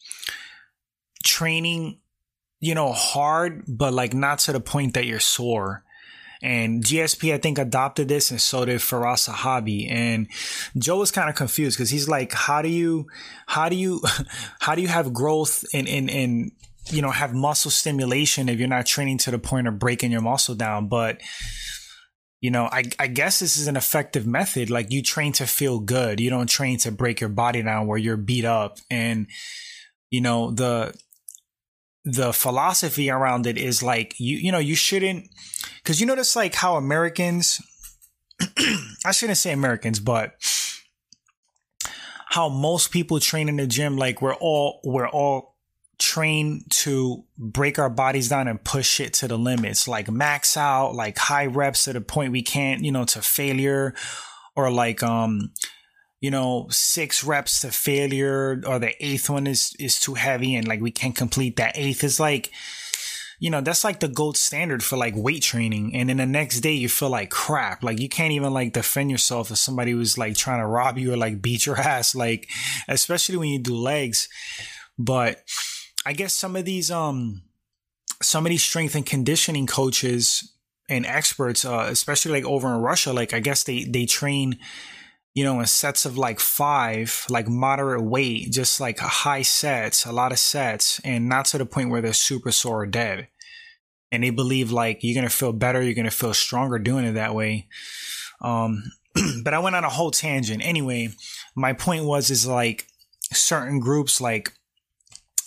training, 1.23 1.99
you 2.60 2.75
know, 2.75 2.91
hard, 2.91 3.63
but 3.65 3.93
like 3.93 4.13
not 4.13 4.39
to 4.39 4.51
the 4.51 4.60
point 4.60 4.95
that 4.95 5.06
you're 5.06 5.21
sore 5.21 5.85
and 6.46 6.84
GSP, 6.84 7.34
I 7.34 7.40
think, 7.40 7.58
adopted 7.58 8.08
this 8.08 8.30
and 8.30 8.40
so 8.40 8.66
did 8.66 8.80
Firas 8.80 9.28
Zahabi. 9.28 9.92
And 9.92 10.28
Joe 10.78 11.00
was 11.00 11.10
kind 11.10 11.28
of 11.28 11.36
confused 11.36 11.76
because 11.76 11.90
he's 11.90 12.08
like, 12.08 12.34
how 12.34 12.62
do 12.62 12.70
you, 12.70 13.08
how 13.48 13.68
do 13.68 13.76
you, 13.76 14.02
how 14.60 14.76
do 14.76 14.84
you 14.84 14.88
have 14.88 15.12
growth 15.12 15.66
and, 15.74 15.88
and, 15.88 16.08
and, 16.08 16.52
you 16.92 17.02
know, 17.02 17.10
have 17.10 17.34
muscle 17.34 17.72
stimulation 17.72 18.48
if 18.48 18.60
you're 18.60 18.68
not 18.68 18.86
training 18.86 19.18
to 19.18 19.32
the 19.32 19.40
point 19.40 19.68
of 19.68 19.80
breaking 19.80 20.12
your 20.12 20.22
muscle 20.22 20.54
down? 20.54 20.88
But, 20.88 21.20
you 22.42 22.52
know, 22.52 22.70
I, 22.72 22.84
I 23.00 23.08
guess 23.08 23.40
this 23.40 23.58
is 23.58 23.68
an 23.68 23.76
effective 23.76 24.28
method. 24.28 24.70
Like 24.70 24.92
you 24.92 25.02
train 25.02 25.34
to 25.34 25.48
feel 25.48 25.80
good. 25.80 26.20
You 26.20 26.30
don't 26.30 26.48
train 26.48 26.78
to 26.80 26.92
break 26.92 27.22
your 27.22 27.32
body 27.32 27.64
down 27.64 27.88
where 27.88 27.98
you're 27.98 28.18
beat 28.18 28.46
up. 28.46 28.78
And, 28.92 29.26
you 30.12 30.22
know, 30.22 30.52
the, 30.52 30.94
the 32.06 32.32
philosophy 32.32 33.10
around 33.10 33.48
it 33.48 33.58
is 33.58 33.82
like 33.82 34.13
you 34.20 34.38
you 34.38 34.52
know 34.52 34.60
you 34.60 34.76
shouldn't 34.76 35.28
because 35.78 36.00
you 36.00 36.06
notice 36.06 36.36
like 36.36 36.54
how 36.54 36.76
Americans 36.76 37.60
I 39.06 39.12
shouldn't 39.12 39.39
say 39.39 39.52
Americans 39.52 40.00
but 40.00 40.34
how 42.30 42.48
most 42.48 42.91
people 42.91 43.20
train 43.20 43.50
in 43.50 43.58
the 43.58 43.65
gym 43.65 43.98
like 43.98 44.22
we're 44.22 44.36
all 44.36 44.82
we're 44.84 45.10
all 45.10 45.56
trained 45.98 46.70
to 46.70 47.24
break 47.38 47.80
our 47.80 47.89
bodies 47.89 48.30
down 48.30 48.48
and 48.48 48.63
push 48.63 49.00
it 49.00 49.13
to 49.13 49.28
the 49.28 49.38
limits 49.38 49.88
like 49.88 50.12
max 50.12 50.58
out 50.58 50.94
like 50.94 51.18
high 51.18 51.46
reps 51.46 51.86
to 51.86 51.94
the 51.94 52.02
point 52.02 52.32
we 52.32 52.44
can't 52.44 52.84
you 52.84 52.91
know 52.91 53.06
to 53.06 53.22
failure 53.22 53.96
or 54.56 54.70
like 54.70 55.02
um 55.02 55.52
you 56.26 56.32
know, 56.32 56.66
six 56.72 57.24
reps 57.24 57.60
to 57.60 57.70
failure 57.70 58.60
or 58.66 58.80
the 58.80 58.96
eighth 59.06 59.30
one 59.30 59.46
is, 59.46 59.76
is 59.78 60.00
too 60.00 60.16
heavy 60.16 60.56
and 60.56 60.68
like 60.68 60.82
we 60.82 60.90
can't 60.90 61.16
complete 61.16 61.58
that 61.58 61.78
eighth 61.78 62.04
is 62.04 62.20
like, 62.20 62.50
you 63.40 63.52
know, 63.52 63.62
that's 63.62 63.84
like 63.84 64.00
the 64.00 64.08
gold 64.08 64.36
standard 64.36 64.84
for 64.84 64.98
like 64.98 65.14
weight 65.16 65.44
training. 65.44 65.94
And 65.94 66.10
then 66.10 66.18
the 66.18 66.26
next 66.26 66.62
day 66.62 66.72
you 66.72 66.90
feel 66.90 67.12
like 67.12 67.30
crap. 67.30 67.84
Like 67.84 68.00
you 68.00 68.10
can't 68.10 68.32
even 68.32 68.54
like 68.54 68.74
defend 68.74 69.12
yourself 69.12 69.52
if 69.52 69.60
somebody 69.60 69.93
was 69.93 70.18
like 70.18 70.36
trying 70.36 70.62
to 70.62 70.66
rob 70.66 70.97
you 70.97 71.14
or 71.14 71.18
like 71.18 71.43
beat 71.43 71.68
your 71.68 71.78
ass. 71.80 72.16
Like, 72.16 72.49
especially 72.88 73.38
when 73.38 73.49
you 73.49 73.60
do 73.60 73.76
legs. 73.76 74.28
But 74.97 75.43
I 76.08 76.14
guess 76.14 76.34
some 76.34 76.56
of 76.56 76.66
these, 76.66 76.89
um, 76.89 77.43
some 78.24 78.47
of 78.47 78.49
these 78.49 78.64
strength 78.64 78.95
and 78.95 79.06
conditioning 79.06 79.68
coaches 79.68 80.56
and 80.89 81.06
experts, 81.06 81.66
uh, 81.66 81.86
especially 81.88 82.32
like 82.32 82.45
over 82.45 82.74
in 82.74 82.82
Russia, 82.82 83.14
like 83.14 83.32
I 83.32 83.41
guess 83.41 83.64
they, 83.64 83.84
they 83.84 84.08
train, 84.08 84.58
you 85.36 85.44
know, 85.44 85.60
in 85.60 85.66
sets 85.66 86.06
of 86.06 86.18
like 86.18 86.40
five, 86.40 87.26
like 87.30 87.48
moderate 87.48 88.02
weight, 88.02 88.52
just 88.52 88.80
like 88.80 89.00
high 89.00 89.42
sets, 89.42 90.06
a 90.06 90.12
lot 90.12 90.32
of 90.32 90.40
sets, 90.40 91.00
and 91.04 91.28
not 91.28 91.46
to 91.46 91.58
the 91.58 91.66
point 91.66 91.90
where 91.90 92.02
they're 92.02 92.14
super 92.14 92.52
sore 92.52 92.84
or 92.84 92.86
dead. 92.88 93.28
And 94.12 94.24
they 94.24 94.30
believe 94.30 94.72
like 94.72 95.00
you're 95.02 95.14
gonna 95.14 95.30
feel 95.30 95.52
better, 95.52 95.82
you're 95.82 95.94
gonna 95.94 96.10
feel 96.10 96.34
stronger 96.34 96.80
doing 96.80 97.06
it 97.06 97.14
that 97.14 97.36
way. 97.36 97.68
Um, 98.42 98.84
but 99.44 99.54
I 99.54 99.60
went 99.60 99.76
on 99.76 99.84
a 99.84 99.90
whole 99.90 100.12
tangent. 100.12 100.66
Anyway, 100.66 101.10
my 101.54 101.74
point 101.74 102.06
was 102.06 102.32
is 102.32 102.48
like 102.48 102.88
certain 103.34 103.80
groups 103.82 104.22
like 104.22 104.54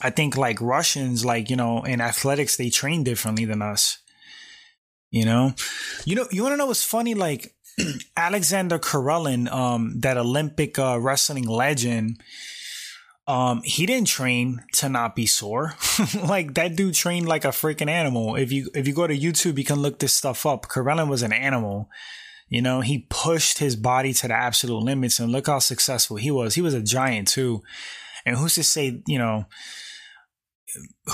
I 0.01 0.11
think 0.11 0.37
like 0.37 0.61
Russians, 0.61 1.25
like, 1.25 1.51
you 1.51 1.57
know, 1.57 1.83
in 1.83 2.01
athletics, 2.01 2.57
they 2.57 2.71
train 2.71 3.03
differently 3.03 3.45
than 3.45 3.63
us. 3.63 3.99
You 5.11 5.25
know, 5.25 5.55
you 6.05 6.15
know, 6.15 6.29
you 6.31 6.43
want 6.43 6.53
to 6.53 6.57
know 6.59 6.67
what's 6.67 6.85
funny? 6.85 7.15
Like 7.15 7.55
Alexander 8.17 8.79
Karelin, 8.79 9.51
um, 9.51 10.01
that 10.01 10.17
Olympic 10.17 10.79
uh, 10.79 10.99
wrestling 11.01 11.47
legend, 11.47 12.21
um, 13.27 13.63
he 13.63 13.87
didn't 13.87 14.09
train 14.09 14.65
to 14.75 14.89
not 14.89 15.15
be 15.15 15.27
sore. 15.27 15.75
like 16.25 16.55
that 16.55 16.77
dude 16.77 16.95
trained 16.95 17.29
like 17.29 17.45
a 17.45 17.49
freaking 17.49 17.91
animal. 17.91 18.37
If 18.37 18.51
you 18.53 18.71
if 18.75 18.89
you 18.89 18.95
go 18.95 19.07
to 19.07 19.17
YouTube, 19.17 19.59
you 19.59 19.65
can 19.65 19.81
look 19.81 19.99
this 19.99 20.15
stuff 20.15 20.47
up. 20.47 20.67
Karelin 20.67 21.09
was 21.09 21.23
an 21.23 21.33
animal. 21.33 21.89
You 22.49 22.63
know, 22.63 22.81
he 22.81 23.07
pushed 23.11 23.59
his 23.59 23.77
body 23.77 24.15
to 24.15 24.29
the 24.29 24.35
absolute 24.35 24.83
limits, 24.83 25.21
and 25.21 25.31
look 25.31 25.47
how 25.47 25.59
successful 25.59 26.17
he 26.17 26.31
was. 26.31 26.55
He 26.55 26.63
was 26.63 26.75
a 26.75 26.83
giant 26.83 27.29
too. 27.29 27.63
And 28.25 28.37
who's 28.37 28.55
to 28.55 28.65
say, 28.65 29.03
you 29.07 29.19
know, 29.19 29.47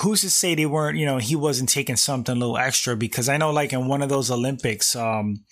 who's 0.02 0.20
to 0.22 0.30
say 0.30 0.54
they 0.54 0.66
weren't, 0.66 0.98
you 0.98 1.06
know, 1.06 1.18
he 1.18 1.36
wasn't 1.36 1.68
taking 1.68 1.96
something 1.96 2.36
a 2.36 2.38
little 2.38 2.58
extra 2.58 2.96
because 2.96 3.28
I 3.28 3.36
know 3.36 3.50
like 3.50 3.72
in 3.72 3.88
one 3.88 4.02
of 4.02 4.08
those 4.08 4.30
Olympics, 4.30 4.96
um, 4.96 5.44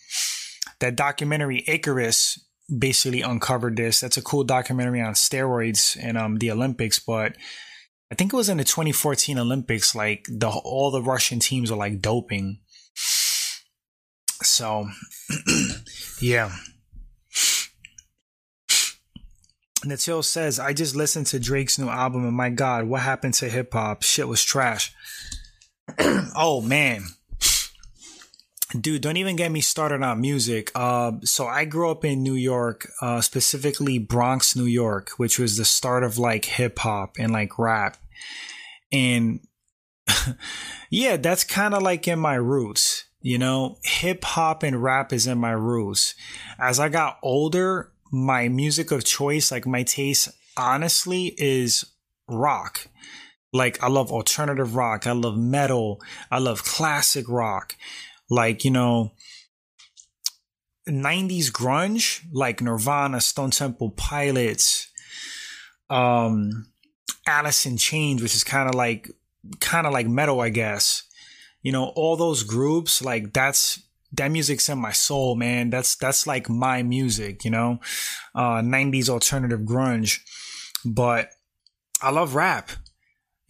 that 0.82 0.96
documentary 0.96 1.64
Icarus 1.66 2.44
basically 2.78 3.22
uncovered 3.22 3.76
this. 3.76 4.00
That's 4.00 4.16
a 4.16 4.22
cool 4.22 4.44
documentary 4.44 5.00
on 5.00 5.14
steroids 5.14 5.96
and 6.00 6.18
um 6.18 6.36
the 6.36 6.50
Olympics, 6.50 6.98
but 6.98 7.36
I 8.10 8.14
think 8.14 8.32
it 8.32 8.36
was 8.36 8.50
in 8.50 8.58
the 8.58 8.64
2014 8.64 9.38
Olympics, 9.38 9.94
like 9.94 10.26
the 10.28 10.48
all 10.48 10.90
the 10.90 11.00
Russian 11.02 11.38
teams 11.38 11.70
were 11.70 11.76
like 11.78 12.02
doping. 12.02 12.58
So 14.42 14.88
yeah. 16.20 16.52
Natil 19.84 20.22
says, 20.22 20.60
I 20.60 20.72
just 20.74 20.94
listened 20.94 21.26
to 21.28 21.40
Drake's 21.40 21.78
new 21.78 21.88
album 21.88 22.24
and 22.24 22.36
my 22.36 22.50
God, 22.50 22.84
what 22.84 23.00
happened 23.00 23.34
to 23.34 23.48
hip 23.48 23.72
hop? 23.72 24.02
Shit 24.02 24.28
was 24.28 24.44
trash. 24.44 24.94
oh 26.36 26.60
man. 26.60 27.04
Dude, 28.78 29.02
don't 29.02 29.18
even 29.18 29.36
get 29.36 29.52
me 29.52 29.60
started 29.60 30.02
on 30.02 30.20
music. 30.20 30.70
Uh, 30.74 31.12
so 31.24 31.46
I 31.46 31.64
grew 31.66 31.90
up 31.90 32.04
in 32.04 32.22
New 32.22 32.34
York, 32.34 32.90
uh, 33.02 33.20
specifically 33.20 33.98
Bronx, 33.98 34.56
New 34.56 34.64
York, 34.64 35.10
which 35.18 35.38
was 35.38 35.56
the 35.56 35.64
start 35.64 36.04
of 36.04 36.18
like 36.18 36.46
hip 36.46 36.78
hop 36.78 37.16
and 37.18 37.32
like 37.32 37.58
rap. 37.58 37.98
And 38.90 39.40
yeah, 40.90 41.16
that's 41.16 41.44
kind 41.44 41.74
of 41.74 41.82
like 41.82 42.08
in 42.08 42.18
my 42.18 42.34
roots. 42.34 43.04
You 43.20 43.38
know, 43.38 43.78
hip 43.84 44.24
hop 44.24 44.62
and 44.62 44.82
rap 44.82 45.12
is 45.12 45.26
in 45.26 45.38
my 45.38 45.52
roots. 45.52 46.14
As 46.58 46.80
I 46.80 46.88
got 46.88 47.18
older, 47.22 47.92
my 48.10 48.48
music 48.48 48.90
of 48.90 49.04
choice, 49.04 49.52
like 49.52 49.66
my 49.66 49.82
taste, 49.82 50.28
honestly, 50.56 51.34
is 51.38 51.84
rock. 52.26 52.88
Like 53.52 53.82
I 53.82 53.88
love 53.88 54.10
alternative 54.10 54.74
rock. 54.76 55.06
I 55.06 55.12
love 55.12 55.36
metal. 55.36 56.00
I 56.30 56.38
love 56.38 56.64
classic 56.64 57.28
rock. 57.28 57.76
Like, 58.32 58.64
you 58.64 58.70
know, 58.70 59.12
90s 60.88 61.50
grunge, 61.52 62.22
like 62.32 62.62
Nirvana, 62.62 63.20
Stone 63.20 63.50
Temple 63.50 63.90
Pilots, 63.90 64.90
um, 65.90 66.72
Alice 67.26 67.66
in 67.66 67.76
Chains, 67.76 68.22
which 68.22 68.34
is 68.34 68.42
kind 68.42 68.70
of 68.70 68.74
like, 68.74 69.10
kind 69.60 69.86
of 69.86 69.92
like 69.92 70.08
metal, 70.08 70.40
I 70.40 70.48
guess. 70.48 71.02
You 71.60 71.72
know, 71.72 71.92
all 71.94 72.16
those 72.16 72.42
groups, 72.42 73.02
like 73.02 73.34
that's 73.34 73.82
that 74.14 74.30
music's 74.30 74.68
in 74.70 74.78
my 74.78 74.92
soul, 74.92 75.34
man. 75.34 75.68
That's 75.68 75.94
that's 75.96 76.26
like 76.26 76.48
my 76.48 76.82
music, 76.82 77.44
you 77.44 77.50
know, 77.50 77.80
uh, 78.34 78.62
'90s 78.62 79.10
alternative 79.10 79.60
grunge. 79.60 80.20
But 80.86 81.28
I 82.00 82.10
love 82.10 82.34
rap. 82.34 82.70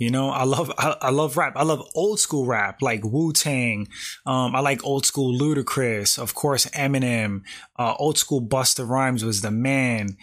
You 0.02 0.10
know, 0.10 0.30
I 0.30 0.42
love 0.42 0.72
I, 0.76 0.96
I, 1.00 1.10
love 1.10 1.36
rap. 1.36 1.52
I 1.54 1.62
love 1.62 1.88
old 1.94 2.18
school 2.18 2.44
rap 2.44 2.82
like 2.82 3.04
Wu 3.04 3.32
Tang. 3.32 3.86
Um, 4.26 4.56
I 4.56 4.58
like 4.58 4.84
old 4.84 5.06
school 5.06 5.32
Ludacris, 5.32 6.18
of 6.18 6.34
course, 6.34 6.66
Eminem. 6.66 7.42
Uh, 7.78 7.94
old 8.00 8.18
school 8.18 8.42
Busta 8.42 8.86
Rhymes 8.86 9.24
was 9.24 9.42
the 9.42 9.52
man. 9.52 10.16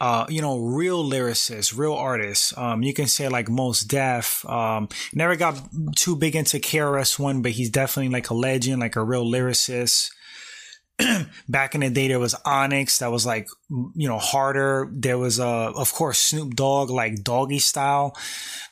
Uh, 0.00 0.24
you 0.28 0.40
know, 0.40 0.58
real 0.58 1.02
lyricists, 1.02 1.76
real 1.76 1.94
artists. 1.94 2.56
Um, 2.56 2.84
you 2.84 2.94
can 2.94 3.08
say 3.08 3.28
like 3.28 3.48
Mos 3.48 3.80
Def. 3.80 4.48
Um, 4.48 4.88
never 5.12 5.34
got 5.34 5.58
too 5.96 6.14
big 6.14 6.36
into 6.36 6.58
KRS 6.58 7.18
One, 7.18 7.42
but 7.42 7.50
he's 7.50 7.70
definitely 7.70 8.12
like 8.12 8.30
a 8.30 8.34
legend, 8.34 8.80
like 8.80 8.94
a 8.94 9.02
real 9.02 9.26
lyricist. 9.26 10.12
back 11.48 11.74
in 11.74 11.80
the 11.80 11.90
day 11.90 12.08
there 12.08 12.20
was 12.20 12.36
Onyx 12.44 12.98
that 12.98 13.10
was 13.10 13.26
like 13.26 13.48
you 13.94 14.08
know 14.08 14.18
harder. 14.18 14.88
There 14.92 15.18
was 15.18 15.40
uh 15.40 15.72
of 15.72 15.92
course 15.92 16.18
Snoop 16.18 16.54
Dogg 16.54 16.90
like 16.90 17.24
Doggy 17.24 17.58
Style. 17.58 18.16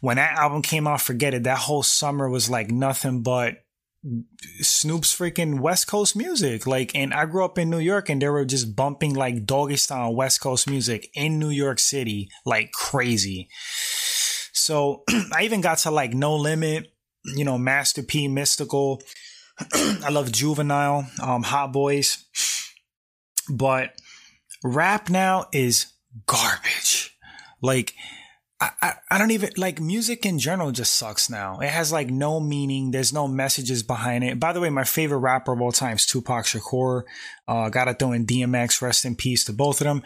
When 0.01 0.17
that 0.17 0.39
album 0.39 0.63
came 0.63 0.87
out, 0.87 1.01
forget 1.01 1.35
it. 1.35 1.45
That 1.45 1.59
whole 1.59 1.83
summer 1.83 2.29
was 2.29 2.49
like 2.49 2.71
nothing 2.71 3.23
but 3.23 3.57
Snoop's 4.61 5.17
freaking 5.17 5.61
West 5.61 5.87
Coast 5.87 6.17
music. 6.17 6.67
Like, 6.67 6.95
and 6.95 7.15
I 7.15 7.27
grew 7.27 7.45
up 7.45 7.59
in 7.59 7.71
New 7.71 7.79
York 7.79 8.09
and 8.09 8.21
they 8.21 8.29
were 8.29 8.45
just 8.45 8.75
bumping 8.75 9.15
like 9.15 9.47
doggy 9.47 9.77
style 9.77 10.15
West 10.15 10.41
Coast 10.41 10.69
music 10.69 11.09
in 11.15 11.39
New 11.39 11.51
York 11.51 11.79
City 11.79 12.29
like 12.45 12.73
crazy. 12.73 13.49
So 14.53 15.05
I 15.33 15.43
even 15.43 15.61
got 15.61 15.79
to 15.79 15.91
like 15.91 16.15
No 16.15 16.37
Limit, 16.37 16.93
you 17.25 17.45
know, 17.45 17.59
Master 17.59 18.03
P, 18.03 18.29
Mystikal. 18.29 19.01
I 20.05 20.11
love 20.11 20.33
Juvenile, 20.33 21.07
um, 21.23 21.43
Hot 21.43 21.73
Boys, 21.73 22.25
but 23.49 23.95
rap 24.65 25.11
now 25.11 25.47
is 25.53 25.87
garbage. 26.27 27.17
Like, 27.61 27.95
I, 28.61 28.71
I, 28.81 28.93
I 29.11 29.19
don't 29.19 29.33
even 29.33 29.51
like 29.57 29.81
music 29.81 30.25
in 30.25 30.39
general 30.39 30.71
just 30.71 30.95
sucks 30.95 31.29
now. 31.29 31.59
It 31.61 31.69
has 31.69 31.93
like 31.93 32.11
no 32.11 32.41
meaning. 32.41 32.91
There's 32.91 33.13
no 33.13 33.27
messages 33.27 33.83
behind 33.83 34.25
it. 34.25 34.39
By 34.39 34.53
the 34.53 34.61
way, 34.61 34.71
my 34.71 34.85
favorite 34.85 35.19
rapper 35.19 35.53
of 35.53 35.61
all 35.61 35.73
time 35.73 35.97
is 35.97 36.07
Tupac 36.07 36.45
Shakur. 36.45 37.03
Uh, 37.49 37.69
gotta 37.69 37.95
throw 37.95 38.13
in 38.13 38.27
DMX, 38.27 38.81
rest 38.81 39.05
in 39.05 39.17
peace 39.17 39.45
to 39.45 39.53
both 39.53 39.81
of 39.81 39.87
them. 39.87 40.03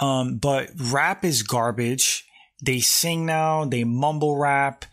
Um, 0.00 0.36
but 0.36 0.70
rap 0.78 1.24
is 1.24 1.42
garbage. 1.42 2.26
They 2.62 2.80
sing 2.80 3.26
now, 3.26 3.64
they 3.64 3.84
mumble 3.84 4.36
rap. 4.36 4.84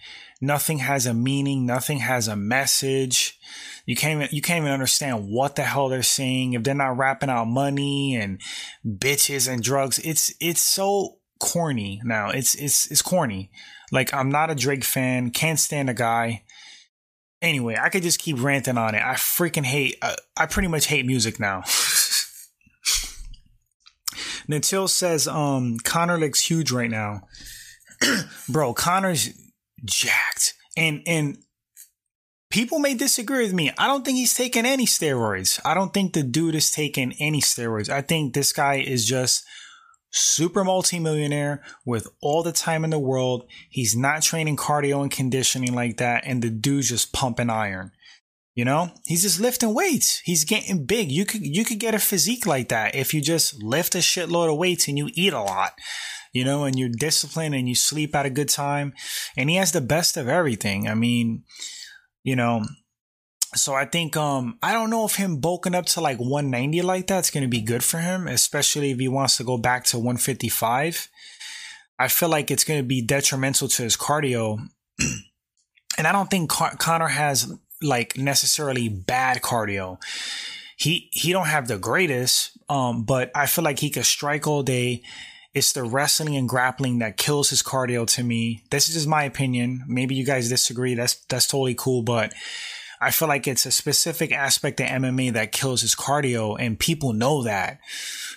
Nothing 0.42 0.80
has 0.80 1.06
a 1.06 1.14
meaning. 1.14 1.66
Nothing 1.66 2.00
has 2.00 2.28
a 2.28 2.36
message. 2.36 3.40
You 3.86 3.96
can't 3.96 4.22
even, 4.22 4.36
you 4.36 4.42
can't 4.42 4.62
even 4.62 4.72
understand 4.72 5.28
what 5.30 5.56
the 5.56 5.64
hell 5.64 5.90
they're 5.90 6.04
saying. 6.04 6.54
If 6.54 6.64
they're 6.64 6.74
not 6.74 6.98
rapping 6.98 7.30
out 7.30 7.46
money 7.46 8.16
and 8.16 8.40
bitches 8.86 9.52
and 9.52 9.62
drugs, 9.62 10.00
it's, 10.00 10.34
it's 10.40 10.62
so 10.62 11.18
corny 11.40 12.02
now. 12.06 12.30
It's, 12.30 12.56
it's, 12.56 12.90
it's 12.90 13.02
corny. 13.02 13.52
Like 13.92 14.14
I'm 14.14 14.30
not 14.30 14.50
a 14.50 14.56
Drake 14.56 14.86
fan. 14.86 15.32
Can't 15.32 15.60
stand 15.60 15.90
a 15.90 15.94
guy. 15.94 16.44
Anyway, 17.42 17.76
I 17.80 17.90
could 17.90 18.04
just 18.04 18.20
keep 18.20 18.42
ranting 18.42 18.78
on 18.78 18.96
it. 18.96 19.04
I 19.04 19.16
freaking 19.16 19.66
hate, 19.66 19.98
uh, 20.02 20.16
I 20.38 20.46
pretty 20.46 20.70
much 20.70 20.86
hate 20.86 21.06
music 21.06 21.42
now. 21.42 21.64
Natil 24.50 24.90
says, 24.90 25.28
um, 25.28 25.78
Conor 25.84 26.18
looks 26.18 26.40
huge 26.40 26.72
right 26.72 26.90
now. 26.90 27.28
Bro, 28.50 28.76
Conor's 28.76 29.30
jacked. 29.84 30.54
And, 30.78 31.02
and 31.06 31.38
people 32.54 32.78
may 32.78 32.94
disagree 32.94 33.44
with 33.44 33.54
me. 33.54 33.72
I 33.80 33.88
don't 33.88 34.06
think 34.06 34.18
he's 34.18 34.36
taking 34.36 34.66
any 34.66 34.86
steroids. 34.86 35.60
I 35.66 35.74
don't 35.74 35.92
think 35.92 36.14
the 36.14 36.22
dude 36.22 36.54
is 36.54 36.70
taking 36.70 37.14
any 37.20 37.42
steroids. 37.42 37.90
I 37.90 38.02
think 38.02 38.34
this 38.34 38.54
guy 38.54 38.76
is 38.76 39.08
just 39.08 39.44
super 40.12 40.64
multimillionaire 40.64 41.64
with 41.84 42.08
all 42.22 42.44
the 42.44 42.52
time 42.52 42.84
in 42.84 42.92
the 42.92 43.00
world. 43.00 43.50
He's 43.72 43.96
not 43.96 44.22
training 44.22 44.58
cardio 44.58 45.02
and 45.02 45.10
conditioning 45.10 45.74
like 45.74 45.98
that. 45.98 46.26
And 46.28 46.44
the 46.44 46.52
dude's 46.52 46.90
just 46.90 47.12
pumping 47.12 47.50
iron. 47.50 47.92
You 48.54 48.66
know, 48.66 48.92
he's 49.08 49.24
just 49.24 49.40
lifting 49.40 49.74
weights. 49.74 50.20
He's 50.20 50.46
getting 50.46 50.86
big. 50.86 51.12
You 51.12 51.26
could, 51.26 51.42
you 51.44 51.66
could 51.66 51.80
get 51.80 51.96
a 51.96 52.00
physique 52.00 52.46
like 52.46 52.70
that 52.70 52.94
if 52.94 53.16
you 53.16 53.20
just 53.20 53.64
lift 53.64 53.96
a 53.96 53.98
shitload 53.98 54.52
of 54.52 54.60
weights 54.60 54.88
and 54.88 54.96
you 54.96 55.10
eat 55.16 55.34
a 55.34 55.42
lot, 55.42 55.74
you 56.34 56.46
know, 56.46 56.66
and 56.66 56.78
you're 56.78 56.90
disciplined 56.90 57.56
and 57.56 57.68
you 57.68 57.74
sleep 57.74 58.16
at 58.16 58.28
a 58.28 58.30
good 58.30 58.50
time. 58.50 58.94
And 59.36 59.50
he 59.50 59.56
has 59.56 59.72
the 59.72 59.82
best 59.82 60.18
of 60.18 60.30
everything. 60.30 60.88
I 60.88 60.94
mean, 60.94 61.46
you 62.24 62.36
know, 62.36 62.66
so 63.56 63.74
I 63.74 63.86
think 63.86 64.18
um 64.18 64.58
I 64.64 64.74
don't 64.74 64.90
know 64.90 65.06
if 65.06 65.16
him 65.16 65.38
bulking 65.38 65.76
up 65.76 65.86
to 65.88 66.02
like 66.02 66.20
190 66.20 66.82
like 66.82 67.08
that's 67.08 67.30
going 67.30 67.44
to 67.44 67.50
be 67.50 67.62
good 67.62 67.84
for 67.84 68.00
him, 68.00 68.28
especially 68.28 68.92
if 68.92 69.00
he 69.00 69.08
wants 69.08 69.38
to 69.38 69.44
go 69.44 69.58
back 69.58 69.84
to 69.86 69.98
155. 69.98 71.10
I 72.00 72.08
feel 72.08 72.30
like 72.30 72.50
it's 72.50 72.64
going 72.64 72.80
to 72.80 72.86
be 72.86 73.02
detrimental 73.02 73.68
to 73.68 73.84
his 73.84 73.96
cardio. 73.96 74.68
and 75.98 76.08
I 76.08 76.12
don't 76.12 76.30
think 76.30 76.50
Con- 76.50 76.78
Conor 76.78 77.08
has 77.08 77.54
like 77.82 78.18
necessarily 78.18 78.90
bad 78.90 79.42
cardio. 79.42 79.98
He 80.78 81.10
he 81.12 81.32
don't 81.32 81.48
have 81.48 81.68
the 81.68 81.78
greatest 81.78 82.58
um 82.70 83.04
but 83.04 83.32
I 83.36 83.46
feel 83.46 83.64
like 83.64 83.80
he 83.80 83.90
could 83.90 84.06
strike 84.06 84.48
all 84.48 84.64
day 84.64 85.04
it's 85.54 85.74
the 85.74 85.84
wrestling 85.84 86.36
and 86.36 86.50
grappling 86.50 87.00
that 87.00 87.18
kills 87.18 87.50
his 87.52 87.62
cardio 87.62 88.08
to 88.08 88.24
me. 88.24 88.64
This 88.72 88.88
is 88.90 88.96
just 88.96 89.08
my 89.08 89.24
opinion. 89.24 89.84
Maybe 89.88 90.16
you 90.16 90.26
guys 90.26 90.50
disagree. 90.50 90.96
That's 90.96 91.16
that's 91.26 91.48
totally 91.48 91.76
cool, 91.76 92.02
but 92.02 92.34
I 93.00 93.12
feel 93.12 93.28
like 93.28 93.48
it's 93.48 93.66
a 93.66 93.72
specific 93.72 94.32
aspect 94.32 94.80
of 94.80 94.88
MMA 94.88 95.34
that 95.34 95.52
kills 95.52 95.82
his 95.82 95.94
cardio 95.96 96.56
and 96.60 96.80
people 96.80 97.14
know 97.14 97.44
that. 97.44 97.80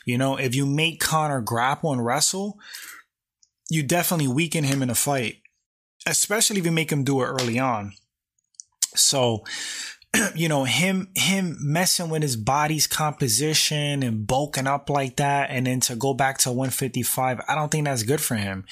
You 0.05 0.19
know, 0.19 0.37
if 0.37 0.55
you 0.55 0.67
make 0.67 1.01
Conor 1.01 1.41
grapple 1.41 1.93
and 1.93 2.05
wrestle, 2.05 2.59
you 3.71 3.83
definitely 3.83 4.29
weaken 4.29 4.65
him 4.65 4.83
in 4.83 4.91
a 4.91 4.95
fight. 4.95 5.37
especially 6.07 6.59
if 6.59 6.65
you 6.65 6.73
make 6.73 6.91
him 6.93 7.05
do 7.05 7.21
it 7.23 7.27
early 7.27 7.59
on. 7.59 7.93
So, 8.95 9.45
you 10.35 10.49
know, 10.49 10.65
him 10.65 11.09
him 11.15 11.57
messing 11.61 12.09
with 12.09 12.23
his 12.23 12.37
body's 12.37 12.87
composition 12.87 14.03
and 14.03 14.27
bulking 14.27 14.67
up 14.67 14.91
like 14.91 15.17
that, 15.17 15.51
and 15.51 15.67
then 15.67 15.81
to 15.81 15.97
go 15.97 16.15
back 16.15 16.39
to 16.39 16.51
155, 16.51 17.41
I 17.49 17.55
don't 17.55 17.71
think 17.71 17.85
that's 17.85 18.03
good 18.03 18.21
for 18.21 18.35
him. 18.35 18.65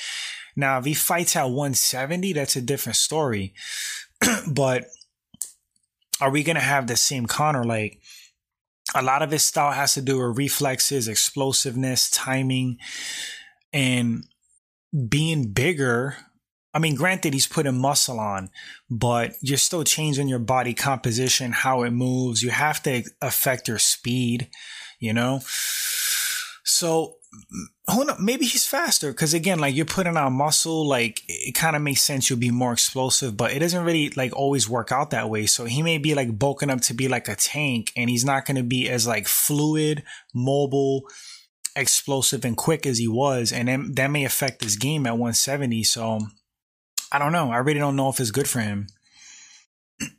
Now, 0.56 0.78
if 0.78 0.84
he 0.84 0.94
fights 0.94 1.36
at 1.36 1.44
170, 1.44 2.32
that's 2.32 2.56
a 2.56 2.62
different 2.62 2.96
story. 2.96 3.54
but 4.52 4.84
are 6.20 6.30
we 6.30 6.42
gonna 6.42 6.60
have 6.60 6.86
the 6.86 6.96
same 6.96 7.26
Conor? 7.26 7.64
Like, 7.64 8.00
a 8.94 9.02
lot 9.02 9.22
of 9.22 9.30
his 9.30 9.42
style 9.42 9.72
has 9.72 9.94
to 9.94 10.02
do 10.02 10.18
with 10.18 10.38
reflexes, 10.38 11.08
explosiveness, 11.08 12.10
timing, 12.10 12.78
and 13.72 14.24
being 15.08 15.52
bigger 15.52 16.16
I 16.74 16.80
mean, 16.80 16.96
granted, 16.96 17.32
he's 17.32 17.46
putting 17.46 17.78
muscle 17.78 18.18
on, 18.18 18.50
but 18.90 19.34
you're 19.40 19.58
still 19.58 19.84
changing 19.84 20.26
your 20.26 20.40
body 20.40 20.74
composition, 20.74 21.52
how 21.52 21.84
it 21.84 21.92
moves. 21.92 22.42
You 22.42 22.50
have 22.50 22.82
to 22.82 23.04
affect 23.22 23.68
your 23.68 23.78
speed, 23.78 24.48
you 24.98 25.12
know? 25.12 25.40
So, 26.64 27.16
who 27.92 28.04
knows? 28.04 28.18
Maybe 28.18 28.46
he's 28.46 28.66
faster 28.66 29.12
because 29.12 29.34
again, 29.34 29.58
like 29.58 29.74
you're 29.74 29.84
putting 29.84 30.16
on 30.16 30.32
muscle, 30.32 30.86
like 30.86 31.22
it 31.28 31.54
kind 31.54 31.76
of 31.76 31.82
makes 31.82 32.02
sense 32.02 32.28
you'll 32.28 32.38
be 32.38 32.50
more 32.50 32.72
explosive, 32.72 33.36
but 33.36 33.52
it 33.52 33.58
doesn't 33.58 33.84
really 33.84 34.10
like 34.10 34.34
always 34.34 34.68
work 34.68 34.90
out 34.90 35.10
that 35.10 35.30
way. 35.30 35.46
So 35.46 35.66
he 35.66 35.82
may 35.82 35.98
be 35.98 36.14
like 36.14 36.38
bulking 36.38 36.70
up 36.70 36.80
to 36.82 36.94
be 36.94 37.06
like 37.06 37.28
a 37.28 37.36
tank 37.36 37.92
and 37.96 38.08
he's 38.08 38.24
not 38.24 38.46
going 38.46 38.56
to 38.56 38.62
be 38.62 38.88
as 38.88 39.06
like 39.06 39.28
fluid, 39.28 40.04
mobile, 40.34 41.04
explosive 41.76 42.44
and 42.44 42.56
quick 42.56 42.86
as 42.86 42.98
he 42.98 43.08
was. 43.08 43.52
And 43.52 43.94
that 43.96 44.10
may 44.10 44.24
affect 44.24 44.62
his 44.62 44.76
game 44.76 45.06
at 45.06 45.12
170. 45.12 45.82
So, 45.84 46.20
I 47.14 47.18
don't 47.20 47.30
know. 47.30 47.52
I 47.52 47.58
really 47.58 47.78
don't 47.78 47.94
know 47.94 48.08
if 48.08 48.18
it's 48.18 48.32
good 48.32 48.48
for 48.48 48.58
him. 48.58 48.88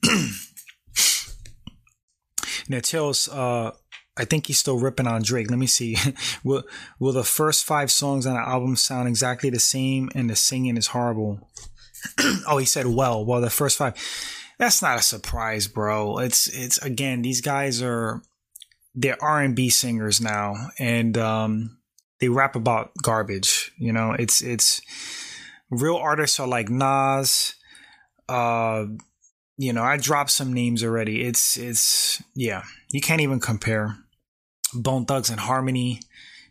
Natil's, 2.69 3.27
uh, 3.27 3.71
I 4.15 4.23
think 4.23 4.47
he's 4.47 4.59
still 4.59 4.79
ripping 4.79 5.05
on 5.05 5.21
Drake. 5.21 5.49
Let 5.49 5.59
me 5.59 5.67
see. 5.67 5.97
will 6.45 6.63
Will 6.97 7.11
the 7.11 7.25
first 7.25 7.65
five 7.65 7.91
songs 7.91 8.25
on 8.25 8.35
the 8.35 8.39
album 8.39 8.77
sound 8.77 9.09
exactly 9.09 9.49
the 9.49 9.59
same 9.59 10.09
and 10.15 10.29
the 10.29 10.37
singing 10.37 10.77
is 10.77 10.87
horrible? 10.87 11.49
oh, 12.47 12.59
he 12.59 12.65
said, 12.65 12.87
well, 12.87 13.25
well, 13.25 13.41
the 13.41 13.49
first 13.49 13.77
five. 13.77 13.95
That's 14.57 14.81
not 14.81 14.97
a 14.97 15.03
surprise, 15.03 15.67
bro. 15.67 16.19
It's, 16.19 16.47
it's, 16.47 16.77
again, 16.77 17.23
these 17.23 17.41
guys 17.41 17.81
are, 17.81 18.21
they're 18.93 19.21
R&B 19.21 19.67
singers 19.69 20.21
now 20.21 20.69
and, 20.79 21.17
um, 21.17 21.77
they 22.21 22.29
rap 22.29 22.55
about 22.55 22.91
garbage. 23.03 23.73
You 23.77 23.91
know, 23.91 24.13
it's, 24.13 24.41
it's, 24.41 24.79
real 25.69 25.95
artists 25.95 26.39
are 26.39 26.47
like 26.47 26.69
Nas. 26.69 27.55
Uh, 28.27 28.85
you 29.57 29.71
know, 29.73 29.83
I 29.83 29.97
dropped 29.97 30.31
some 30.31 30.53
names 30.53 30.83
already. 30.83 31.23
It's 31.23 31.57
it's 31.57 32.21
yeah, 32.33 32.63
you 32.91 33.01
can't 33.01 33.21
even 33.21 33.39
compare. 33.39 33.97
Bone 34.73 35.05
Thugs 35.05 35.29
and 35.29 35.39
Harmony 35.39 36.01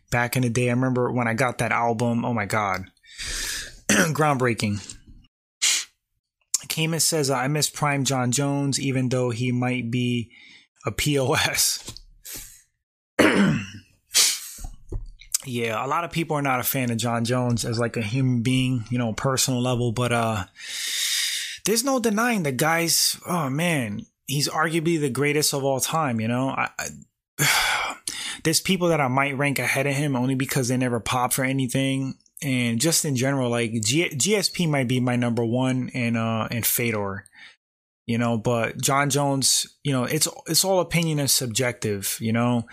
back 0.09 0.35
in 0.35 0.41
the 0.41 0.49
day. 0.49 0.69
I 0.69 0.73
remember 0.73 1.11
when 1.11 1.27
I 1.27 1.33
got 1.33 1.59
that 1.59 1.71
album. 1.71 2.25
Oh 2.25 2.33
my 2.33 2.45
god, 2.45 2.85
groundbreaking. 3.89 4.95
Cayman 6.67 6.99
says 6.99 7.29
I 7.29 7.47
miss 7.47 7.69
Prime 7.69 8.05
Jon 8.05 8.31
Jones, 8.31 8.79
even 8.79 9.09
though 9.09 9.29
he 9.29 9.51
might 9.51 9.91
be 9.91 10.31
a 10.85 10.91
POS. 10.91 11.99
yeah, 15.45 15.83
a 15.83 15.87
lot 15.87 16.03
of 16.03 16.11
people 16.11 16.35
are 16.37 16.41
not 16.41 16.59
a 16.59 16.63
fan 16.63 16.91
of 16.91 16.97
Jon 16.97 17.25
Jones 17.25 17.65
as 17.65 17.79
like 17.79 17.97
a 17.97 18.01
human 18.01 18.41
being, 18.41 18.85
you 18.89 18.97
know, 18.97 19.13
personal 19.13 19.61
level, 19.61 19.91
but 19.91 20.11
uh 20.11 20.45
there's 21.65 21.83
no 21.83 21.99
denying 21.99 22.43
the 22.43 22.51
guy's 22.51 23.19
oh 23.27 23.49
man, 23.49 24.05
he's 24.27 24.49
arguably 24.49 24.99
the 24.99 25.09
greatest 25.09 25.53
of 25.53 25.63
all 25.63 25.79
time, 25.79 26.19
you 26.19 26.27
know. 26.27 26.49
I, 26.49 26.69
I, 27.39 27.97
there's 28.43 28.61
people 28.61 28.89
that 28.89 29.01
I 29.01 29.07
might 29.07 29.37
rank 29.37 29.59
ahead 29.59 29.87
of 29.87 29.95
him 29.95 30.15
only 30.15 30.35
because 30.35 30.67
they 30.67 30.77
never 30.77 30.99
pop 30.99 31.33
for 31.33 31.43
anything. 31.43 32.15
And 32.41 32.79
just 32.79 33.05
in 33.05 33.15
general, 33.15 33.49
like 33.49 33.71
G- 33.81 34.09
GSP 34.09 34.69
might 34.69 34.87
be 34.87 34.99
my 34.99 35.15
number 35.15 35.45
one 35.45 35.89
and 35.93 36.17
uh 36.17 36.47
and 36.51 36.65
Fedor 36.65 37.25
you 38.07 38.17
know 38.19 38.37
but 38.37 38.79
Jon 38.79 39.09
jones 39.09 39.65
you 39.83 39.91
know 39.91 40.03
it's 40.03 40.27
it's 40.47 40.63
all 40.63 40.79
opinion 40.79 41.19
and 41.19 41.29
subjective 41.29 42.17
you 42.19 42.31
know 42.31 42.65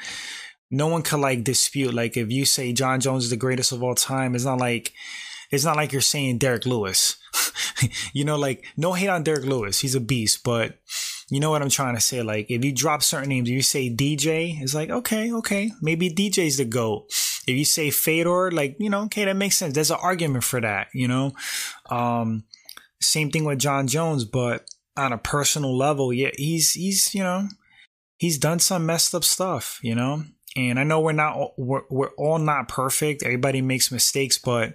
no 0.73 0.89
one 0.89 1.03
could 1.03 1.21
like 1.21 1.45
dispute. 1.45 1.95
Like 1.95 2.17
if 2.17 2.33
you 2.33 2.45
say 2.45 2.73
Jon 2.73 2.99
Jones 2.99 3.25
is 3.25 3.31
the 3.31 3.37
greatest 3.37 3.71
of 3.71 3.83
all 3.83 3.95
time, 3.95 4.35
it's 4.35 4.47
not 4.47 4.59
like 4.59 4.93
it's 5.51 5.65
not 5.65 5.77
like 5.77 5.93
you're 5.93 6.01
saying 6.01 6.39
Derrick 6.39 6.65
Lewis. 6.65 7.19
you 8.15 8.25
know, 8.25 8.37
like 8.37 8.65
no 8.77 8.95
hate 8.95 9.09
on 9.09 9.23
Derrick 9.23 9.45
Lewis, 9.45 9.81
he's 9.81 9.95
a 9.95 10.01
beast, 10.01 10.43
but 10.43 10.79
you 11.31 11.41
know 11.41 11.51
what 11.51 11.63
I'm 11.63 11.69
trying 11.69 11.95
to 11.95 12.01
say. 12.01 12.23
Like 12.23 12.51
if 12.51 12.65
you 12.65 12.73
drop 12.73 13.03
certain 13.03 13.29
names, 13.29 13.49
if 13.49 13.55
you 13.55 13.63
say 13.63 13.95
DJ, 13.95 14.61
it's 14.61 14.75
like 14.75 14.89
okay, 14.91 15.33
okay, 15.33 15.71
maybe 15.83 16.11
DJ's 16.11 16.57
the 16.57 16.65
goat. 16.65 17.07
If 17.47 17.57
you 17.57 17.67
say 17.67 17.91
Fedor, 17.91 18.51
like 18.51 18.77
you 18.81 18.89
know, 18.89 19.03
okay, 19.05 19.27
that 19.27 19.37
makes 19.37 19.59
sense. 19.59 19.75
There's 19.75 19.91
an 19.91 19.99
argument 20.01 20.45
for 20.45 20.61
that. 20.61 20.89
You 20.95 21.07
know, 21.07 21.33
um, 21.91 22.45
same 23.01 23.31
thing 23.31 23.45
with 23.45 23.59
Jon 23.59 23.87
Jones, 23.87 24.25
but 24.25 24.65
on 24.97 25.13
a 25.13 25.19
personal 25.19 25.77
level, 25.77 26.15
yeah, 26.15 26.31
he's 26.37 26.73
he's 26.73 27.15
you 27.15 27.23
know 27.23 27.49
he's 28.17 28.39
done 28.39 28.59
some 28.59 28.87
messed 28.87 29.15
up 29.15 29.25
stuff. 29.25 29.79
You 29.83 29.95
know, 29.95 30.25
and 30.57 30.79
I 30.79 30.85
know 30.85 31.01
we're 31.01 31.13
not 31.13 31.59
we're, 31.59 31.83
we're 31.89 32.11
all 32.17 32.39
not 32.39 32.69
perfect. 32.69 33.23
Everybody 33.23 33.63
makes 33.63 33.91
mistakes, 33.91 34.39
but 34.39 34.75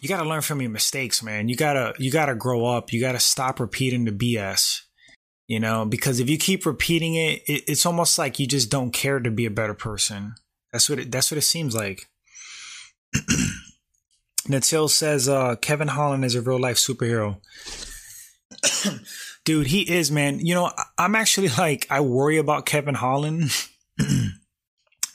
you 0.00 0.08
got 0.08 0.22
to 0.22 0.28
learn 0.28 0.42
from 0.42 0.60
your 0.60 0.70
mistakes, 0.70 1.22
man. 1.22 1.48
You 1.48 1.56
got 1.56 1.72
to 1.74 1.94
you 1.98 2.10
got 2.10 2.26
to 2.26 2.34
grow 2.34 2.66
up. 2.66 2.92
You 2.92 3.00
got 3.00 3.12
to 3.12 3.20
stop 3.20 3.60
repeating 3.60 4.04
the 4.04 4.12
BS. 4.12 4.82
You 5.48 5.60
know, 5.60 5.84
because 5.86 6.18
if 6.18 6.28
you 6.28 6.38
keep 6.38 6.66
repeating 6.66 7.14
it, 7.14 7.42
it, 7.46 7.62
it's 7.68 7.86
almost 7.86 8.18
like 8.18 8.40
you 8.40 8.48
just 8.48 8.68
don't 8.68 8.90
care 8.90 9.20
to 9.20 9.30
be 9.30 9.46
a 9.46 9.50
better 9.50 9.74
person. 9.74 10.34
That's 10.72 10.90
what 10.90 10.98
it, 10.98 11.12
that's 11.12 11.30
what 11.30 11.38
it 11.38 11.42
seems 11.42 11.74
like. 11.74 12.08
Natil 14.48 14.90
says 14.90 15.28
uh, 15.28 15.56
Kevin 15.56 15.88
Holland 15.88 16.24
is 16.24 16.34
a 16.34 16.42
real 16.42 16.58
life 16.58 16.76
superhero. 16.76 17.38
Dude, 19.44 19.68
he 19.68 19.82
is, 19.88 20.10
man. 20.10 20.40
You 20.40 20.54
know, 20.54 20.72
I'm 20.98 21.14
actually 21.14 21.48
like 21.48 21.86
I 21.90 22.00
worry 22.00 22.38
about 22.38 22.66
Kevin 22.66 22.96
Holland 22.96 23.50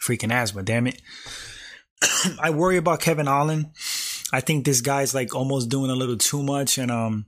Freaking 0.01 0.31
asthma, 0.31 0.63
damn 0.63 0.87
it. 0.87 1.01
I 2.41 2.49
worry 2.49 2.77
about 2.77 3.01
Kevin 3.01 3.27
Holland. 3.27 3.67
I 4.33 4.39
think 4.41 4.65
this 4.65 4.81
guy's 4.81 5.13
like 5.13 5.35
almost 5.35 5.69
doing 5.69 5.91
a 5.91 5.95
little 5.95 6.17
too 6.17 6.41
much, 6.41 6.77
and 6.77 6.89
um, 6.89 7.25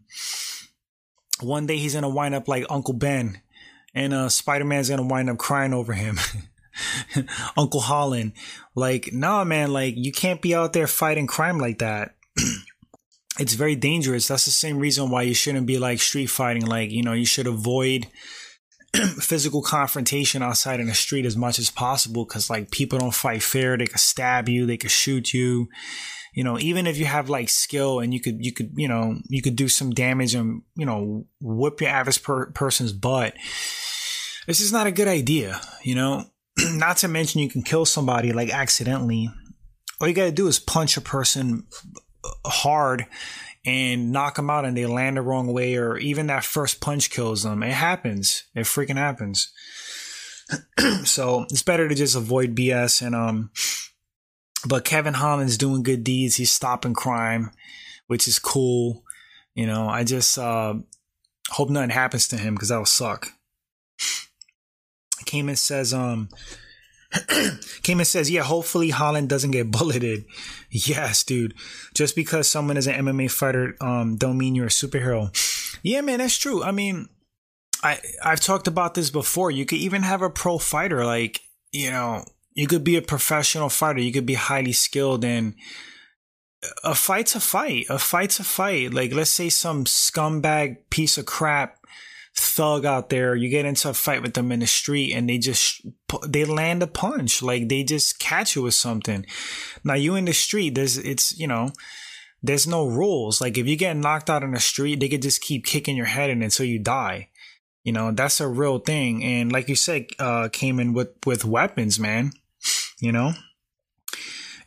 one 1.41 1.65
day 1.67 1.77
he's 1.77 1.93
gonna 1.93 2.09
wind 2.09 2.33
up 2.33 2.47
like 2.47 2.65
Uncle 2.69 2.93
Ben, 2.93 3.41
and 3.93 4.13
uh, 4.13 4.29
Spider 4.29 4.65
Man's 4.65 4.89
gonna 4.89 5.03
wind 5.03 5.29
up 5.29 5.37
crying 5.37 5.73
over 5.73 5.93
him. 5.93 6.17
Uncle 7.57 7.81
Holland, 7.81 8.33
like, 8.73 9.11
nah, 9.13 9.43
man, 9.43 9.73
like 9.73 9.95
you 9.97 10.11
can't 10.11 10.41
be 10.41 10.55
out 10.55 10.73
there 10.73 10.87
fighting 10.87 11.27
crime 11.27 11.59
like 11.59 11.79
that. 11.79 12.15
it's 13.39 13.53
very 13.53 13.75
dangerous. 13.75 14.27
That's 14.27 14.45
the 14.45 14.51
same 14.51 14.79
reason 14.79 15.09
why 15.09 15.23
you 15.23 15.33
shouldn't 15.33 15.67
be 15.67 15.77
like 15.77 15.99
street 15.99 16.27
fighting. 16.27 16.65
Like, 16.65 16.91
you 16.91 17.03
know, 17.03 17.13
you 17.13 17.25
should 17.25 17.47
avoid 17.47 18.07
physical 19.19 19.61
confrontation 19.61 20.41
outside 20.41 20.79
in 20.79 20.87
the 20.87 20.93
street 20.93 21.25
as 21.25 21.37
much 21.37 21.59
as 21.59 21.69
possible 21.69 22.25
because 22.25 22.49
like 22.49 22.71
people 22.71 22.99
don't 22.99 23.13
fight 23.13 23.43
fair. 23.43 23.77
They 23.77 23.87
could 23.87 23.99
stab 23.99 24.49
you. 24.49 24.65
They 24.65 24.77
could 24.77 24.91
shoot 24.91 25.33
you. 25.33 25.69
You 26.33 26.43
know 26.43 26.57
even 26.57 26.87
if 26.87 26.97
you 26.97 27.05
have 27.05 27.29
like 27.29 27.49
skill 27.49 27.99
and 27.99 28.11
you 28.11 28.19
could 28.19 28.43
you 28.43 28.51
could 28.51 28.71
you 28.75 28.87
know 28.87 29.19
you 29.29 29.43
could 29.43 29.55
do 29.55 29.67
some 29.67 29.91
damage 29.91 30.33
and 30.33 30.63
you 30.75 30.83
know 30.83 31.27
whip 31.39 31.79
your 31.79 31.91
average 31.91 32.23
per- 32.23 32.49
person's 32.53 32.91
butt 32.91 33.35
this 34.47 34.59
is 34.59 34.73
not 34.73 34.87
a 34.87 34.91
good 34.91 35.07
idea 35.07 35.61
you 35.83 35.93
know? 35.93 36.25
Not 36.71 36.97
to 36.97 37.07
mention 37.07 37.41
you 37.41 37.49
can 37.49 37.61
kill 37.61 37.85
somebody 37.85 38.31
like 38.31 38.49
accidentally. 38.49 39.29
All 39.99 40.07
you 40.07 40.13
got 40.13 40.25
to 40.25 40.31
do 40.31 40.47
is 40.47 40.59
punch 40.59 40.97
a 40.97 41.01
person 41.01 41.67
hard 42.45 43.05
and 43.65 44.11
knock 44.11 44.35
them 44.35 44.49
out 44.49 44.65
and 44.65 44.75
they 44.75 44.85
land 44.85 45.17
the 45.17 45.21
wrong 45.21 45.47
way 45.47 45.75
or 45.75 45.97
even 45.97 46.27
that 46.27 46.43
first 46.43 46.81
punch 46.81 47.09
kills 47.09 47.43
them. 47.43 47.63
It 47.63 47.73
happens. 47.73 48.43
It 48.55 48.61
freaking 48.61 48.97
happens. 48.97 49.51
so 51.05 51.43
it's 51.43 51.63
better 51.63 51.87
to 51.87 51.95
just 51.95 52.15
avoid 52.15 52.55
BS 52.55 53.05
and 53.05 53.15
um 53.15 53.51
but 54.65 54.85
Kevin 54.85 55.13
Holland's 55.13 55.57
doing 55.57 55.83
good 55.83 56.03
deeds. 56.03 56.37
He's 56.37 56.51
stopping 56.51 56.93
crime, 56.93 57.51
which 58.07 58.27
is 58.27 58.39
cool. 58.39 59.03
You 59.55 59.67
know, 59.67 59.87
I 59.87 60.03
just 60.03 60.37
uh 60.37 60.75
hope 61.49 61.69
nothing 61.69 61.89
happens 61.89 62.27
to 62.29 62.37
him 62.37 62.55
because 62.55 62.69
that 62.69 62.77
will 62.77 62.85
suck. 62.85 63.29
Cayman 65.25 65.55
says 65.55 65.93
um 65.93 66.29
Cayman 67.83 68.05
says, 68.05 68.29
yeah, 68.29 68.41
hopefully 68.43 68.89
Holland 68.89 69.29
doesn't 69.29 69.51
get 69.51 69.71
bulleted. 69.71 70.25
Yes, 70.69 71.23
dude. 71.23 71.53
Just 71.93 72.15
because 72.15 72.47
someone 72.49 72.77
is 72.77 72.87
an 72.87 73.05
MMA 73.05 73.29
fighter, 73.31 73.75
um, 73.81 74.17
don't 74.17 74.37
mean 74.37 74.55
you're 74.55 74.67
a 74.67 74.69
superhero. 74.69 75.31
Yeah, 75.83 76.01
man, 76.01 76.19
that's 76.19 76.37
true. 76.37 76.63
I 76.63 76.71
mean, 76.71 77.09
I 77.83 77.99
I've 78.23 78.39
talked 78.39 78.67
about 78.67 78.93
this 78.93 79.09
before. 79.09 79.51
You 79.51 79.65
could 79.65 79.79
even 79.79 80.03
have 80.03 80.21
a 80.21 80.29
pro 80.29 80.57
fighter, 80.57 81.05
like, 81.05 81.41
you 81.71 81.91
know, 81.91 82.25
you 82.53 82.67
could 82.67 82.83
be 82.83 82.95
a 82.95 83.01
professional 83.01 83.69
fighter, 83.69 83.99
you 83.99 84.13
could 84.13 84.25
be 84.25 84.35
highly 84.35 84.73
skilled 84.73 85.25
and 85.25 85.55
a 86.83 86.95
fight's 86.95 87.35
a 87.35 87.39
fight. 87.39 87.87
A 87.89 87.99
fight's 87.99 88.39
a 88.39 88.43
fight. 88.43 88.93
Like, 88.93 89.13
let's 89.13 89.29
say 89.29 89.49
some 89.49 89.85
scumbag 89.85 90.77
piece 90.89 91.17
of 91.17 91.25
crap 91.25 91.77
thug 92.35 92.85
out 92.85 93.09
there, 93.09 93.35
you 93.35 93.49
get 93.49 93.65
into 93.65 93.89
a 93.89 93.93
fight 93.93 94.21
with 94.21 94.33
them 94.33 94.51
in 94.51 94.59
the 94.59 94.67
street 94.67 95.13
and 95.13 95.29
they 95.29 95.37
just, 95.37 95.85
they 96.27 96.45
land 96.45 96.81
a 96.81 96.87
punch. 96.87 97.41
Like, 97.41 97.69
they 97.69 97.83
just 97.83 98.19
catch 98.19 98.55
you 98.55 98.63
with 98.63 98.73
something. 98.73 99.25
Now, 99.83 99.93
you 99.93 100.15
in 100.15 100.25
the 100.25 100.33
street, 100.33 100.75
there's, 100.75 100.97
it's, 100.97 101.37
you 101.37 101.47
know, 101.47 101.71
there's 102.41 102.67
no 102.67 102.85
rules. 102.85 103.39
Like, 103.39 103.57
if 103.57 103.67
you 103.67 103.75
get 103.75 103.95
knocked 103.95 104.29
out 104.29 104.43
in 104.43 104.51
the 104.51 104.59
street, 104.59 104.99
they 104.99 105.09
could 105.09 105.21
just 105.21 105.41
keep 105.41 105.65
kicking 105.65 105.95
your 105.95 106.07
head 106.07 106.29
in 106.29 106.41
until 106.41 106.65
you 106.65 106.79
die. 106.79 107.29
You 107.83 107.91
know, 107.91 108.11
that's 108.11 108.39
a 108.39 108.47
real 108.47 108.79
thing. 108.79 109.23
And 109.23 109.51
like 109.51 109.69
you 109.69 109.75
said, 109.75 110.07
uh, 110.17 110.49
came 110.51 110.79
in 110.79 110.93
with, 110.93 111.09
with 111.25 111.45
weapons, 111.45 111.99
man. 111.99 112.31
You 112.99 113.11
know? 113.11 113.33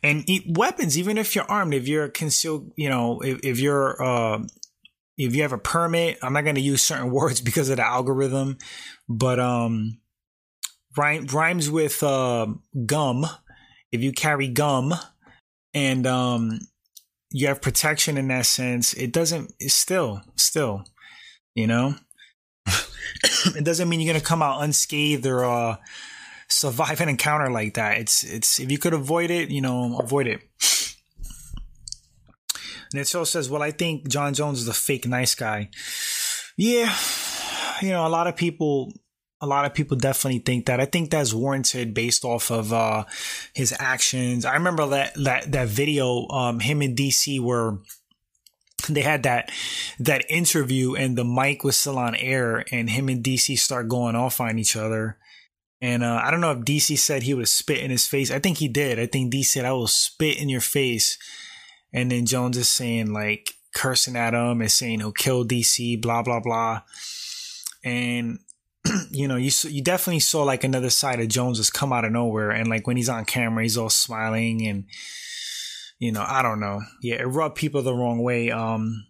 and 0.03 0.25
weapons, 0.47 0.97
even 0.97 1.17
if 1.17 1.35
you're 1.35 1.49
armed, 1.49 1.73
if 1.73 1.87
you're 1.87 2.07
concealed, 2.07 2.71
you 2.75 2.87
know, 2.89 3.19
if, 3.21 3.39
if 3.43 3.59
you're, 3.59 4.01
uh, 4.01 4.39
if 5.17 5.35
you 5.35 5.41
have 5.41 5.53
a 5.53 5.57
permit, 5.57 6.19
I'm 6.21 6.33
not 6.33 6.43
going 6.43 6.55
to 6.55 6.61
use 6.61 6.83
certain 6.83 7.11
words 7.11 7.41
because 7.41 7.69
of 7.69 7.77
the 7.77 7.85
algorithm, 7.85 8.57
but, 9.07 9.39
um, 9.39 9.99
rhyme, 10.95 11.27
rhymes 11.27 11.69
with, 11.69 12.01
uh, 12.03 12.47
gum. 12.85 13.25
If 13.91 14.01
you 14.01 14.11
carry 14.11 14.47
gum 14.47 14.93
and, 15.73 16.05
um, 16.05 16.59
you 17.31 17.47
have 17.47 17.61
protection 17.61 18.17
in 18.17 18.27
that 18.29 18.45
sense, 18.45 18.93
it 18.93 19.11
doesn't, 19.11 19.53
it's 19.59 19.73
still, 19.73 20.21
still, 20.35 20.83
you 21.55 21.67
know, 21.67 21.95
it 22.67 23.63
doesn't 23.63 23.89
mean 23.89 23.99
you're 23.99 24.13
going 24.13 24.21
to 24.21 24.25
come 24.25 24.41
out 24.41 24.63
unscathed 24.63 25.25
or, 25.25 25.45
uh, 25.45 25.77
survive 26.49 27.01
an 27.01 27.09
encounter 27.09 27.49
like 27.49 27.75
that. 27.75 27.97
It's 27.97 28.23
it's 28.23 28.59
if 28.59 28.71
you 28.71 28.77
could 28.77 28.93
avoid 28.93 29.29
it, 29.29 29.49
you 29.49 29.61
know, 29.61 29.99
avoid 29.99 30.27
it. 30.27 30.41
And 32.91 33.01
it 33.01 33.07
says, 33.07 33.49
"Well, 33.49 33.61
I 33.61 33.71
think 33.71 34.07
Jon 34.07 34.33
Jones 34.33 34.61
is 34.61 34.67
a 34.67 34.73
fake 34.73 35.07
nice 35.07 35.35
guy." 35.35 35.69
Yeah, 36.57 36.95
you 37.81 37.89
know, 37.89 38.05
a 38.05 38.09
lot 38.09 38.27
of 38.27 38.35
people, 38.35 38.93
a 39.41 39.47
lot 39.47 39.65
of 39.65 39.73
people 39.73 39.97
definitely 39.97 40.39
think 40.39 40.65
that. 40.65 40.79
I 40.79 40.85
think 40.85 41.11
that's 41.11 41.33
warranted 41.33 41.93
based 41.93 42.25
off 42.25 42.51
of 42.51 42.73
uh, 42.73 43.05
his 43.53 43.73
actions. 43.77 44.45
I 44.45 44.53
remember 44.53 44.87
that 44.87 45.13
that 45.15 45.51
that 45.51 45.67
video, 45.67 46.27
um, 46.29 46.59
him 46.59 46.81
and 46.81 46.97
DC 46.97 47.39
were 47.39 47.79
they 48.89 49.01
had 49.01 49.23
that 49.23 49.51
that 49.99 50.29
interview 50.29 50.95
and 50.95 51.17
the 51.17 51.25
mic 51.25 51.63
was 51.63 51.75
still 51.75 51.97
on 51.97 52.15
air 52.15 52.63
and 52.71 52.89
him 52.89 53.09
and 53.09 53.23
DC 53.23 53.57
start 53.57 53.89
going 53.89 54.15
off 54.15 54.39
on 54.39 54.59
each 54.59 54.75
other 54.75 55.17
and 55.81 56.03
uh, 56.03 56.21
I 56.23 56.31
don't 56.31 56.41
know 56.41 56.51
if 56.51 56.59
DC 56.59 56.97
said 56.97 57.23
he 57.23 57.33
would 57.33 57.47
spit 57.47 57.79
in 57.79 57.91
his 57.91 58.07
face. 58.07 58.31
I 58.31 58.39
think 58.39 58.57
he 58.57 58.67
did. 58.67 58.99
I 58.99 59.05
think 59.05 59.31
DC 59.31 59.45
said, 59.45 59.65
I 59.65 59.73
will 59.73 59.87
spit 59.87 60.41
in 60.41 60.49
your 60.49 60.61
face. 60.61 61.17
And 61.93 62.11
then 62.11 62.25
Jones 62.25 62.57
is 62.57 62.69
saying, 62.69 63.13
like, 63.13 63.53
cursing 63.73 64.15
at 64.15 64.33
him 64.33 64.61
and 64.61 64.71
saying 64.71 64.99
he'll 64.99 65.11
kill 65.11 65.45
DC, 65.45 66.01
blah, 66.01 66.23
blah, 66.23 66.39
blah. 66.39 66.81
And, 67.83 68.39
you 69.11 69.27
know, 69.27 69.35
you, 69.35 69.51
you 69.63 69.81
definitely 69.81 70.19
saw 70.19 70.43
like 70.43 70.63
another 70.63 70.89
side 70.89 71.19
of 71.19 71.27
Jones 71.27 71.57
just 71.57 71.73
come 71.73 71.93
out 71.93 72.05
of 72.05 72.11
nowhere. 72.11 72.51
And 72.51 72.67
like 72.69 72.87
when 72.87 72.97
he's 72.97 73.09
on 73.09 73.25
camera, 73.25 73.63
he's 73.63 73.77
all 73.77 73.89
smiling 73.89 74.65
and, 74.67 74.85
you 75.99 76.11
know, 76.11 76.25
I 76.27 76.41
don't 76.41 76.59
know. 76.59 76.81
Yeah, 77.01 77.15
it 77.15 77.25
rubbed 77.25 77.55
people 77.55 77.81
the 77.81 77.93
wrong 77.93 78.21
way. 78.21 78.51
Um, 78.51 79.05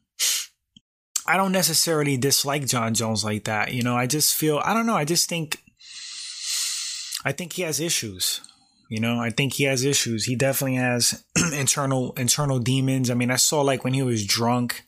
I 1.25 1.35
don't 1.35 1.51
necessarily 1.51 2.15
dislike 2.17 2.65
Jon 2.67 2.93
Jones 2.93 3.25
like 3.25 3.45
that. 3.45 3.73
You 3.73 3.83
know, 3.83 3.95
I 3.95 4.07
just 4.07 4.35
feel, 4.35 4.61
I 4.63 4.73
don't 4.73 4.85
know. 4.85 4.95
I 4.95 5.05
just 5.05 5.27
think 5.27 5.61
I 7.25 7.33
think 7.33 7.53
he 7.53 7.63
has 7.63 7.81
issues. 7.81 8.39
You 8.89 9.01
know, 9.01 9.19
I 9.19 9.29
think 9.31 9.53
he 9.53 9.65
has 9.65 9.83
issues. 9.83 10.25
He 10.25 10.35
definitely 10.35 10.77
has 10.77 11.23
internal 11.53 12.13
internal 12.13 12.59
demons. 12.59 13.09
I 13.09 13.15
mean, 13.15 13.31
I 13.31 13.35
saw 13.35 13.61
like 13.61 13.83
when 13.83 13.93
he 13.93 14.01
was 14.01 14.25
drunk, 14.25 14.85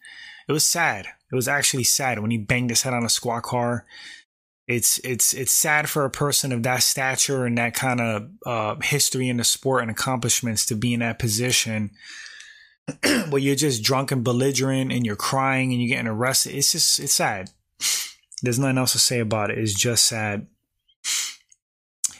it 0.47 0.51
was 0.51 0.63
sad. 0.63 1.07
It 1.31 1.35
was 1.35 1.47
actually 1.47 1.83
sad 1.83 2.19
when 2.19 2.31
he 2.31 2.37
banged 2.37 2.69
his 2.69 2.81
head 2.81 2.93
on 2.93 3.03
a 3.03 3.09
squad 3.09 3.41
car. 3.41 3.85
It's 4.67 4.99
it's 4.99 5.33
it's 5.33 5.51
sad 5.51 5.89
for 5.89 6.05
a 6.05 6.09
person 6.09 6.51
of 6.51 6.63
that 6.63 6.83
stature 6.83 7.45
and 7.45 7.57
that 7.57 7.73
kind 7.73 7.99
of 7.99 8.29
uh, 8.45 8.75
history 8.81 9.27
in 9.27 9.37
the 9.37 9.43
sport 9.43 9.81
and 9.81 9.91
accomplishments 9.91 10.65
to 10.67 10.75
be 10.75 10.93
in 10.93 11.01
that 11.01 11.19
position 11.19 11.91
where 13.29 13.41
you're 13.41 13.55
just 13.55 13.83
drunk 13.83 14.11
and 14.11 14.23
belligerent 14.23 14.91
and 14.91 15.05
you're 15.05 15.15
crying 15.15 15.71
and 15.71 15.81
you're 15.81 15.95
getting 15.95 16.07
arrested. 16.07 16.55
It's 16.55 16.71
just 16.71 16.99
it's 16.99 17.13
sad. 17.13 17.49
There's 18.41 18.59
nothing 18.59 18.77
else 18.77 18.93
to 18.93 18.99
say 18.99 19.19
about 19.19 19.49
it. 19.49 19.57
It's 19.57 19.73
just 19.73 20.05
sad. 20.05 20.47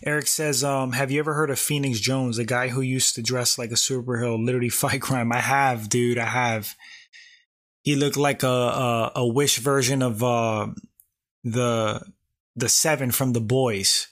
Eric 0.06 0.28
says, 0.28 0.64
um, 0.64 0.93
have 0.93 1.12
you 1.12 1.20
ever 1.20 1.34
heard 1.34 1.50
of 1.50 1.60
Phoenix 1.60 2.00
Jones, 2.00 2.38
the 2.38 2.45
guy 2.45 2.70
who 2.70 2.82
used 2.82 3.16
to 3.16 3.22
dress 3.22 3.58
like 3.58 3.72
a 3.72 3.76
superhero, 3.76 4.43
literally 4.43 4.70
fight 4.70 5.02
crime? 5.02 5.32
I 5.32 5.39
have, 5.39 5.89
dude. 5.89 6.18
I 6.18 6.26
have. 6.26 6.76
He 7.84 7.95
looked 7.95 8.18
like 8.18 8.43
a 8.43 8.47
a, 8.47 9.12
a 9.18 9.28
wish 9.28 9.58
version 9.58 10.02
of 10.02 10.24
uh, 10.24 10.68
the 11.43 12.02
the 12.56 12.70
seven 12.70 13.12
from 13.12 13.34
the 13.34 13.41
boys. 13.41 14.08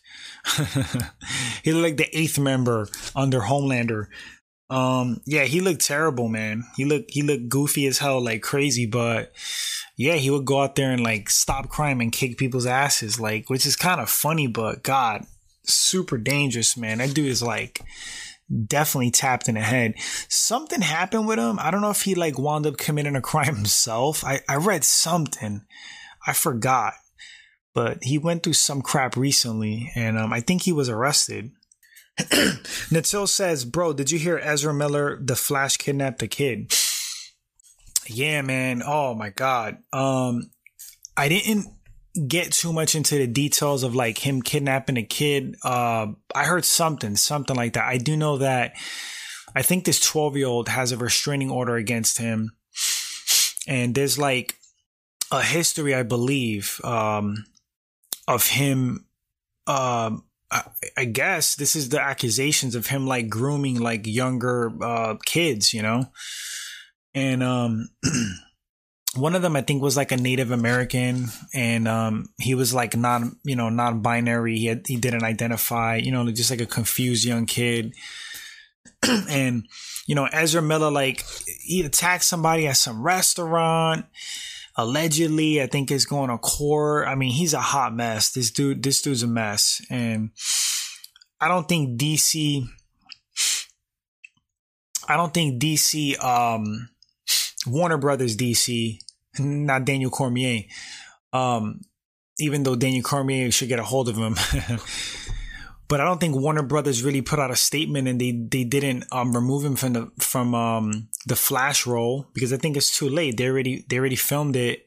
he 1.64 1.74
looked 1.74 1.84
like 1.84 1.98
the 1.98 2.18
eighth 2.18 2.40
member 2.40 2.88
under 3.16 3.42
Homelander. 3.42 4.08
Um, 4.70 5.22
yeah, 5.26 5.44
he 5.44 5.62
looked 5.62 5.86
terrible, 5.86 6.28
man. 6.28 6.64
He 6.76 6.86
looked 6.86 7.12
he 7.12 7.22
looked 7.22 7.50
goofy 7.50 7.88
as 7.88 8.00
hell, 8.00 8.24
like 8.24 8.42
crazy, 8.42 8.86
but 8.86 9.34
yeah, 9.96 10.16
he 10.16 10.30
would 10.30 10.46
go 10.46 10.62
out 10.62 10.76
there 10.76 10.92
and 10.92 11.04
like 11.04 11.30
stop 11.30 11.70
crime 11.70 12.02
and 12.02 12.12
kick 12.12 12.38
people's 12.38 12.66
asses, 12.66 13.20
like 13.20 13.50
which 13.50 13.66
is 13.66 13.76
kind 13.76 14.02
of 14.02 14.10
funny, 14.10 14.48
but 14.48 14.84
God, 14.84 15.26
super 15.68 16.18
dangerous, 16.18 16.78
man. 16.78 17.00
That 17.00 17.14
dude 17.14 17.28
is 17.28 17.44
like 17.44 17.82
definitely 18.66 19.12
tapped 19.12 19.50
in 19.50 19.56
the 19.56 19.62
head. 19.62 19.96
Something 20.30 20.82
happened 20.82 21.28
with 21.28 21.40
him. 21.40 21.60
I 21.60 21.72
don't 21.72 21.82
know 21.82 21.90
if 21.90 22.04
he 22.04 22.16
like 22.16 22.40
wound 22.40 22.66
up 22.66 22.78
committing 22.78 23.16
a 23.16 23.22
crime 23.22 23.56
himself. 23.58 24.24
I, 24.24 24.42
I 24.48 24.56
read 24.56 24.84
something. 24.84 25.66
I 26.26 26.34
forgot. 26.34 26.94
But 27.74 28.00
he 28.02 28.18
went 28.18 28.42
through 28.42 28.54
some 28.54 28.82
crap 28.82 29.16
recently 29.16 29.92
and 29.96 30.18
um, 30.18 30.34
I 30.34 30.42
think 30.42 30.64
he 30.64 30.74
was 30.74 30.90
arrested. 30.90 31.52
Natil 32.18 33.28
says, 33.28 33.66
Bro, 33.66 33.94
did 33.94 34.10
you 34.10 34.18
hear 34.18 34.40
Ezra 34.42 34.74
Miller, 34.74 35.20
the 35.22 35.36
Flash 35.36 35.78
kidnapped 35.78 36.24
a 36.24 36.28
kid? 36.28 36.74
Yeah, 38.08 38.42
man. 38.42 38.82
Oh 38.84 39.14
my 39.14 39.30
God. 39.30 39.78
Um, 39.94 40.50
I 41.16 41.30
didn't 41.30 41.68
get 42.18 42.52
too 42.52 42.74
much 42.74 42.96
into 42.96 43.16
the 43.16 43.28
details 43.28 43.84
of 43.84 43.96
like 43.96 44.18
him 44.18 44.42
kidnapping 44.42 44.98
a 44.98 45.04
kid. 45.04 45.56
Uh, 45.64 46.08
I 46.34 46.46
heard 46.46 46.66
something, 46.66 47.16
something 47.16 47.56
like 47.56 47.74
that. 47.74 47.86
I 47.86 47.98
do 47.98 48.18
know 48.18 48.38
that 48.38 48.74
I 49.56 49.62
think 49.62 49.86
this 49.86 50.00
12 50.00 50.38
year 50.38 50.48
old 50.48 50.70
has 50.70 50.92
a 50.92 50.98
restraining 50.98 51.52
order 51.52 51.76
against 51.76 52.18
him. 52.18 52.52
And 53.68 53.94
there's 53.94 54.18
like 54.18 54.56
a 55.32 55.42
history, 55.42 55.94
I 55.94 56.04
believe, 56.04 56.80
um, 56.84 57.46
of 58.28 58.48
him. 58.48 59.06
Um, 59.66 60.24
I, 60.50 60.64
I 60.96 61.06
guess 61.06 61.56
this 61.56 61.76
is 61.76 61.90
the 61.90 62.02
accusations 62.02 62.76
of 62.76 62.88
him 62.88 63.06
like 63.06 63.30
grooming 63.30 63.80
like 63.80 64.08
younger 64.08 64.72
uh, 64.82 65.16
kids, 65.26 65.74
you 65.74 65.82
know? 65.82 66.06
And 67.14 67.44
um, 67.44 67.90
one 69.18 69.36
of 69.36 69.42
them 69.42 69.56
I 69.56 69.62
think 69.62 69.82
was 69.82 69.98
like 69.98 70.12
a 70.12 70.18
Native 70.18 70.52
American, 70.52 71.28
and 71.54 71.88
um, 71.88 72.30
he 72.40 72.56
was 72.56 72.74
like 72.74 72.96
non, 72.96 73.38
you 73.44 73.56
know, 73.56 73.70
non-binary. 73.70 74.58
He 74.58 74.66
had, 74.68 74.86
he 74.88 74.98
didn't 74.98 75.24
identify, 75.24 75.98
you 75.98 76.12
know, 76.12 76.30
just 76.32 76.52
like 76.52 76.62
a 76.62 76.66
confused 76.66 77.26
young 77.26 77.46
kid. 77.46 77.94
and 79.04 79.68
you 80.08 80.16
know, 80.16 80.26
Ezra 80.32 80.62
Miller 80.62 80.92
like 80.92 81.26
he 81.64 81.82
attacked 81.82 82.24
somebody 82.24 82.68
at 82.68 82.78
some 82.78 83.04
restaurant. 83.04 84.06
Allegedly, 84.80 85.62
I 85.62 85.66
think 85.66 85.90
is 85.90 86.06
going 86.06 86.30
to 86.30 86.38
court. 86.38 87.08
I 87.08 87.16
mean, 87.16 87.32
he's 87.32 87.56
a 87.56 87.60
hot 87.60 87.96
mess. 87.96 88.32
This 88.32 88.52
dude, 88.52 88.84
this 88.84 89.02
dude's 89.02 89.24
a 89.24 89.28
mess, 89.28 89.82
and 89.90 90.30
I 91.42 91.48
don't 91.48 91.68
think 91.68 92.00
DC. 92.00 92.68
I 95.10 95.18
don't 95.18 95.34
think 95.34 95.62
DC. 95.62 96.24
Um, 96.24 96.90
Warner 97.66 97.98
Brothers 97.98 98.38
DC 98.38 99.00
not 99.40 99.86
Daniel 99.86 100.12
Cormier. 100.12 100.64
Um, 101.34 101.82
even 102.40 102.64
though 102.64 102.76
Daniel 102.76 103.04
Cormier 103.04 103.52
should 103.52 103.68
get 103.68 103.80
a 103.80 103.84
hold 103.84 104.10
of 104.10 104.16
him. 104.16 104.36
but 105.88 106.02
I 106.02 106.04
don't 106.04 106.20
think 106.20 106.36
Warner 106.36 106.64
Brothers 106.64 107.04
really 107.04 107.22
put 107.22 107.40
out 107.40 107.52
a 107.52 107.56
statement 107.56 108.08
and 108.08 108.20
they 108.20 108.32
they 108.32 108.64
didn't 108.64 109.06
um, 109.12 109.34
remove 109.34 109.64
him 109.64 109.76
from 109.76 109.94
the 109.94 110.12
from 110.20 110.54
um, 110.54 111.10
the 111.26 111.36
Flash 111.36 111.88
role 111.88 112.28
because 112.34 112.54
I 112.54 112.58
think 112.58 112.78
it's 112.78 112.96
too 112.96 113.10
late. 113.10 113.38
They 113.38 113.48
already 113.48 113.86
they 113.90 113.98
already 113.98 114.16
filmed 114.16 114.56
it 114.56 114.86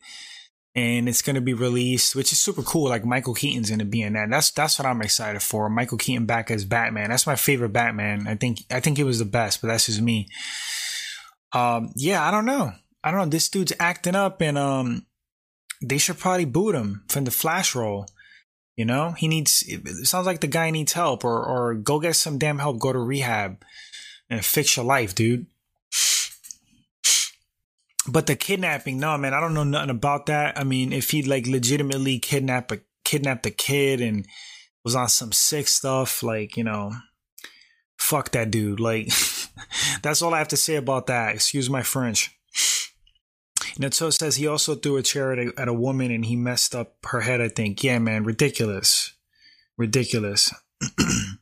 and 0.75 1.09
it's 1.09 1.23
gonna 1.23 1.41
be 1.41 1.55
released, 1.55 2.15
which 2.15 2.33
is 2.33 2.39
super 2.39 2.63
cool. 2.63 2.89
Like 2.89 3.05
Michael 3.05 3.35
Keaton's 3.35 3.71
gonna 3.71 3.85
be 3.85 4.03
in 4.03 4.13
that. 4.13 4.31
That's 4.31 4.51
that's 4.51 4.79
what 4.79 4.87
I'm 4.87 5.03
excited 5.03 5.43
for. 5.43 5.69
Michael 5.69 5.99
Keaton 5.99 6.27
back 6.27 6.51
as 6.51 6.65
Batman. 6.65 7.11
That's 7.11 7.27
my 7.27 7.37
favorite 7.37 7.73
Batman. 7.73 8.29
I 8.29 8.37
think 8.37 8.61
I 8.71 8.81
think 8.81 8.97
he 8.97 9.05
was 9.05 9.19
the 9.19 9.25
best, 9.25 9.61
but 9.61 9.69
that's 9.69 9.87
just 9.87 10.01
me. 10.01 10.29
Um, 11.53 11.93
yeah, 11.97 12.27
I 12.27 12.31
don't 12.31 12.47
know. 12.47 12.73
I 13.03 13.11
don't 13.11 13.21
know, 13.21 13.27
this 13.27 13.49
dude's 13.49 13.73
acting 13.79 14.15
up 14.15 14.41
and 14.41 14.59
um 14.59 15.07
they 15.83 15.99
should 15.99 16.19
probably 16.19 16.45
boot 16.45 16.75
him 16.75 17.05
from 17.09 17.25
the 17.25 17.31
flash 17.31 17.75
role. 17.75 18.07
You 18.77 18.85
know, 18.85 19.13
he 19.13 19.29
needs 19.29 19.65
it 19.67 20.07
sounds 20.07 20.27
like 20.27 20.41
the 20.41 20.47
guy 20.47 20.71
needs 20.71 20.93
help 20.93 21.25
or 21.25 21.45
or 21.45 21.75
go 21.75 22.01
get 22.01 22.17
some 22.17 22.39
damn 22.39 22.59
help, 22.59 22.79
go 22.79 22.93
to 22.93 22.99
rehab 22.99 23.63
and 24.29 24.45
fix 24.45 24.77
your 24.77 24.87
life, 24.87 25.15
dude. 25.15 25.47
but 28.09 28.27
the 28.27 28.37
kidnapping, 28.37 28.99
no, 28.99 29.19
man, 29.19 29.35
I 29.35 29.41
don't 29.41 29.55
know 29.55 29.65
nothing 29.65 29.91
about 29.91 30.27
that. 30.27 30.59
I 30.59 30.65
mean, 30.65 30.93
if 30.93 31.11
he'd 31.11 31.27
like 31.27 31.47
legitimately 31.47 32.19
kidnapped 32.19 32.73
a 32.73 32.81
kidnapped 33.05 33.47
a 33.47 33.51
kid 33.51 34.01
and 34.01 34.27
was 34.85 34.95
on 34.95 35.09
some 35.09 35.33
sick 35.33 35.69
stuff, 35.69 36.23
like 36.23 36.57
you 36.57 36.65
know, 36.65 36.93
fuck 37.99 38.31
that 38.33 38.51
dude. 38.51 38.81
Like, 38.81 39.09
that's 40.03 40.23
all 40.23 40.35
I 40.35 40.39
have 40.39 40.49
to 40.49 40.57
say 40.57 40.77
about 40.77 41.07
that. 41.09 41.35
Excuse 41.35 41.69
my 41.69 41.83
French. 41.83 42.35
Nato 43.79 44.11
says 44.11 44.37
he 44.37 44.47
also 44.47 44.75
threw 44.75 44.97
a 44.97 45.03
chair 45.03 45.33
at 45.33 45.39
a, 45.39 45.53
at 45.59 45.69
a 45.69 45.75
woman 45.75 46.11
and 46.11 46.25
he 46.25 46.37
messed 46.37 46.75
up 46.75 46.95
her 47.05 47.21
head. 47.21 47.41
I 47.41 47.49
think, 47.49 47.83
yeah, 47.85 47.99
man, 47.99 48.25
ridiculous, 48.25 49.15
ridiculous. 49.77 50.53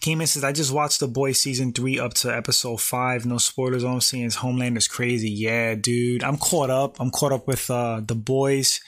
Cayman 0.00 0.26
says, 0.26 0.42
I 0.42 0.50
just 0.50 0.72
watched 0.72 0.98
The 0.98 1.06
Boys 1.06 1.38
season 1.38 1.72
three 1.72 1.98
up 1.98 2.14
to 2.14 2.34
episode 2.34 2.80
five. 2.80 3.24
No 3.24 3.38
spoilers. 3.38 3.84
All 3.84 3.94
I'm 3.94 4.00
seeing 4.00 4.24
is 4.24 4.36
Homeland 4.36 4.76
is 4.76 4.88
crazy. 4.88 5.30
Yeah, 5.30 5.76
dude. 5.76 6.24
I'm 6.24 6.38
caught 6.38 6.70
up. 6.70 6.98
I'm 6.98 7.10
caught 7.10 7.32
up 7.32 7.46
with 7.46 7.70
uh, 7.70 8.00
The 8.04 8.16
Boys. 8.16 8.80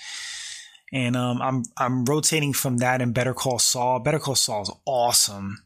And 0.93 1.17
um, 1.17 1.41
I'm 1.41 1.63
I'm 1.77 2.05
rotating 2.05 2.53
from 2.53 2.79
that 2.79 3.01
and 3.01 3.15
Better 3.15 3.35
Call 3.35 3.59
Saul. 3.59 4.01
Better 4.01 4.19
Call 4.19 4.35
Saul 4.35 4.63
is 4.63 4.71
awesome. 4.87 5.64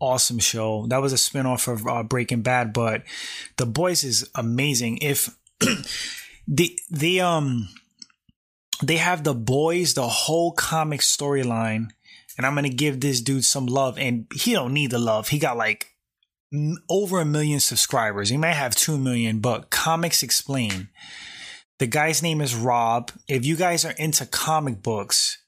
Awesome 0.00 0.38
show. 0.38 0.86
That 0.88 1.02
was 1.02 1.12
a 1.12 1.16
spinoff 1.16 1.66
of 1.66 1.86
uh, 1.86 2.02
Breaking 2.02 2.42
Bad, 2.42 2.72
but 2.72 3.02
The 3.56 3.66
Boys 3.66 4.04
is 4.04 4.28
amazing. 4.34 4.98
If 4.98 5.36
the 6.48 6.78
the 6.90 7.20
um 7.20 7.68
they 8.82 8.96
have 8.96 9.24
The 9.24 9.34
Boys, 9.34 9.94
the 9.94 10.08
whole 10.08 10.52
comic 10.52 11.00
storyline 11.00 11.88
and 12.38 12.46
I'm 12.46 12.54
gonna 12.54 12.68
give 12.68 13.00
this 13.00 13.20
dude 13.20 13.44
some 13.44 13.66
love. 13.66 13.98
And 13.98 14.26
he 14.32 14.52
don't 14.52 14.72
need 14.72 14.92
the 14.92 14.98
love. 14.98 15.28
He 15.28 15.40
got 15.40 15.56
like 15.56 15.88
over 16.88 17.20
a 17.20 17.26
million 17.26 17.60
subscribers. 17.60 18.30
He 18.30 18.38
might 18.38 18.52
have 18.52 18.74
two 18.74 18.96
million, 18.96 19.40
but 19.40 19.70
Comics 19.70 20.22
Explain. 20.22 20.88
The 21.78 21.86
guy's 21.86 22.22
name 22.22 22.40
is 22.40 22.54
Rob. 22.54 23.10
If 23.28 23.44
you 23.44 23.56
guys 23.56 23.84
are 23.84 23.92
into 23.92 24.24
comic 24.24 24.82
books, 24.82 25.38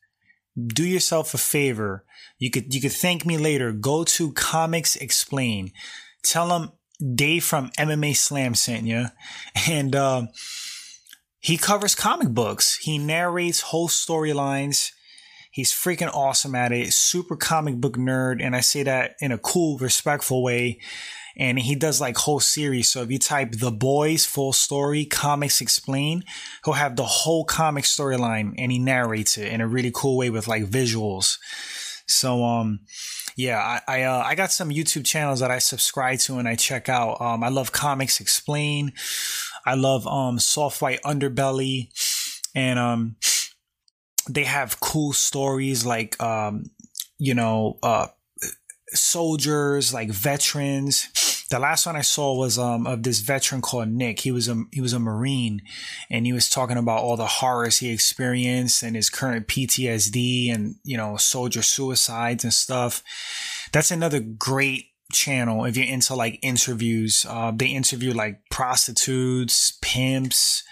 do 0.57 0.87
yourself 0.87 1.35
a 1.35 1.39
favor. 1.39 2.05
You 2.39 2.51
could 2.51 2.75
you 2.75 2.81
could 2.81 2.93
thank 2.93 3.27
me 3.27 3.37
later. 3.37 3.73
Go 3.73 4.05
to 4.05 4.33
Comics 4.33 4.97
Explain. 4.97 5.73
Tell 6.23 6.57
him 6.57 6.73
Dave 7.15 7.45
from 7.45 7.71
MMA 7.79 8.17
Slam 8.17 8.55
sent 8.55 8.87
you, 8.87 9.07
and 9.69 9.95
uh, 9.95 10.27
he 11.41 11.57
covers 11.57 11.95
comic 11.95 12.29
books. 12.29 12.77
He 12.77 12.99
narrates 12.99 13.63
whole 13.63 13.89
storylines. 13.89 14.91
He's 15.51 15.73
freaking 15.73 16.15
awesome 16.15 16.55
at 16.55 16.71
it. 16.71 16.93
Super 16.93 17.35
comic 17.35 17.77
book 17.77 17.97
nerd. 17.97 18.45
And 18.45 18.55
I 18.55 18.61
say 18.61 18.85
that 18.85 19.17
in 19.21 19.33
a 19.33 19.39
cool, 19.39 19.79
respectful 19.79 20.45
way. 20.45 20.79
And 21.37 21.59
he 21.59 21.75
does 21.75 22.01
like 22.01 22.17
whole 22.17 22.41
series. 22.41 22.89
So 22.89 23.03
if 23.03 23.11
you 23.11 23.19
type 23.19 23.53
The 23.53 23.71
Boys 23.71 24.27
full 24.27 24.53
story 24.53 25.05
comics 25.05 25.61
explain, 25.61 26.25
he'll 26.65 26.75
have 26.75 26.97
the 26.97 27.05
whole 27.05 27.45
comic 27.45 27.85
storyline 27.85 28.55
and 28.59 28.71
he 28.73 28.79
narrates 28.79 29.39
it 29.39 29.53
in 29.53 29.61
a 29.61 29.67
really 29.67 29.93
cool 29.95 30.17
way 30.17 30.31
with 30.31 30.49
like 30.49 30.65
visuals. 30.65 31.39
So, 32.07 32.45
um, 32.45 32.81
yeah, 33.37 33.59
I, 33.59 34.01
I, 34.01 34.03
uh, 34.03 34.23
I 34.27 34.35
got 34.35 34.51
some 34.51 34.71
YouTube 34.71 35.07
channels 35.07 35.41
that 35.41 35.51
I 35.51 35.61
subscribe 35.61 36.19
to 36.21 36.39
and 36.39 36.49
I 36.49 36.57
check 36.57 36.89
out. 36.89 37.21
Um, 37.21 37.45
I 37.45 37.49
love 37.49 37.71
comics 37.71 38.21
explain. 38.21 38.93
I 39.65 39.75
love, 39.75 40.07
um, 40.07 40.39
soft 40.39 40.83
white 40.83 41.01
underbelly 41.03 41.91
and, 42.55 42.79
um, 42.79 43.17
they 44.29 44.45
have 44.45 44.81
cool 44.81 45.13
stories 45.13 45.85
like 45.85 46.21
um, 46.23 46.65
you 47.19 47.35
know 47.35 47.79
uh, 47.83 48.07
soldiers 48.95 49.95
like 49.95 50.11
veterans. 50.11 51.09
The 51.51 51.59
last 51.59 51.85
one 51.85 51.97
i 51.97 52.01
saw 52.01 52.37
was 52.37 52.59
um, 52.59 52.87
of 52.87 53.03
this 53.03 53.21
veteran 53.21 53.61
called 53.61 53.89
nick. 53.89 54.21
He 54.21 54.31
was 54.31 54.49
a 54.49 54.65
he 54.73 54.81
was 54.81 54.93
a 54.93 55.01
marine 55.01 55.63
and 56.09 56.27
he 56.27 56.33
was 56.33 56.49
talking 56.49 56.77
about 56.77 57.01
all 57.01 57.17
the 57.17 57.27
horrors 57.27 57.79
he 57.79 57.91
experienced 57.91 58.83
and 58.83 58.95
his 58.95 59.11
current 59.11 59.49
ptsd 59.49 60.55
and 60.55 60.77
you 60.85 60.97
know 60.97 61.17
soldier 61.17 61.63
suicides 61.63 62.45
and 62.45 62.55
stuff. 62.55 63.03
That's 63.73 63.91
another 63.91 64.21
great 64.21 64.87
channel 65.13 65.65
if 65.65 65.77
you're 65.77 65.87
into 65.87 66.15
like 66.15 66.39
interviews. 66.43 67.27
Uh, 67.29 67.53
they 67.55 67.67
interview 67.67 68.13
like 68.13 68.49
prostitutes 68.51 69.77
pimps 69.83 70.63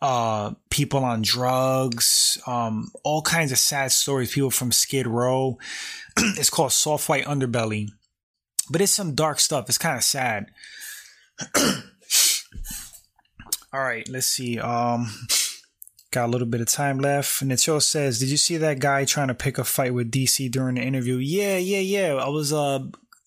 uh, 0.00 0.54
people 0.70 1.04
on 1.04 1.22
drugs, 1.22 2.40
um, 2.46 2.90
all 3.02 3.22
kinds 3.22 3.52
of 3.52 3.58
sad 3.58 3.92
stories. 3.92 4.32
People 4.32 4.50
from 4.50 4.72
Skid 4.72 5.06
Row. 5.06 5.58
it's 6.16 6.50
called 6.50 6.72
Soft 6.72 7.08
White 7.08 7.24
Underbelly, 7.24 7.88
but 8.70 8.80
it's 8.80 8.92
some 8.92 9.14
dark 9.14 9.40
stuff. 9.40 9.68
It's 9.68 9.78
kind 9.78 9.96
of 9.96 10.04
sad. 10.04 10.46
all 13.72 13.82
right, 13.82 14.08
let's 14.08 14.26
see. 14.26 14.58
Um, 14.58 15.08
got 16.10 16.26
a 16.26 16.32
little 16.32 16.46
bit 16.46 16.60
of 16.60 16.68
time 16.68 16.98
left. 16.98 17.42
Nacho 17.42 17.82
says, 17.82 18.18
"Did 18.20 18.28
you 18.28 18.36
see 18.36 18.56
that 18.56 18.78
guy 18.78 19.04
trying 19.04 19.28
to 19.28 19.34
pick 19.34 19.58
a 19.58 19.64
fight 19.64 19.94
with 19.94 20.10
DC 20.10 20.50
during 20.50 20.76
the 20.76 20.82
interview?" 20.82 21.16
Yeah, 21.16 21.58
yeah, 21.58 21.80
yeah. 21.80 22.14
I 22.14 22.28
was 22.28 22.52
uh 22.52 22.80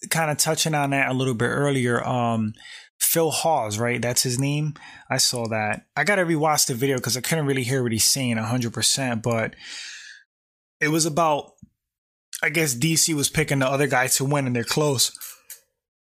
kind 0.10 0.32
of 0.32 0.38
touching 0.38 0.74
on 0.74 0.92
that 0.92 1.10
a 1.10 1.14
little 1.14 1.36
bit 1.36 1.48
earlier. 1.48 2.06
Um, 2.08 2.54
Phil 3.02 3.32
Hawes, 3.32 3.80
right? 3.80 4.00
That's 4.02 4.22
his 4.22 4.40
name. 4.40 4.76
I 5.10 5.18
saw 5.18 5.48
that. 5.48 5.88
I 5.98 6.04
got 6.04 6.16
to 6.16 6.24
rewatch 6.24 6.68
the 6.68 6.76
video 6.76 6.98
because 6.98 7.18
I 7.18 7.22
couldn't 7.22 7.48
really 7.48 7.64
hear 7.64 7.82
what 7.82 7.92
he's 7.92 8.06
saying 8.06 8.38
100%, 8.38 9.24
but 9.24 9.56
it 10.80 10.90
was 10.90 11.08
about, 11.08 11.54
I 12.44 12.50
guess 12.50 12.76
DC 12.76 13.14
was 13.16 13.28
picking 13.28 13.60
the 13.60 13.68
other 13.68 13.88
guy 13.88 14.06
to 14.08 14.24
win 14.24 14.46
and 14.46 14.56
they're 14.56 14.64
close. 14.64 15.12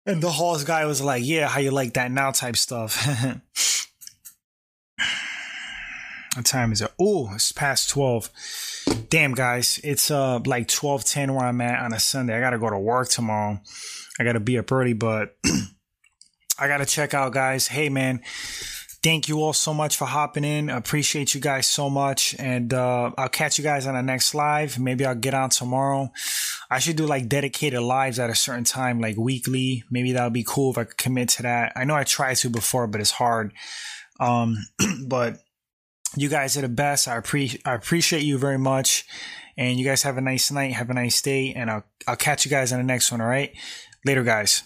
And 0.04 0.22
the 0.22 0.30
Hawes 0.30 0.64
guy 0.64 0.84
was 0.84 1.00
like, 1.00 1.24
yeah, 1.24 1.48
how 1.48 1.60
you 1.60 1.70
like 1.70 1.94
that 1.94 2.12
now 2.12 2.30
type 2.30 2.56
stuff. 2.56 3.02
what 6.36 6.44
time 6.44 6.70
is 6.70 6.82
it? 6.82 6.92
Oh, 7.00 7.30
it's 7.34 7.50
past 7.50 7.88
12. 7.88 8.28
Damn, 9.08 9.32
guys. 9.32 9.80
It's 9.82 10.10
uh 10.10 10.40
like 10.44 10.68
12.10 10.68 11.34
where 11.34 11.46
I'm 11.46 11.62
at 11.62 11.82
on 11.82 11.94
a 11.94 11.98
Sunday. 11.98 12.36
I 12.36 12.40
got 12.40 12.50
to 12.50 12.58
go 12.58 12.68
to 12.68 12.78
work 12.78 13.08
tomorrow. 13.08 13.58
I 14.20 14.24
got 14.24 14.34
to 14.34 14.40
be 14.40 14.58
up 14.58 14.70
early, 14.70 14.92
but 14.92 15.34
I 16.58 16.68
got 16.68 16.78
to 16.78 16.86
check 16.86 17.14
out, 17.14 17.32
guys. 17.32 17.68
Hey, 17.68 17.88
man. 17.88 18.22
Thank 19.02 19.28
you 19.28 19.42
all 19.42 19.52
so 19.52 19.74
much 19.74 19.98
for 19.98 20.06
hopping 20.06 20.44
in. 20.44 20.70
Appreciate 20.70 21.34
you 21.34 21.40
guys 21.40 21.66
so 21.66 21.90
much. 21.90 22.34
And 22.38 22.72
uh, 22.72 23.10
I'll 23.18 23.28
catch 23.28 23.58
you 23.58 23.64
guys 23.64 23.86
on 23.86 23.94
the 23.94 24.02
next 24.02 24.34
live. 24.34 24.78
Maybe 24.78 25.04
I'll 25.04 25.14
get 25.14 25.34
on 25.34 25.50
tomorrow. 25.50 26.10
I 26.70 26.78
should 26.78 26.96
do 26.96 27.04
like 27.04 27.28
dedicated 27.28 27.82
lives 27.82 28.18
at 28.18 28.30
a 28.30 28.34
certain 28.34 28.64
time, 28.64 29.00
like 29.00 29.18
weekly. 29.18 29.84
Maybe 29.90 30.12
that 30.12 30.24
would 30.24 30.32
be 30.32 30.44
cool 30.46 30.70
if 30.70 30.78
I 30.78 30.84
could 30.84 30.96
commit 30.96 31.28
to 31.30 31.42
that. 31.42 31.72
I 31.76 31.84
know 31.84 31.94
I 31.94 32.04
tried 32.04 32.36
to 32.36 32.48
before, 32.48 32.86
but 32.86 33.02
it's 33.02 33.10
hard. 33.10 33.52
Um, 34.20 34.56
but 35.06 35.36
you 36.16 36.30
guys 36.30 36.56
are 36.56 36.62
the 36.62 36.68
best. 36.70 37.06
I 37.06 37.16
appreciate 37.16 37.60
I 37.66 37.74
appreciate 37.74 38.22
you 38.22 38.38
very 38.38 38.58
much. 38.58 39.04
And 39.58 39.78
you 39.78 39.84
guys 39.84 40.02
have 40.04 40.16
a 40.16 40.22
nice 40.22 40.50
night. 40.50 40.72
Have 40.72 40.88
a 40.88 40.94
nice 40.94 41.20
day. 41.20 41.52
And 41.52 41.70
I'll 41.70 41.84
I'll 42.08 42.16
catch 42.16 42.46
you 42.46 42.50
guys 42.50 42.72
on 42.72 42.78
the 42.78 42.84
next 42.84 43.12
one. 43.12 43.20
All 43.20 43.26
right. 43.26 43.54
Later, 44.04 44.22
guys. 44.22 44.62